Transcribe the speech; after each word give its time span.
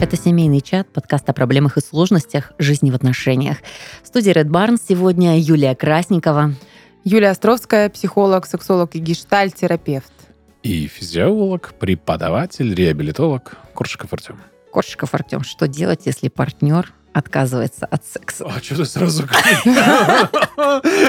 Это 0.00 0.16
семейный 0.16 0.62
чат, 0.62 0.90
подкаст 0.90 1.28
о 1.28 1.34
проблемах 1.34 1.76
и 1.76 1.82
сложностях 1.82 2.52
жизни 2.58 2.90
в 2.90 2.94
отношениях. 2.94 3.58
В 4.02 4.06
студии 4.06 4.32
Red 4.32 4.48
Barn 4.48 4.78
сегодня 4.88 5.38
Юлия 5.38 5.74
Красникова. 5.74 6.54
Юлия 7.04 7.28
Островская, 7.28 7.90
психолог, 7.90 8.46
сексолог 8.46 8.94
и 8.94 8.98
гештальт-терапевт. 8.98 10.10
И 10.62 10.86
физиолог, 10.86 11.74
преподаватель, 11.78 12.74
реабилитолог 12.74 13.58
Коршиков 13.74 14.10
Артем. 14.14 14.40
Коршиков 14.72 15.12
Артем, 15.14 15.44
что 15.44 15.68
делать, 15.68 16.06
если 16.06 16.28
партнер 16.28 16.94
отказывается 17.12 17.86
от 17.86 18.04
секса. 18.04 18.46
А 18.46 18.60
что 18.62 18.76
ты 18.76 18.84
сразу 18.84 19.24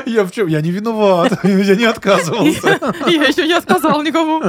Я 0.06 0.24
в 0.24 0.32
чем? 0.32 0.48
Я 0.48 0.62
не 0.62 0.72
виноват. 0.72 1.40
Я 1.44 1.76
не 1.76 1.86
отказывался. 1.86 2.80
Я 3.08 3.24
еще 3.24 3.48
не 3.48 3.60
сказал 3.62 4.02
никому. 4.02 4.42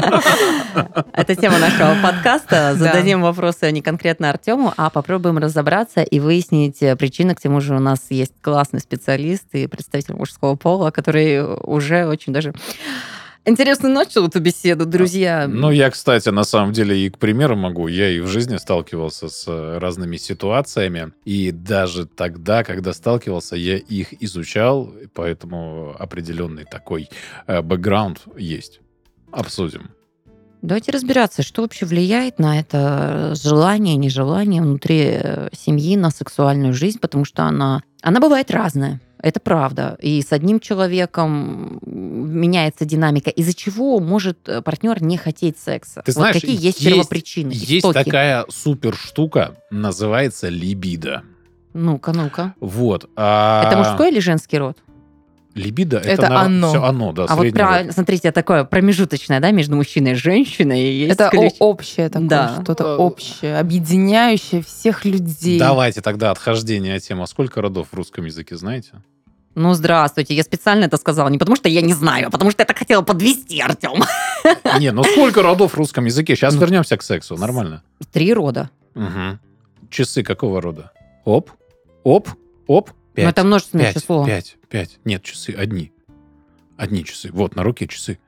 Это 1.13 1.35
тема 1.35 1.59
нашего 1.59 1.97
подкаста. 2.03 2.75
Зададим 2.75 3.23
вопросы 3.23 3.71
не 3.71 3.83
конкретно 3.83 4.31
Артему, 4.31 4.73
а 4.77 4.91
попробуем 4.91 5.39
разобраться 5.39 6.03
и 6.03 6.21
выяснить 6.21 6.79
причины. 6.99 7.35
К 7.35 7.41
тому 7.41 7.61
же 7.61 7.77
у 7.77 7.81
нас 7.81 8.07
есть 8.11 8.33
классный 8.41 8.81
специалист 8.81 9.45
и 9.53 9.67
представитель 9.67 10.15
мужского 10.15 10.57
пола, 10.57 10.91
который 10.91 11.43
уже 11.43 12.07
очень 12.07 12.33
даже 12.33 12.55
Интересно 13.45 13.89
начал 13.89 14.29
эту 14.29 14.41
беседу, 14.41 14.87
друзья. 14.87 15.49
Ну, 15.49 15.73
я, 15.73 15.91
кстати, 15.91 16.29
на 16.29 16.45
самом 16.45 16.73
деле 16.73 17.07
и 17.07 17.11
к 17.11 17.19
примеру 17.19 17.57
могу. 17.57 17.89
Я 17.89 18.09
и 18.09 18.21
в 18.21 18.29
жизни 18.29 18.57
сталкивался 18.57 19.29
с 19.29 19.49
э, 19.49 19.79
разными 19.79 20.17
ситуациями. 20.17 21.13
И 21.25 21.51
даже 21.51 22.07
тогда, 22.07 22.63
когда 22.63 22.93
сталкивался, 22.93 23.57
я 23.57 23.79
их 23.79 24.23
изучал. 24.23 24.95
Поэтому 25.13 25.97
определенный 25.99 26.65
такой 26.65 27.09
э, 27.49 27.63
бэкграунд 27.63 28.21
есть. 28.37 28.81
Обсудим. 29.33 29.91
Давайте 30.63 30.93
разбираться, 30.93 31.43
что 31.43 31.63
вообще 31.63 31.85
влияет 31.85 32.39
на 32.39 32.61
это 32.61 33.35
желание, 33.35 33.97
нежелание 33.97 34.63
внутри 34.63 35.19
э, 35.21 35.49
семьи, 35.53 35.97
на 35.97 36.11
сексуальную 36.11 36.73
жизнь, 36.73 37.01
потому 37.01 37.25
что 37.25 37.43
она, 37.43 37.83
она 38.03 38.21
бывает 38.21 38.53
разная. 38.53 39.01
Это 39.23 39.39
правда. 39.39 39.97
И 40.01 40.21
с 40.21 40.33
одним 40.33 40.59
человеком 40.59 41.79
меняется 41.87 42.85
динамика, 42.85 43.31
из-за 43.31 43.55
чего 43.55 44.01
может 44.01 44.49
э, 44.49 44.63
партнер 44.63 45.01
не 45.01 45.17
хотеть 45.17 45.59
секса. 45.59 46.03
Ты 46.05 46.11
знаешь, 46.11 46.35
вот 46.35 46.41
какие 46.41 46.57
есть, 46.57 46.81
есть 46.81 46.85
первопричины? 46.85 47.53
Есть 47.53 47.71
истоки? 47.71 48.05
такая 48.05 48.45
супер 48.49 48.97
штука, 48.97 49.55
называется 49.71 50.49
либидо. 50.49 51.23
Ну-ка, 51.73 52.13
ну-ка. 52.13 52.55
Вот. 52.59 53.09
А... 53.15 53.65
Это 53.67 53.79
мужской 53.79 54.11
или 54.11 54.19
женский 54.19 54.59
род? 54.59 54.77
Либидо 55.55 55.99
это, 55.99 56.09
это 56.09 56.29
на... 56.29 56.43
оно. 56.43 56.69
Все 56.71 56.83
оно, 56.83 57.13
да. 57.13 57.27
А 57.29 57.37
вот 57.37 57.53
про, 57.53 57.93
смотрите, 57.93 58.33
такое 58.33 58.65
промежуточное, 58.65 59.39
да, 59.39 59.51
между 59.51 59.77
мужчиной 59.77 60.13
и 60.13 60.15
женщиной. 60.15 60.93
Есть 60.93 61.13
это 61.13 61.29
ключ... 61.31 61.53
общее 61.59 62.09
такое, 62.09 62.29
да. 62.29 62.61
что-то 62.63 62.85
э, 62.85 62.97
общее, 62.97 63.59
объединяющее 63.59 64.63
всех 64.63 65.05
людей. 65.05 65.59
Давайте 65.59 66.01
тогда 66.01 66.31
отхождение 66.31 66.97
от 66.97 67.03
темы. 67.03 67.27
Сколько 67.27 67.61
родов 67.61 67.89
в 67.93 67.95
русском 67.95 68.25
языке 68.25 68.57
знаете? 68.57 68.93
Ну, 69.55 69.75
здравствуйте. 69.75 70.35
Я 70.35 70.43
специально 70.43 70.85
это 70.85 70.97
сказала 70.97 71.29
не 71.29 71.39
потому, 71.39 71.57
что 71.57 71.69
я 71.69 71.83
не 71.83 71.93
знаю, 71.93 72.29
а 72.29 72.31
потому 72.31 72.51
что 72.51 72.63
я 72.63 72.67
так 72.67 72.79
хотела 72.79 73.03
подвести, 73.03 73.61
Артем. 73.61 74.03
Не, 74.81 74.93
ну 74.93 75.05
сколько 75.05 75.43
родов 75.43 75.73
в 75.73 75.77
русском 75.77 76.07
языке? 76.07 76.35
Сейчас 76.37 76.55
ну, 76.55 76.61
вернемся 76.61 76.97
к 76.97 77.03
сексу, 77.03 77.37
нормально. 77.37 77.83
Три 78.13 78.33
рода. 78.33 78.71
Угу. 78.95 79.39
Часы 79.91 80.23
какого 80.23 80.63
рода? 80.63 80.93
Оп, 81.25 81.51
оп, 82.03 82.29
оп, 82.67 82.91
пять. 83.15 83.25
Ну, 83.25 83.31
это 83.31 83.45
множественное 83.45 83.87
пять, 83.87 83.95
число. 83.95 84.25
Пять, 84.25 84.57
пять. 84.71 84.99
Нет, 85.05 85.23
часы 85.23 85.51
одни. 85.51 85.93
Одни 86.79 87.05
часы. 87.05 87.31
Вот, 87.31 87.55
на 87.55 87.63
руке 87.63 87.87
часы. 87.87 88.19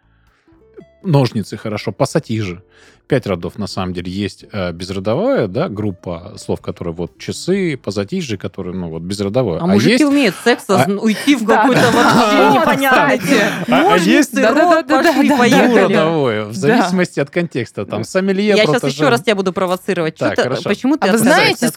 Ножницы 1.04 1.56
хорошо, 1.56 1.92
пассатижи 1.92 2.62
пять 3.06 3.26
родов 3.26 3.58
на 3.58 3.66
самом 3.66 3.92
деле 3.92 4.10
есть 4.10 4.46
э, 4.50 4.72
безродовая, 4.72 5.46
да, 5.46 5.68
группа 5.68 6.34
слов, 6.36 6.60
которые 6.60 6.94
вот 6.94 7.18
часы, 7.18 7.76
позатижи, 7.76 8.38
которые, 8.38 8.74
ну, 8.74 8.88
вот 8.88 9.02
безродовое. 9.02 9.60
А, 9.60 9.64
а 9.64 9.66
мужики 9.66 9.92
есть... 9.92 10.04
умеют 10.04 10.34
секса 10.42 10.82
а... 10.82 10.90
уйти 10.90 11.36
в 11.36 11.44
какой-то 11.44 11.90
вообще 11.90 12.58
непонятное. 12.58 13.20
А 13.68 13.96
есть 13.98 14.34
двуродовое, 14.34 16.44
в 16.46 16.54
зависимости 16.54 17.20
от 17.20 17.30
контекста. 17.30 17.84
Там 17.84 18.04
сомелье, 18.04 18.54
Я 18.56 18.66
сейчас 18.66 18.84
еще 18.84 19.08
раз 19.08 19.22
тебя 19.22 19.34
буду 19.34 19.52
провоцировать. 19.52 20.18
Почему 20.18 20.96
ты 20.96 21.08
А 21.08 21.12
вы 21.12 21.18
знаете, 21.18 21.70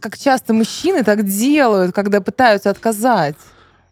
как 0.00 0.18
часто 0.18 0.52
мужчины 0.52 1.04
так 1.04 1.24
делают, 1.24 1.94
когда 1.94 2.20
пытаются 2.20 2.70
отказать? 2.70 3.36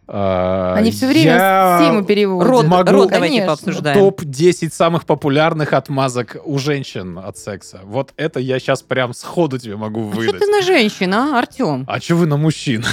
А, 0.06 0.75
Они 0.76 0.91
все 0.91 1.06
время 1.06 1.32
я 1.32 1.81
тему 1.82 2.04
переводят. 2.04 2.48
Род, 2.50 2.66
могу 2.66 2.92
род 2.92 3.10
давайте 3.10 3.47
пообсуждаем. 3.47 3.98
Топ-10 3.98 4.72
самых 4.72 5.06
популярных 5.06 5.72
отмазок 5.72 6.37
у 6.44 6.59
женщин 6.59 7.19
от 7.19 7.38
секса. 7.38 7.81
Вот 7.84 8.12
это 8.16 8.38
я 8.38 8.59
сейчас 8.59 8.82
прям 8.82 9.14
сходу 9.14 9.59
тебе 9.59 9.76
могу 9.76 10.03
выдать. 10.03 10.34
А 10.34 10.37
что 10.37 10.47
ты 10.47 10.53
на 10.53 10.62
женщин, 10.62 11.14
а, 11.14 11.38
Артем? 11.38 11.84
А 11.88 12.00
что 12.00 12.16
вы 12.16 12.26
на 12.26 12.37
мужчин? 12.37 12.84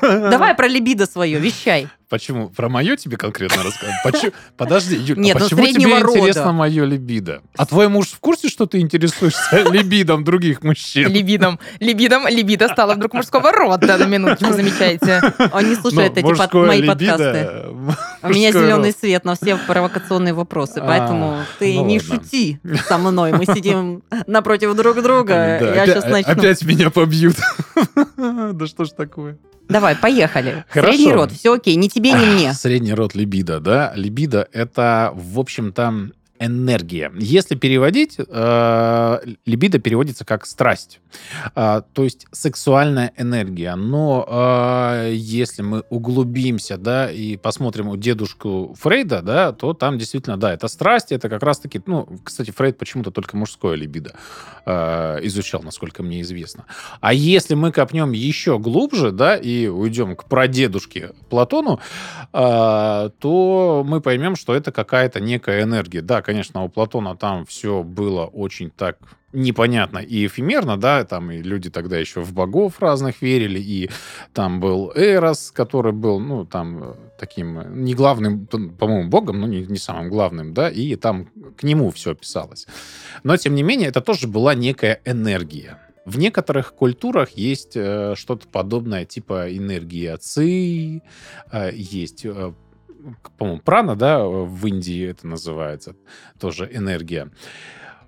Давай 0.00 0.54
про 0.54 0.68
либидо 0.68 1.06
свое, 1.06 1.38
вещай. 1.40 1.88
Почему? 2.08 2.48
Про 2.48 2.70
мое 2.70 2.96
тебе 2.96 3.18
конкретно 3.18 3.62
рассказать? 3.62 4.32
Подожди, 4.56 4.96
Юль, 4.96 5.18
Нет, 5.18 5.36
а 5.36 5.40
ну, 5.40 5.44
почему 5.44 5.66
тебе 5.66 5.98
рода. 5.98 6.18
интересно 6.18 6.52
мое 6.52 6.84
либидо? 6.86 7.42
А 7.56 7.66
твой 7.66 7.88
муж 7.88 8.08
в 8.08 8.18
курсе, 8.18 8.48
что 8.48 8.64
ты 8.64 8.80
интересуешься 8.80 9.62
либидом 9.70 10.24
других 10.24 10.62
мужчин? 10.62 11.12
Либидом. 11.12 11.60
Либидом. 11.80 12.26
Либидо 12.26 12.68
стало 12.68 12.94
вдруг 12.94 13.12
мужского 13.12 13.52
рода, 13.52 13.98
на 13.98 14.04
минуточку, 14.04 14.52
замечаете. 14.54 15.20
Он 15.52 15.68
не 15.68 15.74
слушает 15.74 16.16
эти 16.16 16.56
мои 16.56 16.86
подкасты. 16.86 17.50
У 18.22 18.28
меня 18.28 18.52
зеленый 18.52 18.92
свет 18.92 19.24
на 19.24 19.34
все 19.34 19.56
провокационные 19.56 20.32
вопросы, 20.32 20.80
поэтому 20.80 21.40
а, 21.40 21.44
ты 21.58 21.74
ну 21.74 21.86
не 21.86 22.00
шути 22.00 22.58
со 22.86 22.96
мной. 22.96 23.32
Мы 23.32 23.44
сидим 23.44 24.02
напротив 24.26 24.74
друг 24.74 25.02
друга. 25.02 25.60
Я 25.74 25.86
сейчас 25.86 26.04
начну. 26.06 26.32
Опять 26.32 26.62
меня 26.64 26.90
побьют. 26.90 27.36
Да 28.16 28.66
что 28.66 28.84
ж 28.84 28.90
такое? 28.90 29.36
Давай, 29.68 29.96
поехали. 29.96 30.64
Хорошо. 30.68 30.92
Средний 30.92 31.12
род, 31.12 31.32
все 31.32 31.54
окей, 31.54 31.76
ни 31.76 31.88
тебе, 31.88 32.12
ни 32.12 32.24
мне. 32.24 32.54
Средний 32.54 32.94
род 32.94 33.14
либидо, 33.14 33.60
да? 33.60 33.92
Либидо— 33.94 34.48
это, 34.52 35.12
в 35.14 35.38
общем-то, 35.38 36.10
энергия. 36.38 37.12
Если 37.18 37.54
переводить, 37.54 38.16
э, 38.18 39.18
либидо 39.46 39.78
переводится 39.78 40.24
как 40.24 40.46
страсть, 40.46 41.00
э, 41.54 41.82
то 41.92 42.04
есть 42.04 42.26
сексуальная 42.32 43.12
энергия. 43.16 43.74
Но 43.74 44.26
э, 44.28 45.12
если 45.14 45.62
мы 45.62 45.84
углубимся, 45.90 46.76
да, 46.76 47.10
и 47.10 47.36
посмотрим 47.36 47.88
у 47.88 47.96
дедушку 47.96 48.74
Фрейда, 48.78 49.22
да, 49.22 49.52
то 49.52 49.74
там 49.74 49.98
действительно, 49.98 50.36
да, 50.36 50.52
это 50.52 50.68
страсть, 50.68 51.12
это 51.12 51.28
как 51.28 51.42
раз-таки, 51.42 51.80
ну, 51.86 52.08
кстати, 52.24 52.50
Фрейд 52.50 52.78
почему-то 52.78 53.10
только 53.10 53.36
мужское 53.36 53.74
либидо 53.76 54.14
э, 54.66 55.18
изучал, 55.22 55.62
насколько 55.62 56.02
мне 56.02 56.20
известно. 56.22 56.64
А 57.00 57.12
если 57.12 57.54
мы 57.54 57.72
копнем 57.72 58.12
еще 58.12 58.58
глубже, 58.58 59.12
да, 59.12 59.36
и 59.36 59.66
уйдем 59.66 60.16
к 60.16 60.24
прадедушке 60.24 61.10
Платону, 61.30 61.80
э, 62.32 63.10
то 63.18 63.84
мы 63.86 64.00
поймем, 64.00 64.36
что 64.36 64.54
это 64.54 64.72
какая-то 64.72 65.20
некая 65.20 65.62
энергия. 65.62 66.02
Да, 66.02 66.22
конечно, 66.28 66.62
у 66.62 66.68
Платона 66.68 67.16
там 67.16 67.46
все 67.46 67.82
было 67.82 68.26
очень 68.26 68.70
так 68.70 68.98
непонятно 69.32 69.96
и 69.98 70.26
эфемерно, 70.26 70.76
да, 70.76 71.04
там 71.04 71.30
и 71.30 71.38
люди 71.38 71.70
тогда 71.70 71.96
еще 71.96 72.20
в 72.20 72.34
богов 72.34 72.80
разных 72.80 73.22
верили, 73.22 73.58
и 73.58 73.90
там 74.34 74.60
был 74.60 74.92
Эрос, 74.94 75.50
который 75.50 75.92
был, 75.92 76.20
ну, 76.20 76.44
там 76.44 76.84
э, 76.84 76.94
таким, 77.18 77.58
э, 77.60 77.66
не 77.70 77.94
главным, 77.94 78.46
по-моему, 78.46 79.08
богом, 79.08 79.40
но 79.40 79.46
не, 79.46 79.62
не 79.62 79.78
самым 79.78 80.10
главным, 80.10 80.52
да, 80.52 80.68
и 80.68 80.96
там 80.96 81.30
к 81.56 81.62
нему 81.62 81.90
все 81.90 82.14
писалось. 82.14 82.66
Но, 83.22 83.34
тем 83.38 83.54
не 83.54 83.62
менее, 83.62 83.88
это 83.88 84.02
тоже 84.02 84.28
была 84.28 84.54
некая 84.54 85.00
энергия. 85.06 85.78
В 86.04 86.18
некоторых 86.18 86.74
культурах 86.74 87.30
есть 87.38 87.72
э, 87.74 88.14
что-то 88.16 88.46
подобное, 88.48 89.06
типа 89.06 89.46
энергии 89.56 90.06
отцы, 90.06 91.02
э, 91.52 91.70
есть 91.72 92.26
э, 92.26 92.52
по-моему, 93.36 93.60
прана, 93.60 93.96
да, 93.96 94.24
в 94.24 94.66
Индии 94.66 95.06
это 95.06 95.26
называется, 95.26 95.96
тоже 96.38 96.68
энергия. 96.72 97.30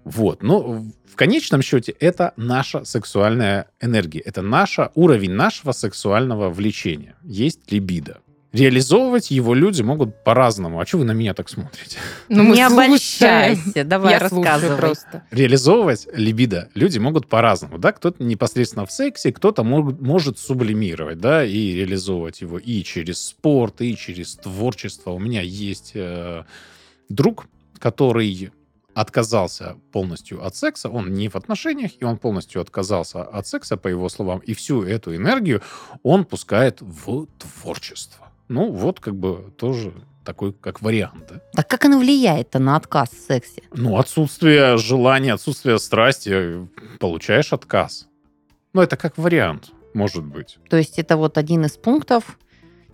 Вот, 0.04 0.42
но 0.42 0.60
в 0.62 1.14
конечном 1.14 1.62
счете 1.62 1.92
это 1.92 2.32
наша 2.37 2.84
сексуальная 2.84 3.69
энергия, 3.81 4.20
это 4.20 4.42
наша, 4.42 4.90
уровень 4.94 5.32
нашего 5.32 5.72
сексуального 5.72 6.48
влечения. 6.48 7.16
Есть 7.22 7.70
либидо. 7.70 8.20
Реализовывать 8.52 9.31
его 9.31 9.55
люди 9.55 9.82
могут 9.82 10.25
по-разному. 10.25 10.81
А 10.81 10.87
что 10.87 10.99
вы 10.99 11.05
на 11.05 11.12
меня 11.12 11.35
так 11.35 11.49
смотрите? 11.49 11.99
Ну, 12.29 12.52
не 12.52 12.62
обольщайся, 12.62 13.85
давай 13.85 14.14
Я 14.14 14.19
рассказывай. 14.19 14.76
Просто. 14.76 15.23
Реализовывать 15.31 16.08
либидо 16.12 16.69
люди 16.75 16.99
могут 16.99 17.29
по-разному. 17.29 17.79
Да? 17.79 17.93
Кто-то 17.93 18.23
непосредственно 18.25 18.87
в 18.87 18.93
сексе, 18.93 19.32
кто-то 19.32 19.62
мог, 19.62 20.00
может 20.00 20.38
сублимировать, 20.38 21.19
да, 21.19 21.44
и 21.44 21.75
реализовывать 21.75 22.41
его 22.41 22.58
и 22.58 22.82
через 22.82 23.23
спорт, 23.23 23.82
и 23.82 23.97
через 23.97 24.35
творчество. 24.35 25.12
У 25.12 25.20
меня 25.20 25.43
есть 25.43 25.93
э, 25.94 26.43
друг, 27.08 27.47
который 27.79 28.50
отказался 28.94 29.76
полностью 29.93 30.44
от 30.44 30.56
секса, 30.56 30.88
он 30.88 31.12
не 31.14 31.29
в 31.29 31.37
отношениях, 31.37 31.93
и 32.00 32.05
он 32.05 32.19
полностью 32.19 32.61
отказался 32.61 33.23
от 33.23 33.47
секса, 33.47 33.76
по 33.76 33.88
его 33.88 34.08
словам, 34.08 34.41
и 34.41 34.55
всю 34.55 34.82
эту 34.82 35.14
энергию 35.14 35.62
он 36.02 36.25
пускает 36.25 36.81
в 36.81 37.26
творчество. 37.38 38.29
Ну, 38.50 38.73
вот 38.73 38.99
как 38.99 39.14
бы 39.14 39.55
тоже 39.56 39.93
такой 40.25 40.52
как 40.52 40.82
вариант. 40.82 41.25
Да? 41.31 41.41
Так 41.52 41.69
как 41.69 41.85
оно 41.85 42.00
влияет-то 42.00 42.58
на 42.58 42.75
отказ 42.75 43.11
в 43.11 43.25
сексе? 43.25 43.62
Ну, 43.73 43.97
отсутствие 43.97 44.76
желания, 44.76 45.35
отсутствие 45.35 45.79
страсти, 45.79 46.69
получаешь 46.99 47.52
отказ. 47.52 48.08
Ну, 48.73 48.82
это 48.82 48.97
как 48.97 49.19
вариант, 49.19 49.70
может 49.94 50.25
быть. 50.25 50.58
То 50.69 50.76
есть 50.76 50.99
это 50.99 51.17
вот 51.17 51.38
один 51.38 51.64
из 51.64 51.76
пунктов. 51.76 52.38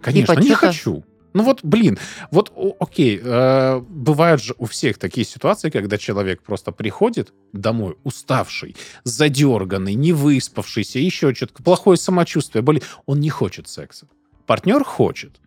Конечно, 0.02 0.34
типа, 0.34 0.44
не 0.44 0.54
хочу. 0.54 1.04
Ну 1.32 1.42
вот, 1.42 1.60
блин, 1.62 1.98
вот 2.30 2.52
окей, 2.78 3.18
э, 3.22 3.80
бывают 3.80 4.42
же 4.42 4.54
у 4.58 4.66
всех 4.66 4.98
такие 4.98 5.26
ситуации, 5.26 5.70
когда 5.70 5.96
человек 5.96 6.42
просто 6.42 6.70
приходит 6.70 7.32
домой 7.54 7.96
уставший, 8.04 8.76
задерганный, 9.04 9.94
не 9.94 10.12
выспавшийся, 10.12 10.98
еще 10.98 11.34
что-то, 11.34 11.62
плохое 11.62 11.96
самочувствие, 11.96 12.60
болит, 12.60 12.84
он 13.06 13.20
не 13.20 13.30
хочет 13.30 13.68
секса. 13.68 14.06
Партнер 14.46 14.84
хочет, 14.84 15.40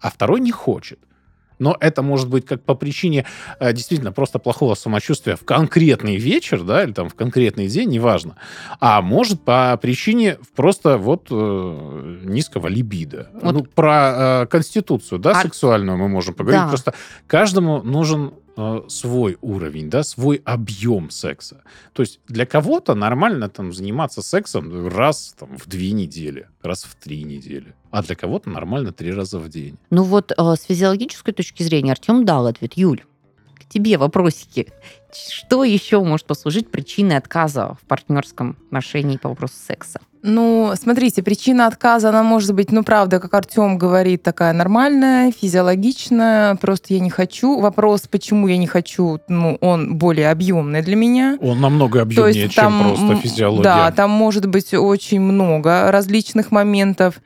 а 0.00 0.10
второй 0.10 0.40
не 0.40 0.52
хочет. 0.52 0.98
Но 1.58 1.76
это 1.80 2.02
может 2.02 2.28
быть 2.28 2.46
как 2.46 2.62
по 2.62 2.74
причине 2.74 3.24
э, 3.58 3.72
действительно 3.72 4.12
просто 4.12 4.38
плохого 4.38 4.74
самочувствия 4.74 5.36
в 5.36 5.44
конкретный 5.44 6.16
вечер, 6.16 6.62
да, 6.62 6.84
или 6.84 6.92
там 6.92 7.08
в 7.08 7.14
конкретный 7.14 7.68
день, 7.68 7.88
неважно. 7.90 8.36
А 8.80 9.02
может 9.02 9.42
по 9.42 9.76
причине 9.80 10.38
просто 10.54 10.98
вот 10.98 11.28
э, 11.30 12.18
низкого 12.24 12.68
либидо. 12.68 13.30
Вот. 13.34 13.52
Ну, 13.52 13.64
про 13.64 14.42
э, 14.42 14.46
конституцию, 14.46 15.18
да, 15.18 15.32
а... 15.32 15.42
сексуальную 15.42 15.98
мы 15.98 16.08
можем 16.08 16.34
поговорить. 16.34 16.64
Да. 16.64 16.68
Просто 16.68 16.94
каждому 17.26 17.82
нужен 17.82 18.34
Э, 18.60 18.82
свой 18.88 19.38
уровень, 19.40 19.88
да, 19.88 20.02
свой 20.02 20.42
объем 20.44 21.10
секса. 21.10 21.62
То 21.92 22.02
есть 22.02 22.18
для 22.26 22.44
кого-то 22.44 22.96
нормально 22.96 23.48
там 23.48 23.72
заниматься 23.72 24.20
сексом 24.20 24.88
раз 24.88 25.36
там, 25.38 25.56
в 25.56 25.68
две 25.68 25.92
недели, 25.92 26.48
раз 26.60 26.82
в 26.82 26.96
три 26.96 27.22
недели, 27.22 27.76
а 27.92 28.02
для 28.02 28.16
кого-то 28.16 28.50
нормально 28.50 28.92
три 28.92 29.12
раза 29.12 29.38
в 29.38 29.48
день. 29.48 29.78
Ну 29.90 30.02
вот 30.02 30.32
э, 30.36 30.54
с 30.56 30.64
физиологической 30.64 31.32
точки 31.32 31.62
зрения 31.62 31.92
Артем 31.92 32.24
дал 32.24 32.48
ответ. 32.48 32.72
Юль, 32.74 33.04
тебе 33.68 33.98
вопросики. 33.98 34.68
Что 35.12 35.64
еще 35.64 36.02
может 36.02 36.26
послужить 36.26 36.70
причиной 36.70 37.16
отказа 37.16 37.76
в 37.80 37.86
партнерском 37.86 38.56
отношении 38.66 39.16
по 39.16 39.28
вопросу 39.28 39.54
секса? 39.66 40.00
Ну, 40.22 40.72
смотрите, 40.74 41.22
причина 41.22 41.68
отказа, 41.68 42.08
она 42.08 42.24
может 42.24 42.52
быть, 42.52 42.72
ну, 42.72 42.82
правда, 42.82 43.20
как 43.20 43.32
Артем 43.34 43.78
говорит, 43.78 44.22
такая 44.22 44.52
нормальная, 44.52 45.30
физиологичная, 45.30 46.56
просто 46.56 46.94
я 46.94 47.00
не 47.00 47.08
хочу. 47.08 47.60
Вопрос, 47.60 48.08
почему 48.10 48.48
я 48.48 48.56
не 48.56 48.66
хочу, 48.66 49.20
ну, 49.28 49.56
он 49.60 49.96
более 49.96 50.30
объемный 50.30 50.82
для 50.82 50.96
меня. 50.96 51.38
Он 51.40 51.60
намного 51.60 52.02
объемнее, 52.02 52.42
есть, 52.42 52.54
чем 52.54 52.80
просто 52.80 53.16
физиология. 53.16 53.62
Да, 53.62 53.92
там 53.92 54.10
может 54.10 54.46
быть 54.46 54.74
очень 54.74 55.20
много 55.20 55.90
различных 55.92 56.50
моментов. 56.50 57.20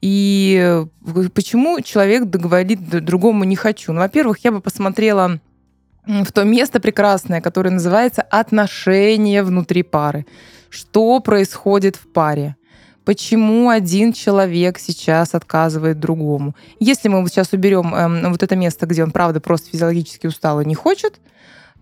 И 0.00 0.82
почему 1.32 1.80
человек 1.80 2.24
говорит 2.24 2.80
другому 3.04 3.44
не 3.44 3.54
хочу? 3.54 3.92
Ну, 3.92 4.00
во-первых, 4.00 4.38
я 4.42 4.50
бы 4.50 4.60
посмотрела 4.60 5.38
в 6.06 6.32
то 6.32 6.44
место 6.44 6.80
прекрасное, 6.80 7.40
которое 7.40 7.70
называется 7.70 8.22
отношения 8.22 9.42
внутри 9.42 9.82
пары 9.82 10.26
что 10.72 11.20
происходит 11.20 11.96
в 11.96 12.08
паре. 12.08 12.56
Почему 13.04 13.68
один 13.68 14.12
человек 14.12 14.78
сейчас 14.78 15.34
отказывает 15.34 16.00
другому? 16.00 16.54
Если 16.80 17.08
мы 17.08 17.26
сейчас 17.28 17.52
уберем 17.52 17.94
эм, 17.94 18.30
вот 18.30 18.42
это 18.42 18.56
место, 18.56 18.86
где 18.86 19.02
он, 19.02 19.10
правда, 19.10 19.40
просто 19.40 19.70
физиологически 19.70 20.28
устал 20.28 20.60
и 20.60 20.64
не 20.64 20.74
хочет, 20.74 21.20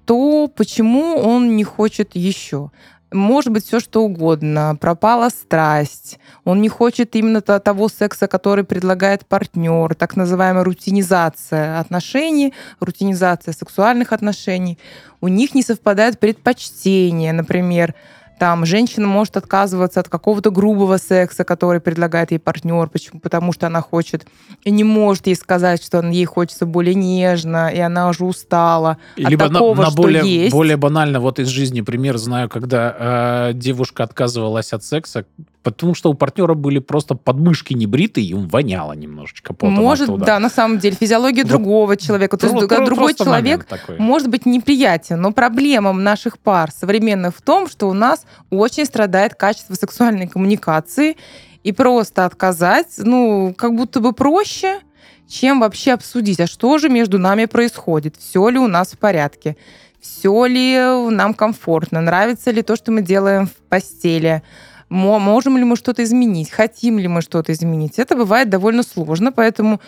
то 0.06 0.49
почему 0.49 1.16
он 1.16 1.56
не 1.56 1.62
хочет 1.62 2.11
еще? 2.14 2.70
Может 3.12 3.52
быть 3.52 3.66
все 3.66 3.80
что 3.80 4.02
угодно, 4.02 4.76
пропала 4.80 5.28
страсть, 5.28 6.18
он 6.44 6.60
не 6.60 6.68
хочет 6.68 7.16
именно 7.16 7.40
того 7.40 7.88
секса, 7.88 8.28
который 8.28 8.64
предлагает 8.64 9.26
партнер, 9.26 9.94
так 9.94 10.16
называемая 10.16 10.64
рутинизация 10.64 11.80
отношений, 11.80 12.54
рутинизация 12.78 13.52
сексуальных 13.52 14.12
отношений. 14.12 14.78
У 15.20 15.28
них 15.28 15.54
не 15.54 15.62
совпадают 15.62 16.18
предпочтения, 16.18 17.32
например, 17.32 17.94
там 18.40 18.64
женщина 18.64 19.06
может 19.06 19.37
отказываться 19.37 20.00
от 20.00 20.08
какого-то 20.08 20.50
грубого 20.50 20.96
секса, 20.96 21.44
который 21.44 21.78
предлагает 21.78 22.31
ей 22.31 22.38
партнер, 22.38 22.88
почему? 22.88 23.20
потому 23.20 23.52
что 23.52 23.66
она 23.66 23.82
хочет 23.82 24.26
и 24.64 24.70
не 24.70 24.82
может 24.82 25.26
ей 25.26 25.37
сказать, 25.37 25.84
что 25.84 26.00
ей 26.00 26.25
хочется 26.25 26.64
более 26.64 26.94
нежно, 26.94 27.69
и 27.69 27.78
она 27.78 28.08
уже 28.08 28.25
устала 28.25 28.96
Либо 29.16 29.44
от 29.44 29.52
такого, 29.52 29.75
на, 29.75 29.82
на 29.82 29.90
что 29.90 30.02
более, 30.02 30.44
есть. 30.44 30.52
более 30.54 30.78
банально, 30.78 31.20
вот 31.20 31.38
из 31.38 31.48
жизни 31.48 31.82
пример 31.82 32.16
знаю, 32.16 32.48
когда 32.48 33.50
э, 33.50 33.52
девушка 33.52 34.04
отказывалась 34.04 34.72
от 34.72 34.84
секса, 34.84 35.26
потому 35.62 35.94
что 35.94 36.10
у 36.10 36.14
партнера 36.14 36.54
были 36.54 36.78
просто 36.78 37.14
подмышки 37.14 37.74
небритые, 37.74 38.26
и 38.26 38.34
он 38.34 38.48
воняло 38.48 38.92
немножечко 38.92 39.52
потом 39.52 39.74
Может, 39.74 40.08
оттуда. 40.08 40.26
да, 40.26 40.38
на 40.38 40.48
самом 40.48 40.78
деле, 40.78 40.96
физиология 40.98 41.42
вот 41.42 41.50
другого 41.50 41.96
человека. 41.96 42.36
То 42.36 42.46
есть 42.46 42.68
про, 42.68 42.84
другой 42.84 43.14
человек 43.14 43.66
может 43.98 44.28
быть 44.28 44.46
неприятен, 44.46 45.20
но 45.20 45.32
проблема 45.32 45.92
наших 45.92 46.38
пар 46.38 46.70
современных 46.70 47.36
в 47.36 47.42
том, 47.42 47.68
что 47.68 47.88
у 47.88 47.92
нас 47.92 48.24
очень 48.50 48.86
страдает 48.86 49.34
качество 49.34 49.74
сексуальной 49.74 50.28
коммуникации, 50.28 51.16
и 51.62 51.72
просто 51.72 52.24
отказать, 52.24 52.94
ну, 52.98 53.54
как 53.56 53.74
будто 53.74 54.00
бы 54.00 54.12
проще, 54.12 54.80
чем 55.28 55.60
вообще 55.60 55.92
обсудить, 55.92 56.40
а 56.40 56.46
что 56.46 56.78
же 56.78 56.88
между 56.88 57.18
нами 57.18 57.44
происходит, 57.44 58.16
все 58.16 58.48
ли 58.48 58.58
у 58.58 58.66
нас 58.66 58.92
в 58.92 58.98
порядке, 58.98 59.56
все 60.00 60.46
ли 60.46 60.78
нам 61.10 61.34
комфортно, 61.34 62.00
нравится 62.00 62.50
ли 62.50 62.62
то, 62.62 62.76
что 62.76 62.90
мы 62.90 63.02
делаем 63.02 63.46
в 63.46 63.54
постели, 63.68 64.42
можем 64.90 65.56
ли 65.56 65.64
мы 65.64 65.76
что-то 65.76 66.02
изменить, 66.02 66.50
хотим 66.50 66.98
ли 66.98 67.08
мы 67.08 67.22
что-то 67.22 67.52
изменить. 67.52 67.98
Это 67.98 68.16
бывает 68.16 68.50
довольно 68.50 68.82
сложно, 68.82 69.32
поэтому 69.32 69.81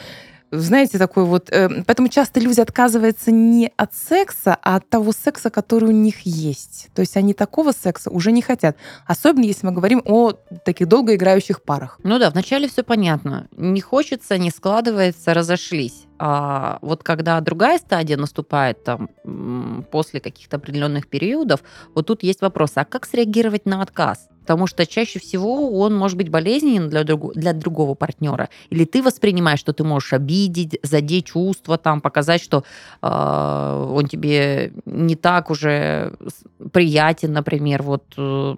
знаете, 0.53 0.99
такой 0.99 1.25
вот... 1.25 1.49
Э, 1.51 1.83
поэтому 1.87 2.09
часто 2.09 2.39
люди 2.39 2.61
отказываются 2.61 3.31
не 3.31 3.73
от 3.77 3.95
секса, 3.95 4.59
а 4.63 4.77
от 4.77 4.89
того 4.89 5.13
секса, 5.13 5.49
который 5.49 5.89
у 5.89 5.93
них 5.93 6.21
есть. 6.27 6.89
То 6.95 7.01
есть 7.01 7.17
они 7.17 7.33
такого 7.33 7.73
секса 7.73 8.11
уже 8.11 8.33
не 8.33 8.43
хотят. 8.43 8.77
Особенно 9.07 9.45
если 9.45 9.67
мы 9.67 9.73
говорим 9.73 10.03
о 10.05 10.33
таких 10.65 10.89
долгоиграющих 10.89 11.63
парах. 11.63 11.99
Ну 12.05 12.19
да, 12.19 12.31
вначале 12.31 12.69
все 12.69 12.83
понятно. 12.83 13.49
Не 13.57 13.81
хочется, 13.81 14.37
не 14.37 14.51
складывается, 14.51 15.33
разошлись. 15.33 16.05
А 16.19 16.79
вот 16.83 17.03
когда 17.03 17.41
другая 17.41 17.79
стадия 17.79 18.17
наступает 18.17 18.85
там 18.85 19.09
после 19.91 20.21
каких-то 20.21 20.57
определенных 20.57 21.09
периодов, 21.09 21.63
вот 21.95 22.07
тут 22.07 22.23
есть 22.23 22.43
вопрос, 22.43 22.73
а 22.77 22.85
как 22.85 23.07
среагировать 23.07 23.67
на 23.67 23.83
отказ? 23.83 24.29
Потому 24.43 24.67
что 24.67 24.87
чаще 24.87 25.21
всего 25.21 25.79
он 25.79 25.95
может 25.97 26.17
быть 26.19 26.29
болезненен 26.29 26.89
для, 26.89 27.05
друг, 27.05 27.33
для 27.35 27.53
другого 27.53 27.95
партнера. 27.95 28.49
Или 28.71 28.85
ты 28.85 29.01
воспринимаешь, 29.01 29.61
что 29.61 29.73
ты 29.73 29.85
можешь 29.85 30.13
обидеть, 30.13 30.79
задеть 30.83 31.27
чувства, 31.27 31.79
там, 31.79 32.01
показать, 32.01 32.43
что 32.43 32.65
э, 33.03 33.87
он 33.91 34.09
тебе 34.09 34.73
не 34.85 35.15
так 35.15 35.51
уже 35.51 36.17
приятен, 36.73 37.33
например. 37.33 37.83
Вот 37.83 38.03
э, 38.17 38.57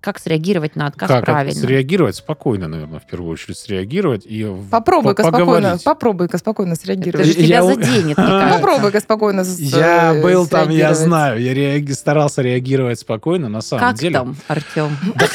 как 0.00 0.18
среагировать 0.18 0.76
на 0.76 0.86
отказ 0.86 1.08
как 1.08 1.24
правильно? 1.24 1.60
Среагировать 1.60 2.16
спокойно, 2.16 2.68
наверное, 2.68 3.00
в 3.00 3.06
первую 3.06 3.30
очередь 3.30 3.58
среагировать 3.58 4.24
и 4.24 4.50
попробуй-ка 4.70 5.22
спокойно, 5.24 5.78
попробуй-ка 5.84 6.38
спокойно 6.38 6.74
среагировать. 6.74 7.26
Это 7.26 7.38
же 7.38 7.46
тебя 7.46 7.56
я... 7.56 7.62
заденет, 7.62 8.16
Попробуй-ка 8.50 9.00
спокойно 9.00 9.44
Я 9.58 10.18
был 10.22 10.46
там, 10.46 10.70
я 10.70 10.94
знаю, 10.94 11.40
я 11.40 11.52
реаги... 11.52 11.92
старался 11.92 12.42
реагировать 12.42 13.00
спокойно, 13.00 13.48
на 13.48 13.60
самом 13.60 13.80
как 13.80 13.96
деле. 13.96 14.14
Как 14.14 14.24
там, 14.24 14.36
Артем? 14.48 14.96
Да 15.14 15.26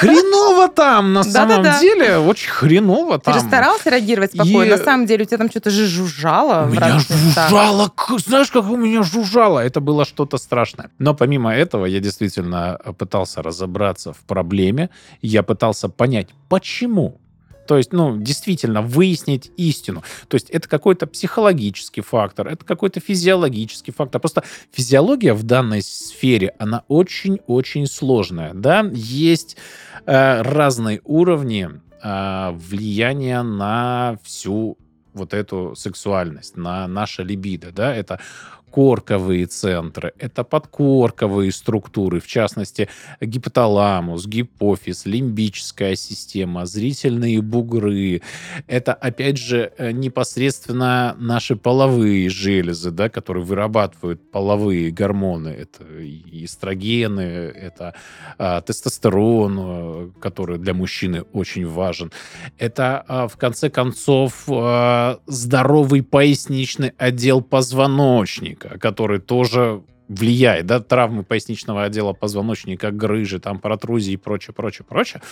хреново 0.00 0.68
там, 0.68 1.12
на 1.12 1.24
самом 1.24 1.62
деле, 1.80 2.18
очень 2.18 2.50
хреново 2.50 3.18
там. 3.18 3.34
Ты 3.34 3.40
же 3.40 3.46
старался 3.46 3.90
реагировать 3.90 4.32
спокойно, 4.32 4.76
на 4.76 4.84
самом 4.84 5.06
деле 5.06 5.24
у 5.24 5.26
тебя 5.26 5.38
там 5.38 5.50
что-то 5.50 5.70
же 5.70 5.86
жужжало. 5.86 6.66
У 6.66 6.70
меня 6.70 6.98
жужжало, 6.98 7.92
знаешь, 8.26 8.50
как 8.50 8.64
у 8.70 8.76
меня 8.76 9.02
жужжало, 9.02 9.60
это 9.60 9.80
было 9.80 10.04
что-то 10.04 10.38
страшное. 10.38 10.90
Но 10.98 11.14
помимо 11.14 11.54
этого 11.54 11.86
я 11.86 12.00
действительно 12.00 12.78
пытался 12.98 13.42
разобраться 13.42 14.12
в 14.12 14.18
проблеме, 14.18 14.90
я 15.22 15.42
пытался 15.42 15.88
понять, 15.88 16.28
почему. 16.48 17.20
То 17.66 17.76
есть, 17.76 17.92
ну, 17.92 18.16
действительно, 18.16 18.82
выяснить 18.82 19.50
истину. 19.56 20.02
То 20.28 20.36
есть 20.36 20.50
это 20.50 20.68
какой-то 20.68 21.06
психологический 21.06 22.00
фактор, 22.00 22.48
это 22.48 22.64
какой-то 22.64 23.00
физиологический 23.00 23.92
фактор. 23.92 24.20
Просто 24.20 24.42
физиология 24.72 25.34
в 25.34 25.42
данной 25.42 25.82
сфере, 25.82 26.54
она 26.58 26.84
очень-очень 26.88 27.86
сложная. 27.86 28.54
Да? 28.54 28.88
Есть 28.92 29.56
э, 30.06 30.42
разные 30.42 31.00
уровни 31.04 31.68
э, 32.02 32.50
влияния 32.52 33.42
на 33.42 34.18
всю 34.22 34.78
вот 35.14 35.34
эту 35.34 35.74
сексуальность, 35.74 36.56
на 36.56 36.86
наше 36.86 37.22
либидо. 37.22 37.72
Да? 37.72 37.94
Это 37.94 38.20
корковые 38.76 39.46
центры, 39.46 40.12
это 40.18 40.44
подкорковые 40.44 41.50
структуры, 41.50 42.20
в 42.20 42.26
частности, 42.26 42.90
гипоталамус, 43.22 44.26
гипофиз, 44.26 45.06
лимбическая 45.06 45.96
система, 45.96 46.66
зрительные 46.66 47.40
бугры. 47.40 48.20
Это, 48.66 48.92
опять 48.92 49.38
же, 49.38 49.72
э, 49.78 49.92
непосредственно 49.92 51.16
наши 51.18 51.56
половые 51.56 52.28
железы, 52.28 52.90
да, 52.90 53.08
которые 53.08 53.44
вырабатывают 53.44 54.30
половые 54.30 54.90
гормоны. 54.90 55.48
Это 55.48 55.82
эстрогены, 56.44 57.22
это 57.22 57.94
а, 58.36 58.60
тестостерон, 58.60 59.56
э, 59.58 60.10
который 60.20 60.58
для 60.58 60.74
мужчины 60.74 61.22
очень 61.32 61.66
важен. 61.66 62.12
Это, 62.58 63.02
а, 63.08 63.26
в 63.26 63.38
конце 63.38 63.70
концов, 63.70 64.44
а, 64.48 65.18
здоровый 65.26 66.02
поясничный 66.02 66.92
отдел 66.98 67.40
позвоночника, 67.40 68.65
который 68.78 69.18
тоже 69.18 69.82
влияет, 70.08 70.66
да, 70.66 70.80
травмы 70.80 71.24
поясничного 71.24 71.84
отдела 71.84 72.12
позвоночника, 72.12 72.90
грыжи, 72.90 73.40
там, 73.40 73.58
протрузии 73.58 74.12
и 74.12 74.16
прочее, 74.16 74.54
прочее, 74.54 74.86
прочее, 74.88 75.22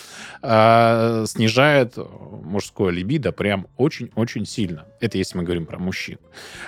э, 0.43 1.25
снижает 1.29 1.97
мужское 1.97 2.91
либидо 2.91 3.33
прям 3.33 3.69
очень-очень 3.77 4.47
сильно. 4.47 4.87
Это 5.01 5.19
если 5.19 5.39
мы 5.39 5.45
говорим 5.45 5.67
про 5.67 5.79
мужчин. 5.79 6.19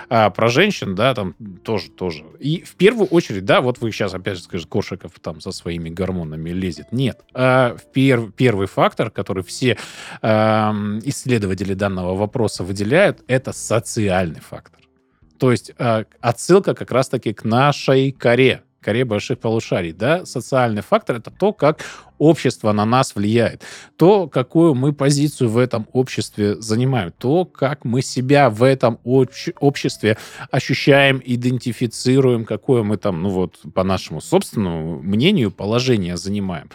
А 0.09 0.29
про 0.29 0.47
женщин, 0.47 0.95
да, 0.95 1.13
там 1.13 1.35
тоже, 1.63 1.89
тоже. 1.89 2.23
И 2.39 2.61
в 2.61 2.75
первую 2.75 3.07
очередь, 3.07 3.45
да, 3.45 3.61
вот 3.61 3.79
вы 3.79 3.91
сейчас 3.91 4.13
опять 4.13 4.37
же 4.37 4.43
скажете, 4.43 4.69
Кошиков 4.69 5.11
там 5.21 5.41
со 5.41 5.51
своими 5.51 5.89
гормонами 5.89 6.51
лезет. 6.51 6.91
Нет. 6.91 7.21
А 7.33 7.75
в 7.75 7.91
пер, 7.91 8.31
первый 8.31 8.67
фактор, 8.67 9.09
который 9.09 9.43
все 9.43 9.77
э, 10.21 10.27
исследователи 11.03 11.73
данного 11.73 12.15
вопроса 12.15 12.63
выделяют, 12.63 13.23
это 13.27 13.51
социальный 13.51 14.39
фактор. 14.39 14.86
То 15.39 15.51
есть 15.51 15.71
э, 15.77 16.05
отсылка 16.21 16.73
как 16.73 16.91
раз-таки 16.91 17.33
к 17.33 17.43
нашей 17.43 18.11
коре, 18.11 18.63
коре 18.81 19.05
больших 19.05 19.39
полушарий. 19.39 19.93
Да? 19.93 20.25
Социальный 20.25 20.81
фактор— 20.81 21.15
это 21.17 21.31
то, 21.31 21.53
как 21.53 21.79
общество 22.17 22.71
на 22.71 22.85
нас 22.85 23.15
влияет, 23.15 23.63
то, 23.95 24.27
какую 24.27 24.75
мы 24.75 24.93
позицию 24.93 25.49
в 25.49 25.57
этом 25.57 25.87
обществе 25.93 26.55
занимаем, 26.61 27.13
то, 27.17 27.45
как 27.45 27.85
мы 27.85 28.01
себя 28.01 28.49
в 28.49 28.63
этом 28.63 28.99
обще- 29.03 29.53
обществе 29.59 30.17
ощущаем, 30.51 31.21
идентифицируем, 31.23 32.45
какое 32.45 32.83
мы 32.83 32.97
там, 32.97 33.21
ну 33.21 33.29
вот, 33.29 33.59
по 33.73 33.83
нашему 33.83 34.21
собственному 34.21 35.01
мнению, 35.01 35.51
положение 35.51 36.17
занимаем. 36.17 36.69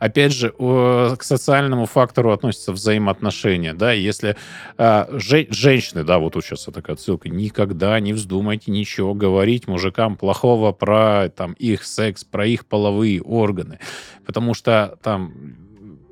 Опять 0.00 0.32
же, 0.32 0.50
к 0.50 1.18
социальному 1.20 1.84
фактору 1.84 2.32
относятся 2.32 2.72
взаимоотношения, 2.72 3.74
да, 3.74 3.92
если 3.92 4.34
э, 4.78 5.18
женщины, 5.18 6.04
да, 6.04 6.18
вот 6.18 6.32
тут 6.32 6.42
сейчас 6.42 6.64
такая 6.64 6.96
отсылка, 6.96 7.28
никогда 7.28 8.00
не 8.00 8.14
вздумайте 8.14 8.70
ничего 8.70 9.12
говорить 9.12 9.68
мужикам 9.68 10.16
плохого 10.16 10.72
про 10.72 11.28
там 11.28 11.52
их 11.52 11.84
секс, 11.84 12.24
про 12.24 12.46
их 12.46 12.64
половые 12.64 13.20
органы, 13.20 13.78
потому 14.30 14.54
что 14.54 14.96
там 15.02 15.32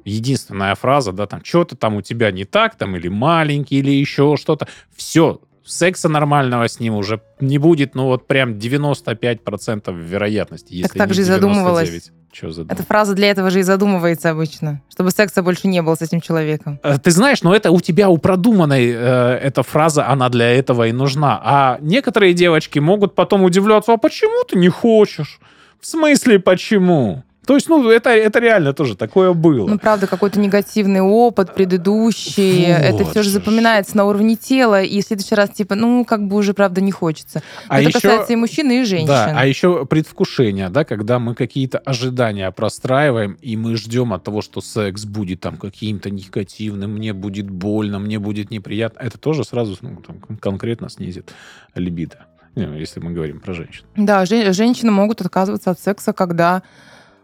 единственная 0.04 0.75
фраза, 0.75 1.12
да, 1.12 1.26
там, 1.26 1.44
что-то 1.44 1.76
там 1.76 1.94
у 1.94 2.02
тебя 2.02 2.32
не 2.32 2.44
так, 2.44 2.75
там, 2.75 2.96
или 2.96 3.06
маленький, 3.06 3.76
или 3.78 3.92
еще 3.92 4.37
что-то. 4.37 4.66
Все, 4.96 5.40
секса 5.64 6.08
нормального 6.08 6.66
с 6.66 6.80
ним 6.80 6.94
уже 6.94 7.20
не 7.38 7.58
будет, 7.58 7.94
ну, 7.94 8.06
вот 8.06 8.26
прям 8.26 8.54
95% 8.54 9.94
вероятности, 9.96 10.75
если 10.75 10.98
так, 10.98 11.08
так 11.08 11.14
же 11.14 11.20
и 11.20 11.25
задумывалась. 11.25 12.10
Что 12.32 12.50
за 12.50 12.62
Эта 12.62 12.82
фраза 12.82 13.14
для 13.14 13.30
этого 13.30 13.50
же 13.50 13.60
и 13.60 13.62
задумывается 13.62 14.30
обычно, 14.30 14.82
чтобы 14.90 15.12
секса 15.12 15.42
больше 15.42 15.68
не 15.68 15.80
было 15.80 15.94
с 15.94 16.02
этим 16.02 16.20
человеком. 16.20 16.80
Э, 16.82 16.98
ты 16.98 17.10
знаешь, 17.10 17.42
но 17.42 17.54
это 17.54 17.70
у 17.70 17.80
тебя 17.80 18.10
у 18.10 18.18
продуманной 18.18 18.90
э, 18.90 19.38
эта 19.42 19.62
фраза, 19.62 20.08
она 20.08 20.28
для 20.28 20.50
этого 20.50 20.88
и 20.88 20.92
нужна. 20.92 21.40
А 21.42 21.78
некоторые 21.80 22.34
девочки 22.34 22.80
могут 22.80 23.14
потом 23.14 23.44
удивляться, 23.44 23.92
а 23.94 23.96
почему 23.96 24.44
ты 24.44 24.58
не 24.58 24.68
хочешь? 24.68 25.40
В 25.80 25.87
смысле, 25.87 26.38
почему? 26.38 27.22
То 27.48 27.54
есть, 27.54 27.66
ну, 27.66 27.88
это, 27.88 28.10
это 28.10 28.40
реально 28.40 28.74
тоже 28.74 28.94
такое 28.94 29.32
было. 29.32 29.66
Ну, 29.66 29.78
правда, 29.78 30.06
какой-то 30.06 30.38
негативный 30.38 31.00
опыт 31.00 31.54
предыдущий. 31.54 32.66
Вот. 32.66 32.82
Это 32.82 33.04
все 33.06 33.22
же 33.22 33.30
запоминается 33.30 33.96
на 33.96 34.04
уровне 34.04 34.36
тела. 34.36 34.82
И 34.82 35.00
в 35.00 35.04
следующий 35.06 35.34
раз, 35.34 35.48
типа, 35.48 35.74
ну, 35.74 36.04
как 36.04 36.28
бы 36.28 36.36
уже, 36.36 36.52
правда, 36.52 36.82
не 36.82 36.92
хочется. 36.92 37.42
Но 37.70 37.76
а 37.76 37.80
это 37.80 37.88
еще, 37.88 38.00
касается 38.00 38.34
и 38.34 38.36
мужчин, 38.36 38.70
и 38.70 38.84
женщин. 38.84 39.06
Да, 39.06 39.32
а 39.34 39.46
еще 39.46 39.86
предвкушение, 39.86 40.68
да, 40.68 40.84
когда 40.84 41.18
мы 41.18 41.34
какие-то 41.34 41.78
ожидания 41.78 42.50
простраиваем, 42.50 43.38
и 43.40 43.56
мы 43.56 43.76
ждем 43.76 44.12
от 44.12 44.24
того, 44.24 44.42
что 44.42 44.60
секс 44.60 45.06
будет 45.06 45.40
там 45.40 45.56
каким-то 45.56 46.10
негативным, 46.10 46.96
мне 46.96 47.14
будет 47.14 47.48
больно, 47.48 47.98
мне 47.98 48.18
будет 48.18 48.50
неприятно. 48.50 49.00
Это 49.00 49.16
тоже 49.16 49.44
сразу 49.44 49.74
ну, 49.80 50.02
там, 50.06 50.36
конкретно 50.36 50.90
снизит 50.90 51.32
либидо 51.74 52.26
если 52.56 52.98
мы 52.98 53.12
говорим 53.12 53.38
про 53.38 53.54
женщин. 53.54 53.84
Да, 53.94 54.26
женщины 54.26 54.90
могут 54.90 55.20
отказываться 55.20 55.70
от 55.70 55.78
секса, 55.78 56.12
когда 56.12 56.62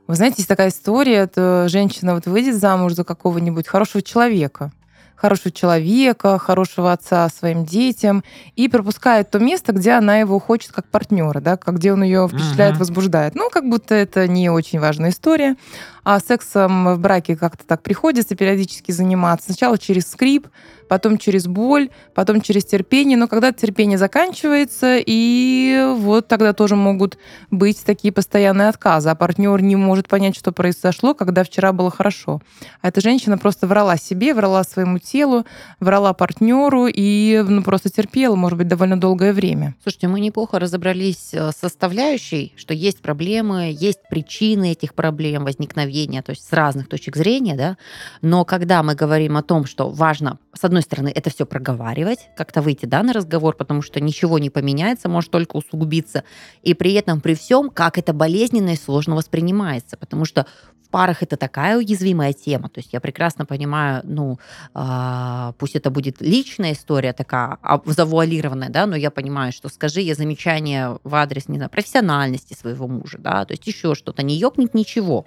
вы 0.06 0.16
знаете, 0.16 0.37
есть 0.38 0.49
такая 0.49 0.68
история, 0.68 1.16
это 1.16 1.66
женщина 1.68 2.14
вот 2.14 2.26
выйдет 2.26 2.56
замуж 2.56 2.92
за 2.92 3.04
какого-нибудь 3.04 3.66
хорошего 3.66 4.02
человека, 4.02 4.70
хорошего 5.16 5.50
человека, 5.50 6.38
хорошего 6.38 6.92
отца 6.92 7.28
своим 7.30 7.64
детям, 7.64 8.23
и 8.56 8.68
пропускает 8.68 9.30
то 9.30 9.38
место, 9.38 9.73
где 9.73 9.92
она 9.92 10.18
его 10.18 10.38
хочет 10.38 10.73
как 10.73 10.87
партнера, 10.88 11.40
да, 11.40 11.56
где 11.56 11.92
он 11.92 12.02
ее 12.02 12.28
впечатляет, 12.28 12.76
возбуждает. 12.76 13.34
Ну, 13.34 13.49
как 13.50 13.68
будто 13.68 13.94
это 13.94 14.28
не 14.28 14.50
очень 14.50 14.80
важная 14.80 15.11
история. 15.11 15.56
А 16.04 16.20
сексом 16.20 16.94
в 16.94 16.99
браке 16.99 17.34
как-то 17.34 17.64
так 17.66 17.82
приходится 17.82 18.37
периодически 18.37 18.92
заниматься. 18.92 19.46
Сначала 19.46 19.78
через 19.78 20.06
скрип, 20.06 20.49
потом 20.88 21.16
через 21.16 21.46
боль, 21.46 21.88
потом 22.14 22.42
через 22.42 22.64
терпение. 22.66 23.16
Но 23.16 23.26
когда 23.26 23.52
терпение 23.52 23.96
заканчивается, 23.96 24.99
и 24.99 25.94
вот 25.96 26.28
тогда 26.28 26.52
тоже 26.52 26.76
могут 26.76 27.16
быть 27.50 27.82
такие 27.84 28.12
постоянные 28.12 28.68
отказы. 28.68 29.08
А 29.08 29.14
партнер 29.14 29.62
не 29.62 29.76
может 29.76 30.08
понять, 30.08 30.37
что 30.37 30.52
произошло, 30.52 31.14
когда 31.14 31.42
вчера 31.42 31.73
было 31.73 31.90
хорошо. 31.90 32.42
А 32.82 32.88
эта 32.88 33.00
женщина 33.00 33.38
просто 33.38 33.66
врала 33.66 33.96
себе, 33.96 34.34
врала 34.34 34.62
своему 34.62 34.99
телу, 34.99 35.46
врала 35.80 36.12
партнеру 36.12 36.87
и 36.87 37.42
ну, 37.46 37.62
просто 37.62 37.88
терпела, 37.88 38.37
может 38.37 38.58
быть, 38.58 38.68
довольно 38.68 39.00
долгое 39.00 39.32
время. 39.32 39.75
Слушайте, 39.82 40.08
мы 40.08 40.20
неплохо 40.20 40.58
разобрались 40.58 41.30
э, 41.32 41.50
с 41.50 41.56
составляющей, 41.56 42.52
что 42.56 42.75
есть 42.75 43.00
проблемы, 43.00 43.75
есть 43.75 44.00
причины 44.11 44.73
этих 44.73 44.94
проблем 44.94 45.44
возникновения, 45.44 45.93
то 46.22 46.30
есть 46.30 46.46
с 46.46 46.52
разных 46.52 46.88
точек 46.88 47.16
зрения, 47.16 47.54
да, 47.54 47.76
но 48.20 48.44
когда 48.44 48.82
мы 48.82 48.94
говорим 48.94 49.36
о 49.36 49.42
том, 49.42 49.64
что 49.64 49.88
важно, 49.88 50.38
с 50.52 50.64
одной 50.64 50.82
стороны, 50.82 51.12
это 51.14 51.30
все 51.30 51.46
проговаривать, 51.46 52.28
как-то 52.36 52.62
выйти 52.62 52.86
да, 52.86 53.02
на 53.02 53.12
разговор, 53.12 53.56
потому 53.56 53.82
что 53.82 54.00
ничего 54.00 54.38
не 54.38 54.50
поменяется, 54.50 55.08
может 55.08 55.30
только 55.30 55.56
усугубиться. 55.56 56.24
И 56.62 56.74
при 56.74 56.92
этом, 56.94 57.20
при 57.20 57.34
всем, 57.34 57.70
как 57.70 57.98
это 57.98 58.12
болезненно 58.12 58.70
и 58.70 58.76
сложно 58.76 59.14
воспринимается. 59.14 59.96
Потому 59.96 60.24
что 60.24 60.46
в 60.84 60.90
парах 60.90 61.22
это 61.22 61.36
такая 61.36 61.76
уязвимая 61.76 62.32
тема. 62.32 62.68
То 62.68 62.80
есть 62.80 62.92
я 62.92 63.00
прекрасно 63.00 63.46
понимаю, 63.46 64.02
ну, 64.04 64.38
э, 64.74 65.52
пусть 65.58 65.76
это 65.76 65.90
будет 65.90 66.20
личная 66.20 66.72
история 66.72 67.12
такая, 67.12 67.58
а, 67.62 67.80
завуалированная, 67.84 68.68
да, 68.68 68.86
но 68.86 68.96
я 68.96 69.10
понимаю, 69.10 69.52
что 69.52 69.68
скажи 69.68 70.00
я 70.00 70.14
замечание 70.14 70.98
в 71.04 71.14
адрес, 71.14 71.48
не 71.48 71.56
знаю, 71.56 71.70
профессиональности 71.70 72.54
своего 72.54 72.86
мужа, 72.86 73.18
да, 73.18 73.44
то 73.44 73.52
есть 73.52 73.66
еще 73.66 73.94
что-то, 73.94 74.22
не 74.22 74.36
ёкнет 74.36 74.74
ничего 74.74 75.26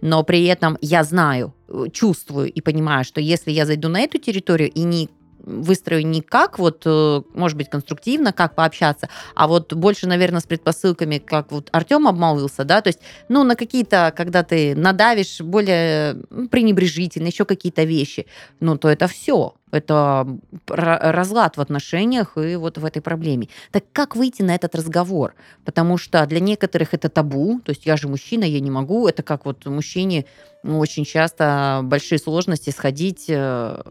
но 0.00 0.22
при 0.22 0.44
этом 0.44 0.78
я 0.80 1.04
знаю, 1.04 1.54
э, 1.68 1.86
чувствую 1.92 2.50
и 2.52 2.60
понимаю, 2.60 3.04
что 3.04 3.20
если 3.20 3.50
я 3.50 3.66
зайду 3.66 3.88
на 3.88 4.00
эту 4.00 4.18
территорию 4.18 4.70
и 4.70 4.82
не 4.82 5.08
выстрою 5.46 6.06
не 6.06 6.20
как 6.20 6.58
вот, 6.58 6.82
э, 6.86 7.22
может 7.34 7.56
быть, 7.56 7.68
конструктивно, 7.68 8.32
как 8.32 8.54
пообщаться, 8.54 9.08
а 9.34 9.46
вот 9.46 9.72
больше, 9.72 10.06
наверное, 10.06 10.40
с 10.40 10.44
предпосылками, 10.44 11.18
как 11.18 11.52
вот 11.52 11.68
Артем 11.72 12.08
обмолвился, 12.08 12.64
да, 12.64 12.80
то 12.80 12.88
есть, 12.88 13.00
ну, 13.28 13.44
на 13.44 13.56
какие-то, 13.56 14.12
когда 14.16 14.42
ты 14.42 14.74
надавишь 14.74 15.40
более 15.40 16.16
пренебрежительно, 16.50 17.26
еще 17.26 17.44
какие-то 17.44 17.84
вещи, 17.84 18.26
ну, 18.60 18.76
то 18.78 18.88
это 18.88 19.06
все 19.06 19.54
это 19.74 20.26
разлад 20.68 21.56
в 21.56 21.60
отношениях 21.60 22.36
и 22.36 22.56
вот 22.56 22.78
в 22.78 22.84
этой 22.84 23.02
проблеме. 23.02 23.48
Так 23.70 23.84
как 23.92 24.16
выйти 24.16 24.42
на 24.42 24.54
этот 24.54 24.74
разговор? 24.74 25.34
Потому 25.64 25.98
что 25.98 26.24
для 26.26 26.40
некоторых 26.40 26.94
это 26.94 27.08
табу, 27.08 27.60
то 27.64 27.70
есть 27.70 27.86
я 27.86 27.96
же 27.96 28.08
мужчина, 28.08 28.44
я 28.44 28.60
не 28.60 28.70
могу, 28.70 29.08
это 29.08 29.22
как 29.22 29.44
вот 29.44 29.66
мужчине 29.66 30.24
ну, 30.64 30.78
очень 30.78 31.04
часто 31.04 31.82
большие 31.84 32.18
сложности 32.18 32.70
сходить 32.70 33.26
э, 33.28 33.82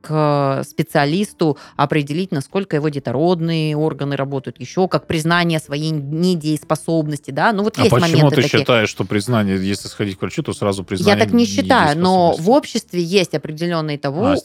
к 0.00 0.62
специалисту, 0.68 1.58
определить, 1.76 2.32
насколько 2.32 2.74
его 2.74 2.88
детородные 2.88 3.76
органы 3.76 4.16
работают, 4.16 4.60
еще 4.60 4.88
как 4.88 5.06
признание 5.06 5.60
своей 5.60 5.90
недееспособности, 5.90 7.30
да, 7.30 7.52
ну 7.52 7.62
вот 7.62 7.78
а 7.78 7.82
есть 7.82 7.94
почему 7.94 8.30
ты 8.30 8.42
такие. 8.42 8.60
считаешь, 8.60 8.88
что 8.88 9.04
признание, 9.04 9.64
если 9.64 9.86
сходить 9.86 10.18
к 10.18 10.22
врачу, 10.22 10.42
то 10.42 10.52
сразу 10.52 10.82
признание 10.82 11.20
Я 11.20 11.24
так 11.24 11.32
не 11.32 11.46
считаю, 11.46 11.96
но 11.96 12.34
в 12.36 12.50
обществе 12.50 13.00
есть 13.00 13.34
определенные 13.34 13.96
того, 13.96 14.26
а, 14.26 14.36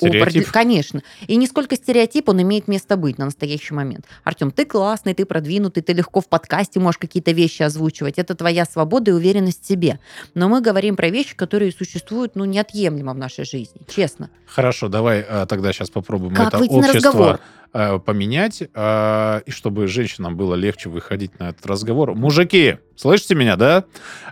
стереотип? 0.49 0.53
конечно, 0.53 1.03
и 1.27 1.35
не 1.35 1.47
сколько 1.47 1.75
стереотип, 1.75 2.29
он 2.29 2.41
имеет 2.41 2.67
место 2.67 2.97
быть 2.97 3.17
на 3.17 3.25
настоящий 3.25 3.73
момент. 3.73 4.05
Артем, 4.23 4.51
ты 4.51 4.65
классный, 4.65 5.13
ты 5.13 5.25
продвинутый, 5.25 5.83
ты 5.83 5.93
легко 5.93 6.21
в 6.21 6.27
подкасте 6.27 6.79
можешь 6.79 6.97
какие-то 6.97 7.31
вещи 7.31 7.63
озвучивать, 7.63 8.17
это 8.17 8.35
твоя 8.35 8.65
свобода 8.65 9.11
и 9.11 9.13
уверенность 9.13 9.63
в 9.63 9.67
себе. 9.67 9.99
Но 10.33 10.49
мы 10.49 10.61
говорим 10.61 10.95
про 10.95 11.09
вещи, 11.09 11.35
которые 11.35 11.71
существуют, 11.71 12.35
ну, 12.35 12.45
неотъемлемо 12.45 13.13
в 13.13 13.17
нашей 13.17 13.45
жизни, 13.45 13.81
честно. 13.87 14.29
Хорошо, 14.45 14.87
давай 14.87 15.21
а, 15.27 15.45
тогда 15.45 15.71
сейчас 15.73 15.89
попробуем 15.89 16.35
как 16.35 16.49
это 16.49 16.57
выйти 16.57 16.73
общество 16.73 16.91
на 16.91 16.93
разговор? 16.93 17.39
Э, 17.73 17.99
поменять, 17.99 18.61
э, 18.61 19.41
и 19.45 19.51
чтобы 19.51 19.87
женщинам 19.87 20.35
было 20.35 20.55
легче 20.55 20.89
выходить 20.89 21.39
на 21.39 21.49
этот 21.49 21.65
разговор. 21.65 22.15
Мужики, 22.15 22.77
слышите 22.95 23.35
меня, 23.35 23.55
да? 23.55 23.85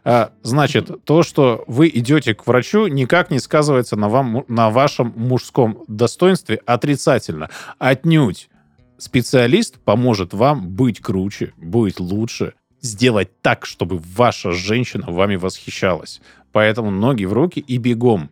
Э, 0.04 0.28
значит, 0.44 1.04
то, 1.06 1.24
что 1.24 1.64
вы 1.68 1.90
идете 1.90 2.34
к 2.34 2.46
врачу, 2.48 2.88
никак 2.88 3.32
не 3.32 3.40
сказывается 3.40 3.96
на, 3.96 4.10
вам, 4.10 4.46
на 4.48 4.70
вашем 4.70 5.14
мужском 5.16 5.84
достоинстве 5.88 6.62
отрицательно. 6.66 7.50
Отнюдь. 7.78 8.50
Специалист 8.98 9.80
поможет 9.80 10.34
вам 10.34 10.68
быть 10.68 11.00
круче, 11.00 11.54
быть 11.56 12.00
лучше, 12.02 12.54
сделать 12.82 13.30
так, 13.42 13.66
чтобы 13.66 13.98
ваша 13.98 14.52
женщина 14.52 15.06
вами 15.08 15.36
восхищалась. 15.36 16.22
Поэтому 16.52 16.92
ноги 16.92 17.26
в 17.26 17.34
руки 17.34 17.60
и 17.60 17.78
бегом. 17.78 18.30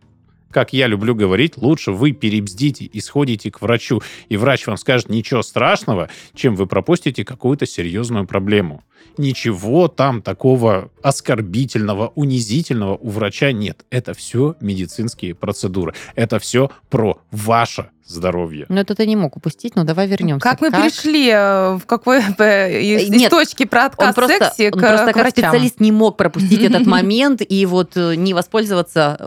Как 0.52 0.74
я 0.74 0.88
люблю 0.88 1.14
говорить, 1.14 1.58
лучше 1.58 1.92
вы 1.92 2.12
перебздите 2.12 2.86
и 2.86 3.00
сходите 3.02 3.52
к 3.52 3.62
врачу, 3.62 4.02
и 4.30 4.38
врач 4.38 4.68
вам 4.68 4.78
скажет 4.78 5.10
ничего 5.10 5.42
страшного, 5.42 6.10
чем 6.34 6.56
вы 6.56 6.68
пропустите 6.68 7.26
какую-то 7.26 7.66
серьезную 7.66 8.26
проблему. 8.26 8.84
Ничего 9.18 9.88
там 9.88 10.22
такого 10.22 10.92
оскорбительного, 11.02 12.12
унизительного 12.16 12.98
у 12.98 13.10
врача 13.10 13.52
нет. 13.52 13.86
Это 13.90 14.14
все 14.14 14.56
медицинские 14.60 15.36
процедуры. 15.36 15.94
Это 16.16 16.40
все 16.40 16.70
про 16.90 17.20
ваше 17.32 17.90
здоровье. 18.08 18.66
Но 18.70 18.80
это 18.80 18.96
ты 18.96 19.06
не 19.06 19.16
мог 19.16 19.36
упустить, 19.36 19.76
но 19.76 19.84
давай 19.84 20.08
вернемся. 20.08 20.42
Как 20.42 20.62
мы 20.62 20.72
перешли 20.72 21.30
э, 21.30 21.76
в 21.76 21.86
какой 21.86 22.20
из, 22.20 23.10
Нет, 23.10 23.30
точки 23.30 23.66
про 23.66 23.86
отказ 23.86 24.08
он 24.10 24.14
просто, 24.14 24.46
сексе 24.46 24.72
он 24.72 24.80
к, 24.80 24.82
просто 24.82 25.12
к 25.12 25.14
как 25.14 25.16
врачам? 25.16 25.32
специалист 25.32 25.80
не 25.80 25.92
мог 25.92 26.16
пропустить 26.18 26.62
этот 26.62 26.86
момент 26.86 27.42
и 27.48 27.66
вот 27.66 27.98
э, 27.98 28.16
не 28.16 28.34
воспользоваться 28.34 29.20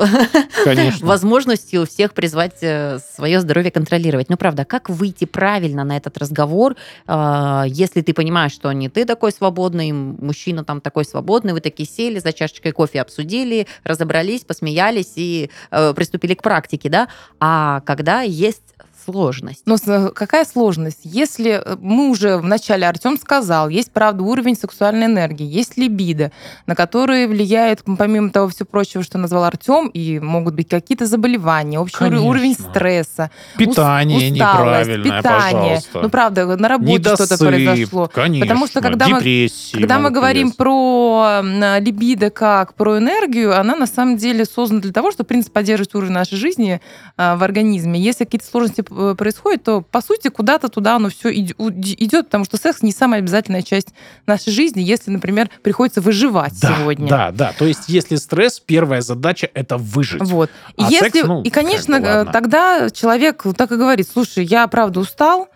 возможностью 1.02 1.86
всех 1.86 2.14
призвать 2.14 2.58
э, 2.62 2.98
свое 3.14 3.40
здоровье 3.40 3.70
контролировать. 3.70 4.30
Ну, 4.30 4.36
правда, 4.36 4.64
как 4.64 4.88
выйти 4.88 5.26
правильно 5.26 5.84
на 5.84 5.96
этот 5.96 6.16
разговор, 6.16 6.76
э, 7.06 7.64
если 7.66 8.00
ты 8.00 8.14
понимаешь, 8.14 8.52
что 8.52 8.72
не 8.72 8.88
ты 8.88 9.04
такой 9.04 9.32
свободный, 9.32 9.59
мужчина 9.68 10.64
там 10.64 10.80
такой 10.80 11.04
свободный, 11.04 11.52
вы 11.52 11.60
такие 11.60 11.88
сели, 11.88 12.18
за 12.18 12.32
чашечкой 12.32 12.72
кофе 12.72 13.00
обсудили, 13.00 13.66
разобрались, 13.84 14.42
посмеялись 14.42 15.12
и 15.16 15.50
э, 15.70 15.92
приступили 15.94 16.34
к 16.34 16.42
практике, 16.42 16.88
да? 16.88 17.08
А 17.38 17.80
когда 17.82 18.22
есть 18.22 18.74
сложность. 19.04 19.62
Но 19.66 19.76
какая 20.14 20.44
сложность? 20.44 21.00
Если 21.04 21.62
э, 21.64 21.76
мы 21.80 22.10
уже 22.10 22.36
вначале 22.36 22.86
Артем 22.86 23.18
сказал, 23.18 23.68
есть, 23.68 23.92
правда, 23.92 24.22
уровень 24.22 24.56
сексуальной 24.56 25.06
энергии, 25.06 25.46
есть 25.46 25.76
либидо, 25.76 26.32
на 26.66 26.74
которые 26.74 27.26
влияет, 27.28 27.82
помимо 27.98 28.30
того 28.30 28.48
всего 28.48 28.66
прочего, 28.66 29.02
что 29.02 29.18
назвал 29.18 29.44
Артем, 29.44 29.88
и 29.88 30.18
могут 30.18 30.54
быть 30.54 30.68
какие-то 30.68 31.06
заболевания, 31.06 31.78
общий 31.78 32.04
ур- 32.04 32.14
уровень 32.14 32.54
Конечно. 32.54 32.70
стресса, 32.70 33.30
Питание 33.56 34.16
усталость, 34.18 34.36
неправильное, 34.36 35.04
питание. 35.04 35.22
пожалуйста. 35.52 36.00
Ну, 36.02 36.10
правда, 36.10 36.56
на 36.56 36.68
работе 36.68 37.02
что-то 37.14 37.22
Недосып, 37.24 37.38
произошло. 37.48 38.10
Конечно. 38.12 38.46
Потому 38.46 38.66
что 38.66 38.80
когда 38.80 39.08
мы- 39.08 39.18
Депрессии 39.18 39.76
Когда 39.76 39.98
мы 39.98 40.10
говорим 40.10 40.52
про 40.52 41.40
либидо 41.80 42.30
как 42.30 42.74
про 42.74 42.98
энергию, 42.98 43.58
она 43.58 43.76
на 43.76 43.86
самом 43.86 44.16
деле 44.16 44.44
создана 44.44 44.80
для 44.80 44.92
того, 44.92 45.10
чтобы, 45.10 45.26
в 45.26 45.28
принципе, 45.28 45.52
поддерживать 45.52 45.94
уровень 45.94 46.12
нашей 46.12 46.36
жизни 46.36 46.80
а, 47.16 47.36
в 47.36 47.42
организме. 47.42 48.00
Если 48.00 48.24
какие-то 48.24 48.46
сложности 48.46 48.84
э, 48.90 49.14
происходят, 49.16 49.64
то, 49.64 49.80
по 49.82 50.00
сути, 50.00 50.28
куда-то 50.28 50.68
туда 50.68 50.96
оно 50.96 51.08
все 51.08 51.32
идет, 51.32 52.26
потому 52.26 52.44
что 52.44 52.56
секс 52.56 52.82
не 52.82 52.92
самая 52.92 53.20
обязательная 53.20 53.62
часть 53.62 53.88
нашей 54.26 54.52
жизни, 54.52 54.80
если, 54.80 55.10
например, 55.10 55.50
приходится 55.62 56.00
выживать 56.00 56.58
да, 56.60 56.76
сегодня. 56.78 57.08
Да, 57.08 57.30
да. 57.32 57.52
То 57.58 57.66
есть, 57.66 57.88
если 57.88 58.16
стресс, 58.16 58.60
первая 58.60 59.00
задача 59.00 59.48
это 59.54 59.76
выжить. 59.76 60.22
Вот. 60.22 60.50
А 60.76 60.90
если, 60.90 61.10
секс, 61.10 61.26
ну, 61.26 61.42
и 61.42 61.50
конечно, 61.50 61.94
как 61.94 62.02
бы, 62.02 62.08
ладно. 62.08 62.30
э, 62.30 62.32
тогда 62.32 62.90
человек 62.90 63.44
так 63.56 63.72
и 63.72 63.76
говорит, 63.76 64.08
слушай, 64.12 64.44
я 64.44 64.66
правда 64.68 65.00
устал, 65.00 65.48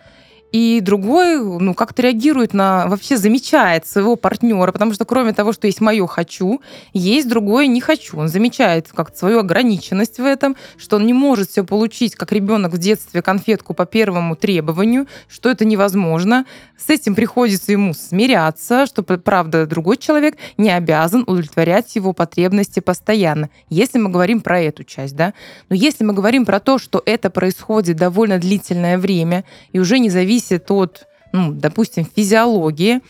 и 0.54 0.80
другой, 0.80 1.42
ну, 1.42 1.74
как-то 1.74 2.02
реагирует 2.02 2.54
на, 2.54 2.86
вообще 2.86 3.16
замечает 3.16 3.88
своего 3.88 4.14
партнера, 4.14 4.70
потому 4.70 4.94
что 4.94 5.04
кроме 5.04 5.32
того, 5.32 5.52
что 5.52 5.66
есть 5.66 5.80
мое 5.80 6.06
хочу, 6.06 6.60
есть 6.92 7.28
другое 7.28 7.66
не 7.66 7.80
хочу. 7.80 8.18
Он 8.18 8.28
замечает 8.28 8.86
как 8.94 9.16
свою 9.16 9.40
ограниченность 9.40 10.18
в 10.18 10.24
этом, 10.24 10.54
что 10.76 10.94
он 10.94 11.06
не 11.06 11.12
может 11.12 11.50
все 11.50 11.64
получить, 11.64 12.14
как 12.14 12.30
ребенок 12.30 12.72
в 12.72 12.78
детстве 12.78 13.20
конфетку 13.20 13.74
по 13.74 13.84
первому 13.84 14.36
требованию, 14.36 15.08
что 15.26 15.50
это 15.50 15.64
невозможно. 15.64 16.44
С 16.78 16.88
этим 16.88 17.16
приходится 17.16 17.72
ему 17.72 17.92
смиряться, 17.92 18.86
что, 18.86 19.02
правда, 19.02 19.66
другой 19.66 19.96
человек 19.96 20.36
не 20.56 20.70
обязан 20.70 21.22
удовлетворять 21.26 21.96
его 21.96 22.12
потребности 22.12 22.78
постоянно, 22.78 23.50
если 23.70 23.98
мы 23.98 24.08
говорим 24.08 24.40
про 24.40 24.60
эту 24.60 24.84
часть, 24.84 25.16
да. 25.16 25.34
Но 25.68 25.74
если 25.74 26.04
мы 26.04 26.12
говорим 26.12 26.46
про 26.46 26.60
то, 26.60 26.78
что 26.78 27.02
это 27.04 27.28
происходит 27.28 27.96
довольно 27.96 28.38
длительное 28.38 28.98
время 28.98 29.42
и 29.72 29.80
уже 29.80 29.98
не 29.98 30.10
зависит 30.10 30.43
от, 30.52 31.06
ну, 31.32 31.52
допустим, 31.52 32.06
физиологии, 32.16 33.00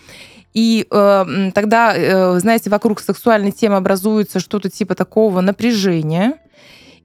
и 0.55 0.87
э, 0.89 1.51
тогда, 1.53 1.95
э, 1.97 2.39
знаете, 2.39 2.71
вокруг 2.71 3.01
сексуальной 3.01 3.51
темы 3.51 3.77
образуется 3.77 4.39
что-то 4.39 4.71
типа 4.71 4.95
такого 4.95 5.41
напряжения. 5.41 6.35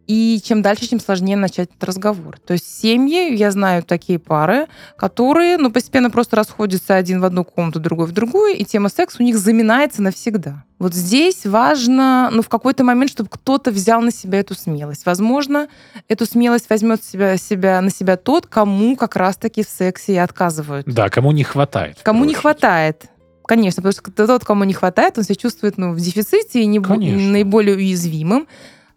И 0.09 0.41
чем 0.43 0.63
дальше, 0.63 0.87
тем 0.87 0.99
сложнее 0.99 1.37
начать 1.37 1.69
этот 1.69 1.83
разговор. 1.83 2.39
То 2.39 2.53
есть 2.53 2.65
семьи, 2.81 3.35
я 3.35 3.51
знаю 3.51 3.83
такие 3.83 4.17
пары, 4.17 4.65
которые 4.97 5.57
ну, 5.57 5.71
постепенно 5.71 6.09
просто 6.09 6.35
расходятся 6.35 6.95
один 6.95 7.21
в 7.21 7.25
одну 7.25 7.43
комнату, 7.43 7.79
другой 7.79 8.07
в 8.07 8.11
другую, 8.11 8.55
и 8.55 8.65
тема 8.65 8.89
секса 8.89 9.17
у 9.19 9.23
них 9.23 9.37
заминается 9.37 10.01
навсегда. 10.01 10.63
Вот 10.79 10.95
здесь 10.95 11.45
важно, 11.45 12.29
ну, 12.31 12.41
в 12.41 12.49
какой-то 12.49 12.83
момент, 12.83 13.11
чтобы 13.11 13.29
кто-то 13.29 13.69
взял 13.69 14.01
на 14.01 14.09
себя 14.11 14.39
эту 14.39 14.55
смелость. 14.55 15.05
Возможно, 15.05 15.67
эту 16.07 16.25
смелость 16.25 16.71
возьмет 16.71 17.03
себя, 17.03 17.37
себя, 17.37 17.79
на 17.79 17.91
себя 17.91 18.17
тот, 18.17 18.47
кому 18.47 18.95
как 18.95 19.15
раз-таки 19.15 19.63
в 19.63 19.69
сексе 19.69 20.13
и 20.13 20.17
отказывают. 20.17 20.87
Да, 20.87 21.09
кому 21.09 21.31
не 21.31 21.43
хватает. 21.43 21.99
Кому 22.01 22.25
не 22.25 22.33
хватает. 22.33 23.05
Конечно, 23.45 23.83
потому 23.83 23.93
что 23.93 24.25
тот, 24.25 24.43
кому 24.43 24.63
не 24.63 24.73
хватает, 24.73 25.19
он 25.19 25.23
себя 25.23 25.35
чувствует 25.35 25.77
ну, 25.77 25.93
в 25.93 25.99
дефиците 25.99 26.63
и 26.63 26.65
не 26.65 26.79
наиболее 26.79 27.75
уязвимым. 27.75 28.47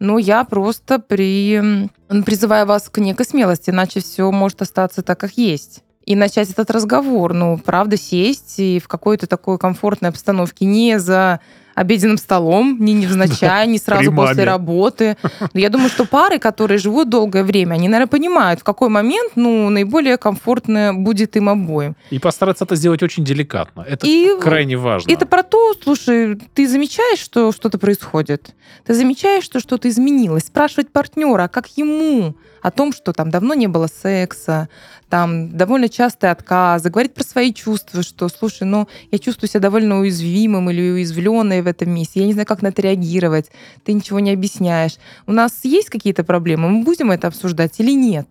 Но 0.03 0.19
я 0.19 0.43
просто 0.43 0.99
при... 0.99 1.89
призываю 2.27 2.67
вас 2.67 2.89
к 2.89 2.99
некой 2.99 3.25
смелости, 3.25 3.71
иначе 3.71 4.01
все 4.01 4.33
может 4.33 4.61
остаться 4.61 5.01
так, 5.03 5.21
как 5.21 5.39
есть. 5.39 5.85
И 6.05 6.17
начать 6.17 6.51
этот 6.51 6.73
разговор, 6.73 7.33
ну, 7.33 7.57
правда, 7.57 7.97
сесть 7.97 8.59
и 8.59 8.81
в 8.81 8.89
какой-то 8.89 9.29
такой 9.29 9.59
комфортной 9.59 10.11
обстановке, 10.11 10.65
не 10.65 10.99
за 10.99 11.39
обеденным 11.75 12.19
столом, 12.19 12.77
не 12.81 12.93
невзначай, 12.93 13.67
не 13.69 13.79
сразу 13.79 14.11
при 14.11 14.17
после 14.17 14.35
маме. 14.37 14.45
работы. 14.45 15.17
Но 15.53 15.61
я 15.61 15.69
думаю, 15.71 15.89
что 15.89 16.05
пары, 16.05 16.39
которые 16.39 16.79
живут 16.79 17.09
долгое 17.09 17.45
время, 17.45 17.75
они, 17.75 17.89
наверное, 17.89 18.11
понимают, 18.11 18.61
в 18.61 18.65
какой 18.65 18.89
момент, 18.89 19.33
ну, 19.37 19.69
наиболее 19.71 20.17
комфортно 20.19 20.93
будет 20.95 21.37
им 21.37 21.49
обоим. 21.49 21.97
И 22.11 22.19
постараться 22.19 22.65
это 22.65 22.77
сделать 22.77 23.03
очень 23.03 23.25
деликатно. 23.25 23.85
Это 23.89 24.07
И 24.07 24.39
крайне 24.41 24.77
важно. 24.77 25.11
это 25.11 25.27
про 25.27 25.43
то, 25.43 25.75
слушай, 25.83 26.37
ты 26.55 26.69
замечаешь, 26.69 27.19
что 27.19 27.53
что-то 27.53 27.79
происходит? 27.79 28.55
Ты 28.85 28.95
замечаешь, 28.95 29.45
что 29.45 29.61
что-то 29.61 29.89
изменилось? 29.89 30.45
Спрашивать 30.45 30.91
партнера, 30.91 31.49
как 31.49 31.69
ему 31.77 32.35
о 32.63 32.71
том, 32.71 32.93
что 32.93 33.13
там 33.13 33.31
давно 33.31 33.55
не 33.55 33.67
было 33.67 33.89
секса, 33.89 34.69
там 35.09 35.57
довольно 35.57 35.89
частые 35.89 36.31
отказы, 36.31 36.91
говорить 36.91 37.13
про 37.13 37.25
свои 37.25 37.53
чувства, 37.53 38.03
что, 38.03 38.29
слушай, 38.29 38.63
ну, 38.63 38.89
я 39.11 39.19
чувствую 39.19 39.51
себя 39.51 39.61
довольно 39.61 39.99
уязвимым 40.01 40.71
или 40.71 40.91
уязвленной 40.93 41.61
в 41.63 41.67
этом 41.67 41.91
месте, 41.91 42.21
я 42.21 42.27
не 42.27 42.33
знаю, 42.33 42.47
как 42.47 42.63
на 42.63 42.69
это 42.69 42.83
реагировать, 42.83 43.51
ты 43.85 43.93
ничего 43.93 44.21
не 44.21 44.33
объясняешь. 44.33 44.97
У 45.27 45.33
нас 45.33 45.61
есть 45.65 45.89
какие-то 45.91 46.25
проблемы, 46.25 46.69
мы 46.69 46.85
будем 46.85 47.11
это 47.11 47.29
обсуждать 47.29 47.79
или 47.81 47.93
нет? 47.93 48.29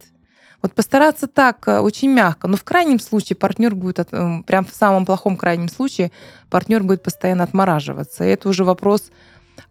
Вот 0.62 0.74
постараться 0.74 1.26
так 1.28 1.68
э, 1.68 1.80
очень 1.80 2.10
мягко, 2.12 2.48
но 2.48 2.56
в 2.56 2.64
крайнем 2.64 3.00
случае 3.00 3.36
партнер 3.36 3.74
будет, 3.74 4.10
эм, 4.12 4.44
прям 4.44 4.64
в 4.64 4.74
самом 4.76 5.08
плохом 5.08 5.36
крайнем 5.36 5.70
случае, 5.70 6.12
партнер 6.52 6.84
будет 6.84 7.02
постоянно 7.02 7.44
отмораживаться. 7.44 8.24
И 8.26 8.28
это 8.28 8.48
уже 8.48 8.64
вопрос 8.64 9.12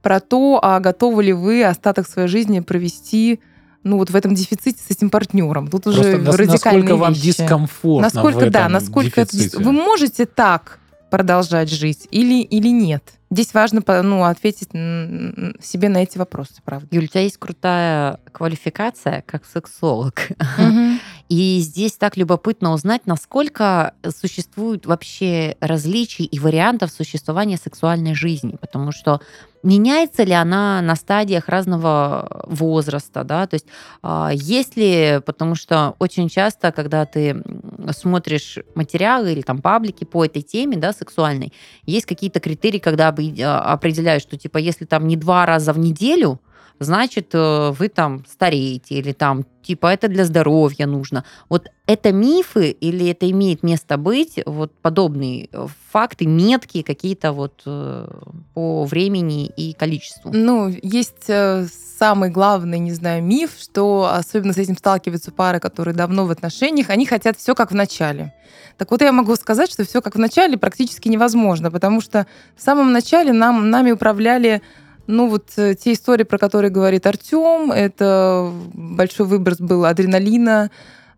про 0.03 0.19
то, 0.19 0.59
а 0.63 0.81
готовы 0.81 1.23
ли 1.23 1.33
вы 1.33 1.63
остаток 1.65 2.09
своей 2.09 2.27
жизни 2.29 2.59
провести 2.61 3.39
ну, 3.83 3.97
вот 3.97 4.11
в 4.11 4.17
этом 4.17 4.35
дефиците 4.35 4.79
с 4.83 4.91
этим 4.91 5.09
партнером. 5.09 5.69
Тут 5.69 5.87
уже 5.87 6.03
Просто 6.03 6.19
нас- 6.19 6.37
радикальные 6.37 6.83
насколько 6.83 6.97
вам 7.01 7.13
вещи. 7.15 7.23
дискомфортно 7.25 8.03
Насколько, 8.13 8.51
да, 8.51 8.69
насколько 8.69 9.21
это- 9.23 9.33
дефиците. 9.35 9.63
вы 9.63 9.73
можете 9.73 10.27
так 10.27 10.80
продолжать 11.11 11.71
жить 11.71 12.09
или, 12.11 12.43
или 12.43 12.69
нет? 12.69 13.03
Здесь 13.31 13.55
важно 13.55 13.83
ну, 14.03 14.25
ответить 14.25 14.71
себе 14.71 15.89
на 15.89 15.99
эти 15.99 16.19
вопросы, 16.19 16.55
правда. 16.65 16.89
Юль, 16.91 17.05
у 17.05 17.07
тебя 17.07 17.21
есть 17.21 17.37
крутая 17.37 18.19
квалификация 18.33 19.23
как 19.27 19.45
сексолог. 19.45 20.15
Мгм. 20.59 21.01
И 21.31 21.61
здесь 21.61 21.93
так 21.93 22.17
любопытно 22.17 22.73
узнать, 22.73 23.03
насколько 23.07 23.95
существует 24.09 24.85
вообще 24.85 25.57
различий 25.61 26.25
и 26.25 26.41
вариантов 26.41 26.91
существования 26.91 27.57
сексуальной 27.57 28.15
жизни. 28.15 28.57
Потому 28.61 28.91
что 28.91 29.21
меняется 29.63 30.25
ли 30.25 30.33
она 30.33 30.83
на 30.83 30.97
стадиях 30.97 31.49
разного 31.49 32.45
возраста, 32.49 33.23
да, 33.23 33.47
то 33.47 33.55
есть 33.55 33.67
а, 34.03 34.31
есть 34.33 34.77
ли, 34.77 35.21
потому 35.25 35.55
что 35.55 35.95
очень 36.01 36.29
часто, 36.29 36.73
когда 36.73 37.07
ты 37.07 37.41
смотришь 37.97 38.59
материалы 38.75 39.31
или 39.31 39.43
там 39.43 39.63
паблики 39.63 40.03
по 40.03 40.25
этой 40.25 40.43
теме, 40.43 40.79
да, 40.79 40.93
сексуальной, 40.93 41.53
есть 41.87 42.07
какие-то 42.07 42.41
критерии, 42.41 42.79
когда 42.81 43.15
а, 43.15 43.73
определяют, 43.73 44.25
что 44.25 44.37
типа 44.37 44.59
если 44.59 44.85
там 44.85 45.07
не 45.07 45.17
два 45.17 45.47
раза 45.47 45.73
в 45.73 45.79
неделю, 45.79 46.41
значит, 46.81 47.31
э, 47.35 47.71
вы 47.79 47.89
там 47.89 48.25
стареете, 48.27 48.97
или 48.97 49.13
там, 49.13 49.45
типа, 49.63 49.89
это 49.89 50.09
для 50.09 50.25
здоровья 50.25 50.87
нужно. 50.87 51.25
Вот 51.49 51.69
это 51.87 52.11
мифы 52.11 52.71
или 52.71 53.11
это 53.11 53.31
имеет 53.31 53.63
место 53.63 53.99
быть, 53.99 54.41
вот 54.47 54.73
подобные 54.81 55.49
э, 55.53 55.67
факты, 55.93 56.27
метки 56.27 56.83
какие-то 56.83 57.33
вот 57.33 57.63
э, 57.67 58.09
по 58.55 58.85
времени 58.85 59.47
и 59.47 59.75
количеству? 59.75 60.33
Ну, 60.33 60.75
есть 60.83 61.31
самый 61.99 62.31
главный, 62.31 62.79
не 62.79 62.93
знаю, 62.93 63.23
миф, 63.23 63.53
что 63.61 64.11
особенно 64.13 64.55
с 64.55 64.59
этим 64.59 64.77
сталкиваются 64.77 65.31
пары, 65.31 65.61
которые 65.61 65.95
давно 65.95 66.25
в 66.25 66.31
отношениях, 66.31 66.89
они 66.89 67.05
хотят 67.05 67.37
все 67.37 67.55
как 67.55 67.71
в 67.71 67.75
начале. 67.75 68.33
Так 68.79 68.91
вот, 68.91 69.03
я 69.03 69.13
могу 69.13 69.37
сказать, 69.37 69.71
что 69.71 69.85
все 69.85 70.01
как 70.01 70.15
в 70.15 70.19
начале 70.19 70.57
практически 70.57 71.09
невозможно, 71.09 71.71
потому 71.71 72.01
что 72.01 72.27
в 72.57 72.63
самом 72.63 72.93
начале 72.93 73.33
нам, 73.35 73.69
нами 73.69 73.91
управляли 73.91 74.63
ну, 75.07 75.29
вот 75.29 75.51
э, 75.57 75.75
те 75.75 75.93
истории, 75.93 76.25
про 76.25 76.39
которые 76.39 76.71
говорит 76.71 77.07
Артем, 77.07 77.73
это 77.73 78.53
большой 78.75 79.27
выброс 79.27 79.59
был 79.59 79.85
адреналина, 79.85 80.71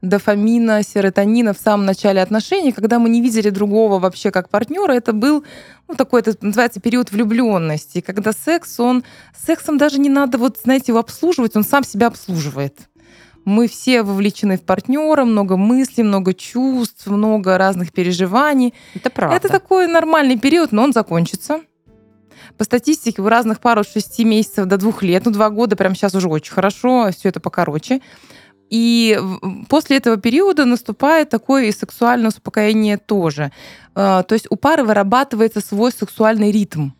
дофамина, 0.03 0.83
серотонина 0.83 1.55
в 1.55 1.59
самом 1.59 1.87
начале 1.87 2.21
отношений, 2.21 2.73
когда 2.73 2.99
мы 2.99 3.09
не 3.09 3.23
видели 3.23 3.51
другого 3.51 3.99
вообще 4.01 4.31
как 4.31 4.49
партнера, 4.49 4.93
это 4.93 5.13
был 5.13 5.45
ну, 5.89 5.95
такой, 5.95 6.21
это 6.21 6.35
называется 6.41 6.81
период 6.81 7.13
влюбленности, 7.13 8.01
когда 8.01 8.33
секс, 8.33 8.81
он, 8.81 9.05
сексом 9.47 9.79
даже 9.79 10.01
не 10.01 10.09
надо, 10.09 10.39
вот, 10.39 10.59
знаете, 10.63 10.87
его 10.89 10.99
обслуживать, 10.99 11.57
он 11.57 11.65
сам 11.65 11.85
себя 11.85 12.09
обслуживает. 12.09 12.89
Мы 13.45 13.67
все 13.67 14.03
вовлечены 14.03 14.57
в 14.57 14.63
партнера, 14.63 15.25
много 15.25 15.57
мыслей, 15.57 16.05
много 16.05 16.33
чувств, 16.33 17.07
много 17.07 17.59
разных 17.59 17.93
переживаний. 17.93 18.73
Это 18.95 19.11
правда. 19.11 19.37
Это 19.37 19.49
такой 19.49 19.89
нормальный 19.89 20.39
период, 20.39 20.71
но 20.71 20.85
он 20.85 20.93
закончится. 20.93 21.61
По 22.63 22.65
статистике 22.65 23.21
у 23.23 23.29
разных 23.29 23.59
пар 23.59 23.81
от 23.81 23.89
6 23.89 24.21
месяцев 24.21 24.67
до 24.67 24.77
2 24.77 24.93
лет, 25.01 25.25
ну 25.25 25.33
2 25.33 25.51
года 25.51 25.75
прямо 25.75 25.97
сейчас 25.97 26.15
уже 26.15 26.29
очень 26.29 26.53
хорошо, 26.53 27.11
все 27.11 27.31
это 27.31 27.41
покороче. 27.41 28.01
И 28.71 29.19
после 29.69 29.97
этого 29.97 30.17
периода 30.17 30.65
наступает 30.65 31.29
такое 31.29 31.65
и 31.65 31.73
сексуальное 31.73 32.29
успокоение 32.29 32.99
тоже. 32.99 33.51
А, 33.97 34.23
то 34.23 34.35
есть 34.35 34.47
у 34.49 34.55
пары 34.55 34.85
вырабатывается 34.85 35.61
свой 35.61 35.91
сексуальный 35.91 36.53
ритм. 36.53 36.91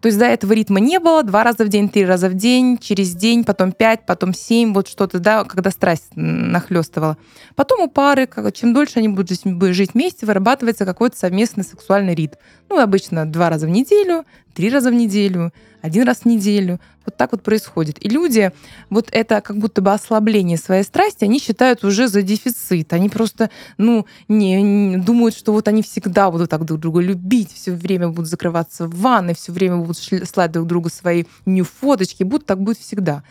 То 0.00 0.06
есть 0.06 0.18
до 0.18 0.26
этого 0.26 0.52
ритма 0.52 0.80
не 0.80 0.98
было, 0.98 1.22
два 1.22 1.44
раза 1.44 1.64
в 1.64 1.68
день, 1.68 1.88
три 1.88 2.04
раза 2.04 2.28
в 2.28 2.34
день, 2.34 2.78
через 2.78 3.14
день, 3.14 3.44
потом 3.44 3.72
пять, 3.72 4.06
потом 4.06 4.34
семь, 4.34 4.72
вот 4.72 4.88
что-то, 4.88 5.18
да, 5.18 5.44
когда 5.44 5.70
страсть 5.70 6.10
нахлестывала. 6.14 7.16
Потом 7.54 7.80
у 7.80 7.88
пары, 7.88 8.28
чем 8.52 8.72
дольше 8.72 8.98
они 8.98 9.08
будут 9.08 9.30
жить 9.74 9.94
вместе, 9.94 10.26
вырабатывается 10.26 10.84
какой-то 10.84 11.16
совместный 11.18 11.64
сексуальный 11.64 12.14
ритм. 12.14 12.36
Ну, 12.68 12.78
обычно 12.78 13.30
два 13.30 13.50
раза 13.50 13.66
в 13.66 13.70
неделю, 13.70 14.24
три 14.54 14.70
раза 14.70 14.90
в 14.90 14.94
неделю, 14.94 15.52
один 15.82 16.04
раз 16.04 16.18
в 16.18 16.24
неделю. 16.26 16.80
Вот 17.06 17.16
так 17.16 17.32
вот 17.32 17.42
происходит. 17.42 18.04
И 18.04 18.08
люди 18.08 18.52
вот 18.90 19.08
это 19.10 19.40
как 19.40 19.56
будто 19.56 19.80
бы 19.80 19.92
ослабление 19.92 20.58
своей 20.58 20.84
страсти, 20.84 21.24
они 21.24 21.38
считают 21.40 21.82
уже 21.84 22.08
за 22.08 22.22
дефицит. 22.22 22.92
Они 22.92 23.08
просто, 23.08 23.50
ну, 23.78 24.06
не, 24.28 24.60
не 24.62 24.96
думают, 24.98 25.34
что 25.34 25.52
вот 25.52 25.66
они 25.68 25.82
всегда 25.82 26.30
будут 26.30 26.50
так 26.50 26.64
друг 26.64 26.80
друга 26.80 27.00
любить, 27.00 27.52
все 27.52 27.72
время 27.72 28.08
будут 28.08 28.28
закрываться 28.28 28.86
в 28.86 28.94
ванной, 29.00 29.34
все 29.34 29.52
время 29.52 29.78
будут 29.78 29.98
слать 29.98 30.52
друг 30.52 30.66
другу 30.66 30.90
свои 30.90 31.24
нью-фоточки, 31.46 32.22
будут 32.22 32.46
так 32.46 32.60
будет 32.60 32.78
всегда. 32.78 33.22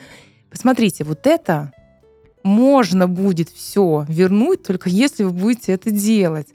Посмотрите, 0.50 1.04
вот 1.04 1.28
это 1.28 1.72
можно 2.44 3.08
будет 3.08 3.50
все 3.50 4.06
вернуть, 4.08 4.64
только 4.64 4.90
если 4.90 5.24
вы 5.24 5.32
будете 5.32 5.74
это 5.74 5.92
делать. 5.92 6.48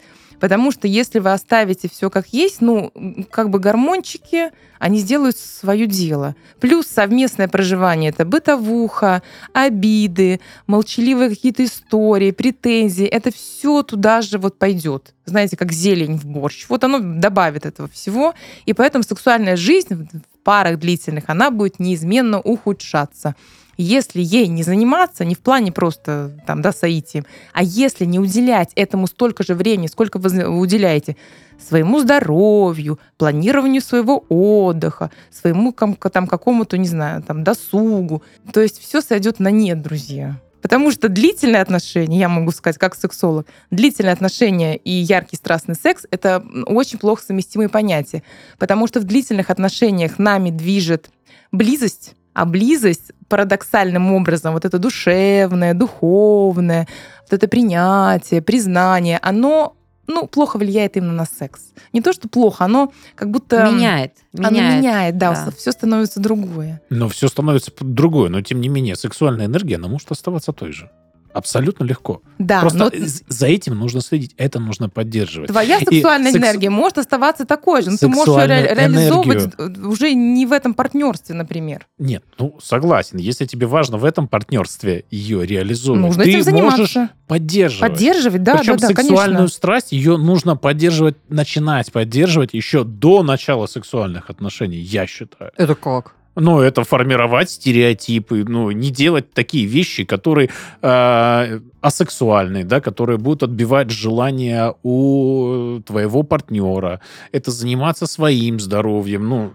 Потому 0.45 0.73
что 0.73 0.87
если 0.87 1.21
вы 1.21 1.33
оставите 1.33 1.89
все 1.89 2.11
как 2.11 2.27
есть, 2.29 2.61
ну, 2.61 2.93
как 3.31 3.49
бы 3.49 3.59
гормончики, 3.59 4.51
они 4.79 4.99
сделают 4.99 5.39
свое 5.39 5.87
дело. 5.87 6.37
Плюс 6.61 6.87
совместное 6.87 7.49
проживание 7.49 8.11
это 8.11 8.27
бытовуха, 8.27 9.23
обиды, 9.55 10.41
молчаливые 10.67 11.31
какие-то 11.31 11.65
истории, 11.65 12.31
претензии. 12.31 13.07
Это 13.07 13.33
все 13.33 13.83
туда 13.83 14.21
же 14.21 14.37
вот 14.37 14.59
пойдет. 14.59 15.15
Знаете, 15.25 15.57
как 15.57 15.73
зелень 15.73 16.19
в 16.19 16.27
борщ. 16.27 16.67
Вот 16.69 16.85
оно 16.85 16.99
добавит 16.99 17.65
этого 17.65 17.89
всего. 17.89 18.35
И 18.67 18.75
поэтому 18.75 19.03
сексуальная 19.03 19.57
жизнь 19.57 19.95
в 19.95 20.45
парах 20.45 20.79
длительных, 20.79 21.25
она 21.29 21.51
будет 21.51 21.79
неизменно 21.79 22.39
ухудшаться. 22.39 23.35
Если 23.77 24.21
ей 24.21 24.47
не 24.49 24.63
заниматься, 24.63 25.25
не 25.25 25.35
в 25.35 25.41
плане 25.41 25.73
просто 25.73 26.39
там, 26.47 26.63
да, 26.63 26.73
соитием, 26.73 27.25
а 27.53 27.63
если 27.63 28.05
не 28.05 28.19
уделять 28.19 28.73
этому 28.75 29.07
столько 29.07 29.43
же 29.43 29.55
времени, 29.55 29.87
сколько 29.87 30.19
вы 30.19 30.47
уделяете 30.49 31.17
своему 31.59 32.01
здоровью, 32.01 32.99
планированию 33.17 33.81
своего 33.81 34.25
отдыха, 34.29 35.11
своему 35.31 35.73
там 35.73 36.27
какому-то, 36.27 36.79
не 36.79 36.89
знаю, 36.89 37.23
там 37.23 37.45
досугу, 37.45 38.23
то 38.53 38.61
есть 38.61 38.81
все 38.81 39.01
сойдет 39.01 39.41
на 39.41 39.49
нет, 39.49 39.83
друзья. 39.83 40.41
Потому 40.65 40.91
что 40.91 41.11
длительные 41.11 41.61
отношения, 41.61 42.19
я 42.19 42.31
могу 42.31 42.51
сказать, 42.51 42.79
как 42.79 42.95
сексолог, 42.95 43.47
длительные 43.71 44.15
отношения 44.15 44.77
и 44.77 44.91
яркий 44.91 45.37
страстный 45.37 45.75
секс— 45.75 46.07
это 46.11 46.43
очень 46.65 46.99
плохо 46.99 47.23
совместимые 47.23 47.69
понятия. 47.69 48.23
Потому 48.59 48.87
что 48.87 49.01
в 49.01 49.05
длительных 49.05 49.51
отношениях 49.51 50.19
нами 50.19 50.49
движет 50.49 51.11
близость, 51.53 52.15
а 52.35 52.45
близость 52.45 53.13
парадоксальным 53.29 54.13
образом, 54.13 54.53
вот 54.53 54.65
это 54.65 54.79
душевное, 54.79 55.73
духовное, 55.73 56.87
вот 57.23 57.33
это 57.33 57.49
принятие, 57.49 58.43
признание, 58.43 59.19
оно 59.23 59.77
ну, 60.07 60.27
плохо 60.27 60.59
влияет 60.59 60.97
именно 60.97 61.13
на 61.13 61.25
секс. 61.25 61.73
Не 61.93 62.03
то, 62.03 62.13
что 62.13 62.29
плохо, 62.29 62.65
оно 62.65 62.93
как 63.15 63.31
будто... 63.31 63.67
Меняет. 63.71 64.13
Оно 64.37 64.51
меняет, 64.51 64.83
меняет 64.83 65.19
да, 65.19 65.33
да. 65.33 65.51
все 65.57 65.73
становится 65.73 66.21
другое. 66.21 66.83
Но 66.91 67.09
все 67.09 67.29
становится 67.29 67.73
другое, 67.81 68.29
но 68.29 68.43
тем 68.43 68.61
не 68.61 68.69
менее 68.69 68.97
сексуальная 68.97 69.47
энергия, 69.47 69.77
она 69.77 69.89
может 69.89 70.11
оставаться 70.13 70.53
той 70.53 70.73
же. 70.73 70.91
Абсолютно 71.35 71.83
легко. 71.83 72.23
Да, 72.39 72.61
Просто 72.61 72.79
но... 72.79 72.91
за 73.29 73.47
этим 73.49 73.77
нужно 73.77 74.01
следить, 74.01 74.35
это 74.37 74.61
нужно 74.61 74.89
поддерживать. 74.89 75.51
Твоя 75.51 75.81
сексуальная 75.81 76.31
и 76.31 76.37
энергия 76.37 76.69
секс... 76.69 76.79
может 76.79 76.99
оставаться 76.99 77.45
такой 77.45 77.83
же, 77.83 77.91
но 77.91 77.97
ты 77.97 78.07
можешь 78.07 78.37
ее 78.37 78.47
ре- 78.47 78.75
реализовывать 78.75 79.59
уже 79.81 80.15
не 80.15 80.47
в 80.47 80.53
этом 80.53 80.75
партнерстве, 80.75 81.35
например. 81.35 81.89
Нет, 81.99 82.25
ну 82.39 82.57
согласен. 82.63 83.19
Если 83.19 83.47
тебе 83.47 83.67
важно 83.67 83.97
в 83.97 84.05
этом 84.05 84.29
партнерстве 84.29 85.05
ее 85.11 85.45
реализовывать, 85.45 86.17
нужно 86.17 86.25
ты 86.25 86.53
можешь 86.53 86.97
поддерживать. 87.27 87.93
Поддерживать, 87.93 88.43
да, 88.45 88.57
Причем 88.57 88.77
да, 88.77 88.89
да, 88.89 88.95
сексуальную 88.95 89.37
конечно. 89.39 89.57
страсть 89.57 89.93
ее 89.93 90.17
нужно 90.17 90.57
поддерживать, 90.57 91.17
начинать 91.29 91.91
поддерживать 91.91 92.55
еще 92.55 92.85
до 92.85 93.25
начала 93.25 93.67
сексуальных 93.67 94.31
отношений, 94.31 94.79
я 94.79 95.07
считаю. 95.09 95.51
Это 95.57 95.75
как? 95.75 96.15
Ну, 96.37 96.61
это 96.61 96.83
формировать 96.83 97.51
стереотипы, 97.51 98.45
ну, 98.47 98.71
не 98.73 98.91
делать 98.91 99.33
такие 99.33 99.67
вещи, 99.67 100.05
которые 100.05 100.51
э, 100.83 101.61
асексуальные, 101.81 102.65
да, 102.65 102.81
которые 102.81 103.19
будут 103.19 103.45
отбивать 103.45 103.91
желание 103.91 104.75
у 104.83 105.81
твоего 105.87 106.25
партнера. 106.25 107.01
Это 107.31 107.51
заниматься 107.51 108.07
своим 108.07 108.59
здоровьем, 108.59 109.29
ну, 109.29 109.53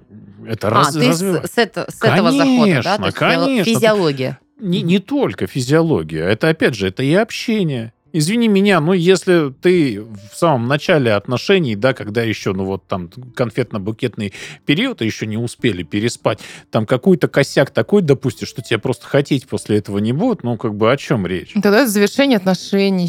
это 0.48 0.68
а, 0.68 0.72
раз, 0.72 0.94
ты 0.94 1.10
развивать. 1.10 1.48
с, 1.48 1.54
с, 1.54 1.58
это, 1.58 1.88
с 1.90 2.02
этого 2.02 2.32
захода, 2.32 2.82
да? 2.84 2.98
То 2.98 3.12
конечно. 3.12 3.74
Физиология. 3.74 4.40
Не, 4.60 4.82
не 4.82 5.00
только 5.00 5.48
физиология. 5.48 6.24
Это, 6.24 6.50
опять 6.50 6.76
же, 6.76 6.88
это 6.88 7.04
и 7.04 7.14
общение. 7.14 7.94
Извини 8.12 8.48
меня, 8.48 8.80
но 8.80 8.94
если 8.94 9.54
ты 9.62 10.02
в 10.02 10.36
самом 10.36 10.68
начале 10.68 11.14
отношений, 11.14 11.76
да, 11.76 11.94
когда 11.94 12.24
еще, 12.24 12.54
ну 12.54 12.66
вот 12.66 12.88
там 12.88 13.10
конфетно-букетный 13.36 14.34
период, 14.66 15.02
и 15.02 15.06
еще 15.06 15.28
не 15.28 15.38
успели 15.38 15.84
переспать, 15.84 16.40
там 16.72 16.86
какой-то 16.86 17.28
косяк 17.28 17.70
такой 17.72 18.02
допустишь, 18.02 18.48
что 18.48 18.62
тебе 18.62 18.80
просто 18.80 19.06
хотеть 19.06 19.48
после 19.48 19.78
этого 19.78 20.00
не 20.00 20.14
будет, 20.14 20.44
ну 20.44 20.58
как 20.58 20.76
бы 20.76 20.92
о 20.92 20.98
чем 20.98 21.28
речь? 21.28 21.54
Тогда 21.54 21.82
это 21.82 21.90
завершение 21.90 22.38
отношений. 22.38 23.08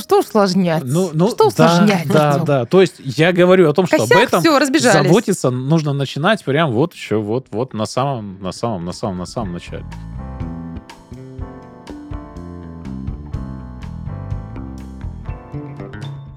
Что 0.00 0.20
усложнять? 0.20 0.82
Ну, 0.84 1.10
ну, 1.12 1.30
что 1.30 1.48
усложнять? 1.48 2.06
Да, 2.08 2.38
да, 2.38 2.44
да. 2.44 2.64
То 2.66 2.80
есть 2.80 2.96
я 2.98 3.32
говорю 3.32 3.70
о 3.70 3.72
том, 3.72 3.86
что 3.86 3.98
Косяк, 3.98 4.16
об 4.16 4.22
этом 4.22 4.40
все, 4.40 4.92
заботиться 4.92 5.50
нужно 5.50 5.92
начинать 5.92 6.44
прям 6.44 6.72
вот 6.72 6.94
еще 6.94 7.16
вот, 7.16 7.46
вот 7.50 7.74
на 7.74 7.86
самом, 7.86 8.38
на 8.42 8.52
самом, 8.52 8.84
на 8.84 8.92
самом, 8.92 9.18
на 9.18 9.26
самом 9.26 9.52
начале. 9.54 9.84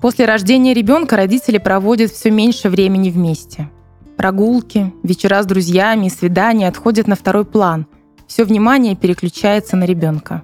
После 0.02 0.24
рождения 0.24 0.74
ребенка 0.74 1.18
родители 1.18 1.58
проводят 1.58 2.12
все 2.12 2.32
меньше 2.32 2.70
времени 2.70 3.10
вместе. 3.10 3.70
Прогулки, 4.16 4.94
вечера 5.04 5.44
с 5.44 5.46
друзьями 5.46 6.08
свидания 6.08 6.70
отходят 6.70 7.08
на 7.08 7.18
второй 7.18 7.44
план. 7.44 7.86
Все 8.26 8.46
внимание 8.46 8.96
переключается 8.96 9.76
на 9.76 9.84
ребенка. 9.84 10.44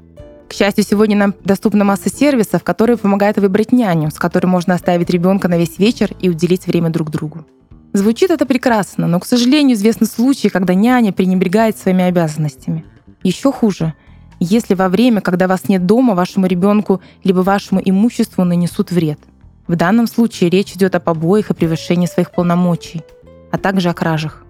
К 0.49 0.53
счастью, 0.53 0.83
сегодня 0.83 1.15
нам 1.15 1.33
доступна 1.45 1.85
масса 1.85 2.09
сервисов, 2.09 2.63
которые 2.63 2.97
помогают 2.97 3.37
выбрать 3.37 3.71
няню, 3.71 4.11
с 4.11 4.15
которой 4.15 4.47
можно 4.47 4.73
оставить 4.73 5.09
ребенка 5.09 5.47
на 5.47 5.57
весь 5.57 5.79
вечер 5.79 6.11
и 6.19 6.29
уделить 6.29 6.67
время 6.67 6.89
друг 6.89 7.09
другу. 7.09 7.45
Звучит 7.93 8.31
это 8.31 8.45
прекрасно, 8.45 9.07
но, 9.07 9.21
к 9.21 9.25
сожалению, 9.25 9.77
известны 9.77 10.05
случаи, 10.05 10.49
когда 10.49 10.73
няня 10.73 11.13
пренебрегает 11.13 11.77
своими 11.77 12.03
обязанностями. 12.03 12.83
Еще 13.23 13.53
хуже, 13.53 13.93
если 14.41 14.73
во 14.73 14.89
время, 14.89 15.21
когда 15.21 15.47
вас 15.47 15.69
нет 15.69 15.85
дома, 15.85 16.13
вашему 16.13 16.45
ребенку 16.45 16.99
либо 17.23 17.39
вашему 17.39 17.81
имуществу 17.83 18.43
нанесут 18.43 18.91
вред– 18.91 19.19
в 19.67 19.75
данном 19.75 20.07
случае 20.07 20.49
речь 20.49 20.73
идет 20.73 20.95
о 20.95 20.99
побоях 20.99 21.49
и 21.49 21.53
превышении 21.53 22.05
своих 22.05 22.31
полномочий, 22.31 23.03
а 23.51 23.57
также 23.57 23.89
о 23.89 23.93
кражах. 23.93 24.43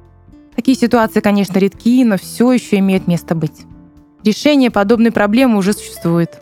Такие 0.55 0.77
ситуации, 0.77 1.19
конечно, 1.19 1.57
редки, 1.57 2.03
но 2.03 2.17
все 2.17 2.51
еще 2.51 2.77
имеют 2.79 3.07
место 3.07 3.35
быть. 3.35 3.63
Решение 4.23 4.71
подобной 4.71 5.11
проблемы 5.11 5.57
уже 5.57 5.73
существует. 5.73 6.41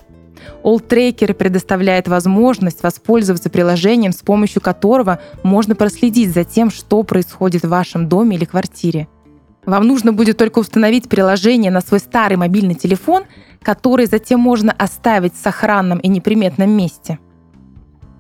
Tracker 0.64 1.34
предоставляет 1.34 2.08
возможность 2.08 2.84
воспользоваться 2.84 3.50
приложением, 3.50 4.12
с 4.12 4.22
помощью 4.22 4.62
которого 4.62 5.20
можно 5.44 5.76
проследить 5.76 6.34
за 6.34 6.44
тем, 6.44 6.70
что 6.70 7.04
происходит 7.04 7.64
в 7.64 7.70
вашем 7.70 8.08
доме 8.08 8.38
или 8.38 8.46
квартире. 8.46 9.08
Вам 9.66 9.88
нужно 9.88 10.12
будет 10.12 10.38
только 10.38 10.60
установить 10.60 11.10
приложение 11.10 11.72
на 11.72 11.82
свой 11.82 12.00
старый 12.00 12.38
мобильный 12.38 12.76
телефон, 12.76 13.24
который 13.62 14.06
затем 14.06 14.40
можно 14.40 14.74
оставить 14.74 15.34
в 15.34 15.42
сохранном 15.42 16.00
и 16.00 16.08
неприметном 16.10 16.70
месте. 16.70 17.20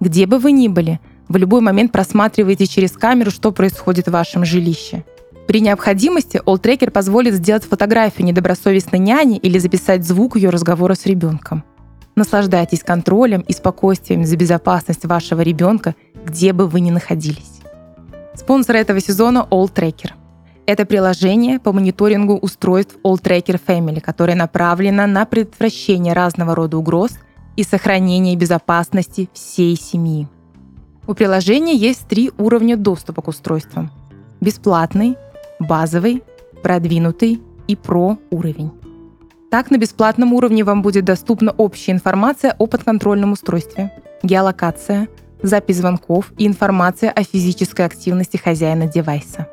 Где 0.03 0.25
бы 0.25 0.37
вы 0.37 0.51
ни 0.51 0.67
были, 0.67 0.99
в 1.29 1.37
любой 1.37 1.61
момент 1.61 1.93
просматриваете 1.93 2.67
через 2.67 2.91
камеру, 2.91 3.31
что 3.31 3.53
происходит 3.53 4.07
в 4.07 4.11
вашем 4.11 4.43
жилище. 4.43 5.05
При 5.47 5.61
необходимости 5.61 6.41
Tracker 6.45 6.91
позволит 6.91 7.35
сделать 7.35 7.63
фотографию 7.63 8.27
недобросовестной 8.27 8.99
няни 8.99 9.37
или 9.37 9.57
записать 9.59 10.03
звук 10.03 10.35
ее 10.35 10.49
разговора 10.49 10.95
с 10.95 11.05
ребенком. 11.05 11.63
Наслаждайтесь 12.17 12.83
контролем 12.83 13.45
и 13.47 13.53
спокойствием 13.53 14.25
за 14.25 14.35
безопасность 14.35 15.05
вашего 15.05 15.39
ребенка, 15.39 15.95
где 16.25 16.51
бы 16.51 16.67
вы 16.67 16.81
ни 16.81 16.91
находились. 16.91 17.61
Спонсор 18.35 18.75
этого 18.75 18.99
сезона 18.99 19.47
Tracker. 19.49 20.11
Это 20.65 20.85
приложение 20.85 21.61
по 21.61 21.71
мониторингу 21.71 22.35
устройств 22.35 22.97
Tracker 23.01 23.57
Family, 23.65 24.01
которое 24.01 24.35
направлено 24.35 25.07
на 25.07 25.23
предотвращение 25.23 26.11
разного 26.11 26.55
рода 26.55 26.77
угроз 26.77 27.11
и 27.55 27.63
сохранение 27.63 28.35
безопасности 28.35 29.29
всей 29.33 29.75
семьи. 29.75 30.27
У 31.05 31.13
приложения 31.13 31.75
есть 31.75 32.07
три 32.07 32.31
уровня 32.37 32.77
доступа 32.77 33.21
к 33.21 33.27
устройствам. 33.27 33.91
Бесплатный, 34.41 35.17
базовый, 35.59 36.23
продвинутый 36.61 37.41
и 37.67 37.75
про 37.75 38.17
уровень. 38.31 38.71
Так, 39.51 39.69
на 39.69 39.77
бесплатном 39.77 40.33
уровне 40.33 40.63
вам 40.63 40.81
будет 40.81 41.05
доступна 41.05 41.51
общая 41.51 41.91
информация 41.91 42.55
о 42.57 42.65
подконтрольном 42.65 43.33
устройстве, 43.33 43.91
геолокация, 44.23 45.07
запись 45.43 45.77
звонков 45.77 46.31
и 46.37 46.47
информация 46.47 47.11
о 47.11 47.23
физической 47.23 47.85
активности 47.85 48.37
хозяина 48.37 48.87
девайса. 48.87 49.47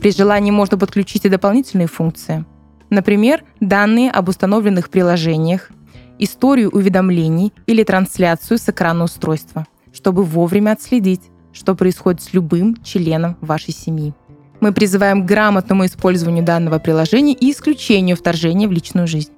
При 0.00 0.10
желании 0.10 0.50
можно 0.50 0.78
подключить 0.78 1.24
и 1.24 1.28
дополнительные 1.28 1.86
функции. 1.86 2.44
Например, 2.90 3.44
данные 3.60 4.10
об 4.10 4.28
установленных 4.28 4.88
приложениях, 4.88 5.70
историю 6.18 6.70
уведомлений 6.70 7.52
или 7.66 7.82
трансляцию 7.84 8.58
с 8.58 8.68
экрана 8.68 9.04
устройства– 9.04 9.66
чтобы 9.92 10.22
вовремя 10.22 10.72
отследить, 10.72 11.22
что 11.52 11.74
происходит 11.74 12.22
с 12.22 12.32
любым 12.32 12.76
членом 12.82 13.36
вашей 13.40 13.74
семьи. 13.74 14.14
Мы 14.60 14.72
призываем 14.72 15.22
к 15.22 15.26
грамотному 15.26 15.86
использованию 15.86 16.44
данного 16.44 16.78
приложения 16.78 17.34
и 17.34 17.50
исключению 17.50 18.16
вторжения 18.16 18.68
в 18.68 18.72
личную 18.72 19.06
жизнь. 19.06 19.32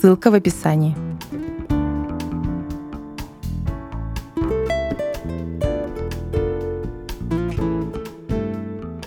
Ссылка 0.00 0.30
в 0.30 0.34
описании. 0.34 0.96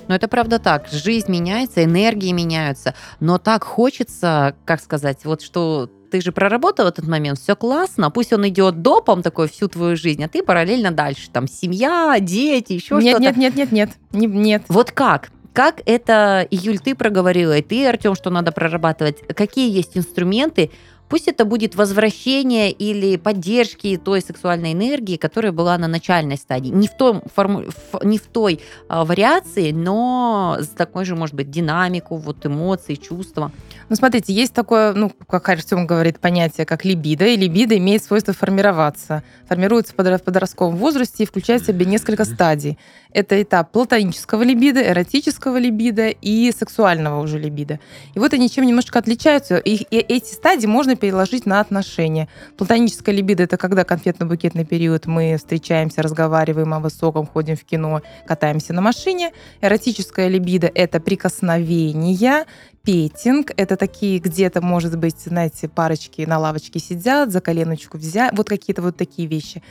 Но 0.08 0.16
это 0.16 0.28
правда 0.28 0.60
так. 0.60 0.88
Жизнь 0.88 1.32
меняется, 1.32 1.84
энергии 1.84 2.32
меняются. 2.32 2.96
Но 3.20 3.38
так 3.38 3.64
хочется, 3.64 4.56
как 4.66 4.82
сказать, 4.82 5.24
вот 5.24 5.42
что 5.42 5.90
ты 6.10 6.22
же 6.22 6.32
проработал 6.32 6.88
этот 6.88 7.08
момент, 7.08 7.40
все 7.40 7.56
классно, 7.56 8.12
пусть 8.12 8.34
он 8.34 8.48
идет 8.48 8.82
допом 8.82 9.22
такой 9.22 9.48
всю 9.48 9.68
твою 9.68 9.96
жизнь, 9.96 10.24
а 10.24 10.28
ты 10.28 10.44
параллельно 10.44 10.92
дальше, 10.92 11.30
там, 11.32 11.48
семья, 11.48 12.18
дети, 12.20 12.74
еще 12.74 12.96
нет, 12.96 13.18
что-то. 13.18 13.24
Нет, 13.24 13.38
нет, 13.38 13.56
нет, 13.56 13.72
нет, 13.72 13.90
нет, 14.12 14.34
нет. 14.34 14.64
Вот 14.68 14.92
как? 14.92 15.30
Как 15.54 15.82
это, 15.86 16.48
Юль, 16.52 16.80
ты 16.80 16.96
проговорила, 16.96 17.58
и 17.58 17.62
ты, 17.62 17.88
Артем, 17.88 18.16
что 18.16 18.30
надо 18.30 18.52
прорабатывать? 18.52 19.22
Какие 19.36 19.72
есть 19.72 19.98
инструменты, 19.98 20.72
Пусть 21.10 21.28
это 21.28 21.44
будет 21.44 21.76
возвращение 21.76 22.72
или 22.72 23.18
поддержки 23.18 23.98
той 23.98 24.22
сексуальной 24.22 24.74
энергии, 24.74 25.18
которая 25.18 25.52
была 25.52 25.76
на 25.80 25.88
начальной 25.88 26.38
стадии. 26.38 26.70
Не 26.70 26.88
в, 26.88 26.96
том 26.96 27.24
форму, 27.34 27.64
не 28.04 28.20
в 28.20 28.28
той 28.28 28.62
а, 28.88 29.04
вариации, 29.04 29.72
но 29.72 30.58
с 30.60 30.68
такой 30.68 31.06
же, 31.06 31.16
может 31.16 31.34
быть, 31.34 31.50
динамику, 31.50 32.18
вот 32.18 32.46
эмоций, 32.46 32.96
чувства. 32.96 33.52
Ну, 33.90 33.96
смотрите, 33.96 34.32
есть 34.34 34.54
такое, 34.54 34.94
ну, 34.94 35.12
как 35.28 35.50
Артем 35.50 35.88
говорит, 35.88 36.20
понятие, 36.20 36.68
как 36.68 36.86
либидо, 36.86 37.26
и 37.26 37.36
либидо 37.36 37.76
имеет 37.78 38.04
свойство 38.04 38.34
формироваться. 38.36 39.24
Формируется 39.48 39.94
в 39.94 39.96
подростковом 39.96 40.76
возрасте 40.76 41.24
и 41.24 41.26
включает 41.26 41.64
в 41.64 41.66
себе 41.66 41.88
несколько 41.88 42.24
стадий. 42.24 42.78
Это 43.12 43.42
этап 43.42 43.72
платонического 43.72 44.44
либидо, 44.44 44.80
эротического 44.80 45.58
либидо 45.58 46.10
и 46.10 46.52
сексуального 46.52 47.20
уже 47.20 47.40
либидо. 47.40 47.80
И 48.14 48.20
вот 48.20 48.34
они 48.34 48.52
чем 48.52 48.68
немножко 48.68 49.00
отличаются. 49.00 49.58
И, 49.58 49.74
и 49.76 49.98
эти 49.98 50.32
стадии 50.34 50.68
можно 50.68 50.96
переложить 50.96 51.48
на 51.48 51.60
отношения. 51.60 52.28
Платоническая 52.58 53.16
либидо– 53.16 53.44
это 53.46 53.58
когда 53.58 53.82
конфетно-букетный 53.84 54.66
период 54.66 55.08
мы 55.08 55.38
встречаемся, 55.38 56.04
разговариваем 56.04 56.72
о 56.76 56.80
высоком, 56.80 57.26
ходим 57.26 57.56
в 57.56 57.64
кино, 57.64 58.04
катаемся 58.28 58.74
на 58.74 58.82
машине. 58.82 59.32
Эротическая 59.62 60.28
либидо– 60.28 60.70
это 60.76 61.00
прикосновения, 61.00 62.46
петинг. 62.90 63.52
Это 63.56 63.78
такие 63.78 64.18
где-то, 64.18 64.62
может 64.62 64.98
быть, 64.98 65.20
знаете, 65.20 65.68
парочки 65.68 66.24
на 66.24 66.40
лавочке 66.40 66.80
сидят, 66.80 67.32
за 67.32 67.40
коленочку 67.40 68.00
взять. 68.00 68.36
Вот 68.36 68.50
какие-то 68.50 68.82
вот 68.82 68.98
такие 68.98 69.28
вещи. 69.28 69.62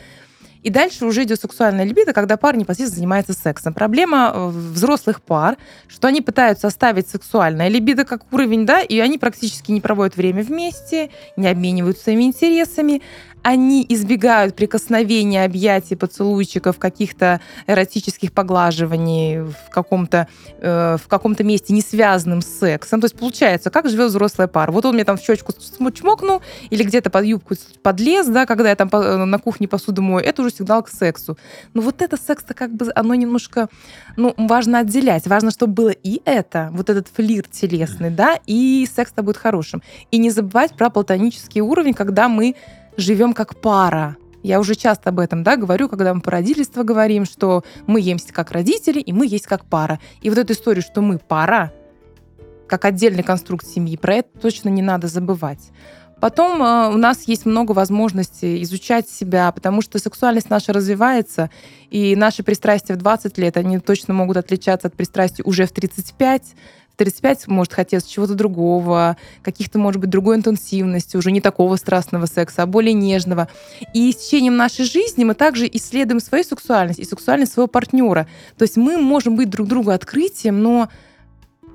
И 0.62 0.70
дальше 0.70 1.04
уже 1.04 1.24
идет 1.24 1.40
сексуальная 1.40 1.84
либидо, 1.84 2.12
когда 2.12 2.36
пар 2.36 2.56
непосредственно 2.56 2.96
занимается 2.96 3.32
сексом. 3.32 3.74
Проблема 3.74 4.32
э, 4.32 4.48
взрослых 4.48 5.20
пар, 5.20 5.56
что 5.88 6.06
они 6.06 6.20
пытаются 6.20 6.68
оставить 6.68 7.08
сексуальное 7.08 7.66
либидо 7.68 8.04
как 8.04 8.32
уровень, 8.32 8.66
да, 8.66 8.82
и 8.82 8.98
они 9.00 9.18
практически 9.18 9.72
не 9.72 9.80
проводят 9.80 10.16
время 10.16 10.44
вместе, 10.44 11.10
не 11.36 11.48
обмениваются 11.48 12.04
своими 12.04 12.24
интересами 12.24 13.02
они 13.42 13.84
избегают 13.88 14.54
прикосновения, 14.54 15.44
объятий, 15.44 15.96
поцелуйчиков, 15.96 16.78
каких-то 16.78 17.40
эротических 17.66 18.32
поглаживаний 18.32 19.40
в 19.40 19.70
каком-то 19.70 20.28
э, 20.60 20.96
в 21.02 21.08
каком-то 21.08 21.44
месте, 21.44 21.72
не 21.72 21.82
связанным 21.82 22.42
с 22.42 22.46
сексом. 22.46 23.00
То 23.00 23.06
есть 23.06 23.18
получается, 23.18 23.70
как 23.70 23.88
живет 23.88 24.10
взрослая 24.10 24.48
пара. 24.48 24.72
Вот 24.72 24.84
он 24.84 24.94
мне 24.94 25.04
там 25.04 25.16
в 25.16 25.20
щечку 25.20 25.52
чмокнул 25.92 26.42
или 26.70 26.82
где-то 26.82 27.10
под 27.10 27.24
юбку 27.24 27.54
подлез, 27.82 28.26
да, 28.26 28.46
когда 28.46 28.70
я 28.70 28.76
там 28.76 28.90
на 28.90 29.38
кухне 29.38 29.68
посуду 29.68 30.02
мою, 30.02 30.24
это 30.24 30.42
уже 30.42 30.50
сигнал 30.54 30.82
к 30.82 30.88
сексу. 30.88 31.38
Но 31.74 31.82
вот 31.82 32.02
это 32.02 32.16
секс-то 32.16 32.54
как 32.54 32.74
бы, 32.74 32.90
оно 32.94 33.14
немножко, 33.14 33.68
ну, 34.16 34.34
важно 34.36 34.80
отделять. 34.80 35.26
Важно, 35.26 35.50
чтобы 35.50 35.72
было 35.72 35.90
и 35.90 36.20
это, 36.24 36.70
вот 36.72 36.90
этот 36.90 37.08
флирт 37.08 37.50
телесный, 37.50 38.10
да, 38.10 38.38
и 38.46 38.86
секс-то 38.92 39.22
будет 39.22 39.36
хорошим. 39.36 39.82
И 40.10 40.18
не 40.18 40.30
забывать 40.30 40.74
про 40.74 40.90
платонический 40.90 41.60
уровень, 41.60 41.94
когда 41.94 42.28
мы 42.28 42.54
живем 42.98 43.32
как 43.32 43.60
пара. 43.60 44.16
Я 44.42 44.60
уже 44.60 44.74
часто 44.74 45.08
об 45.08 45.18
этом 45.18 45.42
да, 45.42 45.56
говорю, 45.56 45.88
когда 45.88 46.12
мы 46.12 46.20
про 46.20 46.32
родительство 46.32 46.82
говорим, 46.82 47.24
что 47.24 47.64
мы 47.86 48.00
есть 48.00 48.32
как 48.32 48.52
родители, 48.52 49.00
и 49.00 49.12
мы 49.12 49.26
есть 49.26 49.46
как 49.46 49.64
пара. 49.64 49.98
И 50.20 50.28
вот 50.28 50.38
эту 50.38 50.52
историю, 50.52 50.82
что 50.82 51.00
мы 51.00 51.18
пара, 51.18 51.72
как 52.66 52.84
отдельный 52.84 53.22
конструкт 53.22 53.66
семьи, 53.66 53.96
про 53.96 54.16
это 54.16 54.38
точно 54.38 54.68
не 54.68 54.82
надо 54.82 55.08
забывать. 55.08 55.70
Потом 56.20 56.62
э, 56.62 56.88
у 56.88 56.96
нас 56.96 57.28
есть 57.28 57.46
много 57.46 57.72
возможностей 57.72 58.62
изучать 58.62 59.08
себя, 59.08 59.52
потому 59.52 59.82
что 59.82 59.98
сексуальность 59.98 60.50
наша 60.50 60.72
развивается, 60.72 61.50
и 61.90 62.16
наши 62.16 62.42
пристрастия 62.42 62.94
в 62.94 62.98
20 62.98 63.38
лет, 63.38 63.56
они 63.56 63.78
точно 63.78 64.14
могут 64.14 64.36
отличаться 64.36 64.88
от 64.88 64.94
пристрастий 64.94 65.42
уже 65.46 65.66
в 65.66 65.72
35, 65.72 66.42
35 66.98 67.46
может 67.46 67.72
хотеться 67.72 68.10
чего-то 68.10 68.34
другого, 68.34 69.16
каких-то, 69.42 69.78
может 69.78 70.00
быть, 70.00 70.10
другой 70.10 70.36
интенсивности, 70.36 71.16
уже 71.16 71.30
не 71.30 71.40
такого 71.40 71.76
страстного 71.76 72.26
секса, 72.26 72.64
а 72.64 72.66
более 72.66 72.92
нежного. 72.92 73.48
И 73.94 74.12
с 74.12 74.16
течением 74.16 74.56
нашей 74.56 74.84
жизни 74.84 75.24
мы 75.24 75.34
также 75.34 75.68
исследуем 75.72 76.20
свою 76.20 76.44
сексуальность 76.44 76.98
и 76.98 77.04
сексуальность 77.04 77.52
своего 77.52 77.68
партнера. 77.68 78.26
То 78.58 78.64
есть 78.64 78.76
мы 78.76 78.98
можем 78.98 79.36
быть 79.36 79.48
друг 79.48 79.68
другу 79.68 79.90
открытием, 79.92 80.60
но 80.60 80.88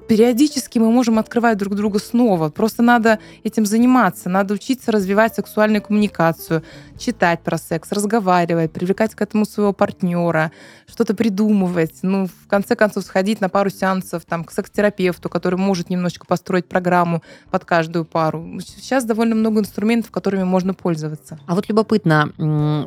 периодически 0.07 0.79
мы 0.79 0.91
можем 0.91 1.19
открывать 1.19 1.57
друг 1.57 1.75
друга 1.75 1.99
снова. 1.99 2.49
Просто 2.49 2.81
надо 2.81 3.19
этим 3.43 3.65
заниматься, 3.65 4.29
надо 4.29 4.53
учиться 4.53 4.91
развивать 4.91 5.35
сексуальную 5.35 5.81
коммуникацию, 5.81 6.63
читать 6.97 7.41
про 7.41 7.57
секс, 7.57 7.91
разговаривать, 7.91 8.71
привлекать 8.71 9.15
к 9.15 9.21
этому 9.21 9.45
своего 9.45 9.73
партнера, 9.73 10.51
что-то 10.87 11.15
придумывать. 11.15 11.99
Ну, 12.01 12.27
в 12.27 12.47
конце 12.47 12.75
концов, 12.75 13.03
сходить 13.03 13.41
на 13.41 13.49
пару 13.49 13.69
сеансов 13.69 14.25
там, 14.25 14.43
к 14.43 14.51
секс-терапевту, 14.51 15.29
который 15.29 15.55
может 15.55 15.89
немножечко 15.89 16.25
построить 16.25 16.67
программу 16.67 17.23
под 17.49 17.65
каждую 17.65 18.05
пару. 18.05 18.59
Сейчас 18.61 19.05
довольно 19.05 19.35
много 19.35 19.59
инструментов, 19.61 20.11
которыми 20.11 20.43
можно 20.43 20.73
пользоваться. 20.73 21.39
А 21.47 21.55
вот 21.55 21.69
любопытно, 21.69 22.31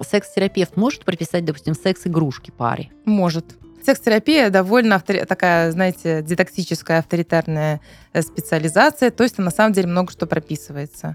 секс-терапевт 0.08 0.76
может 0.76 1.04
прописать, 1.04 1.44
допустим, 1.44 1.74
секс-игрушки 1.74 2.50
паре? 2.50 2.90
Может. 3.04 3.56
Секс-терапия 3.86 4.50
довольно 4.50 4.96
автори... 4.96 5.24
такая, 5.24 5.70
знаете, 5.70 6.20
дидактическая, 6.20 6.98
авторитарная 6.98 7.80
э, 8.12 8.22
специализация, 8.22 9.12
то 9.12 9.22
есть 9.22 9.38
на 9.38 9.50
самом 9.50 9.72
деле 9.72 9.86
много 9.86 10.10
что 10.10 10.26
прописывается. 10.26 11.14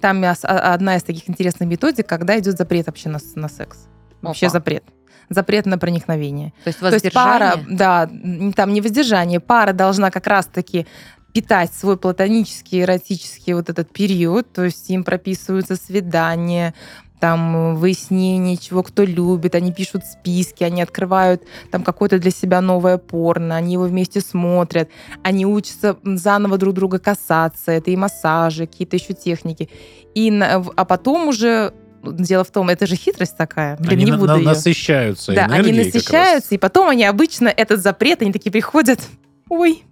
Там 0.00 0.24
одна 0.42 0.96
из 0.96 1.04
таких 1.04 1.30
интересных 1.30 1.68
методик, 1.68 2.08
когда 2.08 2.36
идет 2.38 2.58
запрет 2.58 2.86
вообще 2.86 3.08
на, 3.08 3.18
на 3.36 3.48
секс. 3.48 3.86
Вообще 4.20 4.46
Опа. 4.46 4.52
запрет. 4.54 4.84
запрет 5.28 5.66
на 5.66 5.78
проникновение. 5.78 6.52
То 6.64 6.68
есть 6.68 6.80
То 6.80 6.88
есть 6.88 7.12
пара, 7.12 7.56
воздержание? 7.56 7.76
да, 7.78 8.52
там 8.56 8.72
не 8.72 8.80
воздержание, 8.80 9.38
пара 9.38 9.72
должна 9.72 10.10
как 10.10 10.26
раз-таки 10.26 10.86
питать 11.32 11.72
свой 11.72 11.96
платонический, 11.96 12.82
эротический 12.82 13.52
вот 13.52 13.68
этот 13.68 13.92
период, 13.92 14.52
то 14.52 14.64
есть 14.64 14.90
им 14.90 15.04
прописываются 15.04 15.76
свидания, 15.76 16.74
там 17.20 17.76
выяснение, 17.76 18.56
чего 18.56 18.82
кто 18.82 19.04
любит, 19.04 19.54
они 19.54 19.72
пишут 19.72 20.04
списки, 20.04 20.64
они 20.64 20.82
открывают 20.82 21.42
там 21.70 21.82
какое-то 21.82 22.18
для 22.18 22.30
себя 22.30 22.60
новое 22.60 22.98
порно, 22.98 23.56
они 23.56 23.74
его 23.74 23.84
вместе 23.84 24.20
смотрят, 24.20 24.88
они 25.22 25.46
учатся 25.46 25.96
заново 26.04 26.58
друг 26.58 26.74
друга 26.74 26.98
касаться, 26.98 27.72
это 27.72 27.90
и 27.90 27.96
массажи, 27.96 28.66
какие-то 28.66 28.96
еще 28.96 29.14
техники. 29.14 29.68
И 30.14 30.30
а 30.40 30.84
потом 30.84 31.28
уже 31.28 31.72
дело 32.02 32.44
в 32.44 32.50
том, 32.50 32.68
это 32.68 32.86
же 32.86 32.96
хитрость 32.96 33.36
такая, 33.36 33.76
блин, 33.76 33.90
Они 33.92 34.04
не 34.04 34.12
буду 34.12 34.26
на- 34.26 34.36
её. 34.36 34.48
насыщаются 34.48 35.32
Да, 35.32 35.46
они 35.46 35.72
насыщаются, 35.72 36.54
и 36.54 36.58
потом 36.58 36.88
они 36.88 37.04
обычно 37.04 37.48
этот 37.48 37.82
запрет, 37.82 38.22
они 38.22 38.32
такие 38.32 38.50
приходят, 38.52 39.00
ой, 39.48 39.82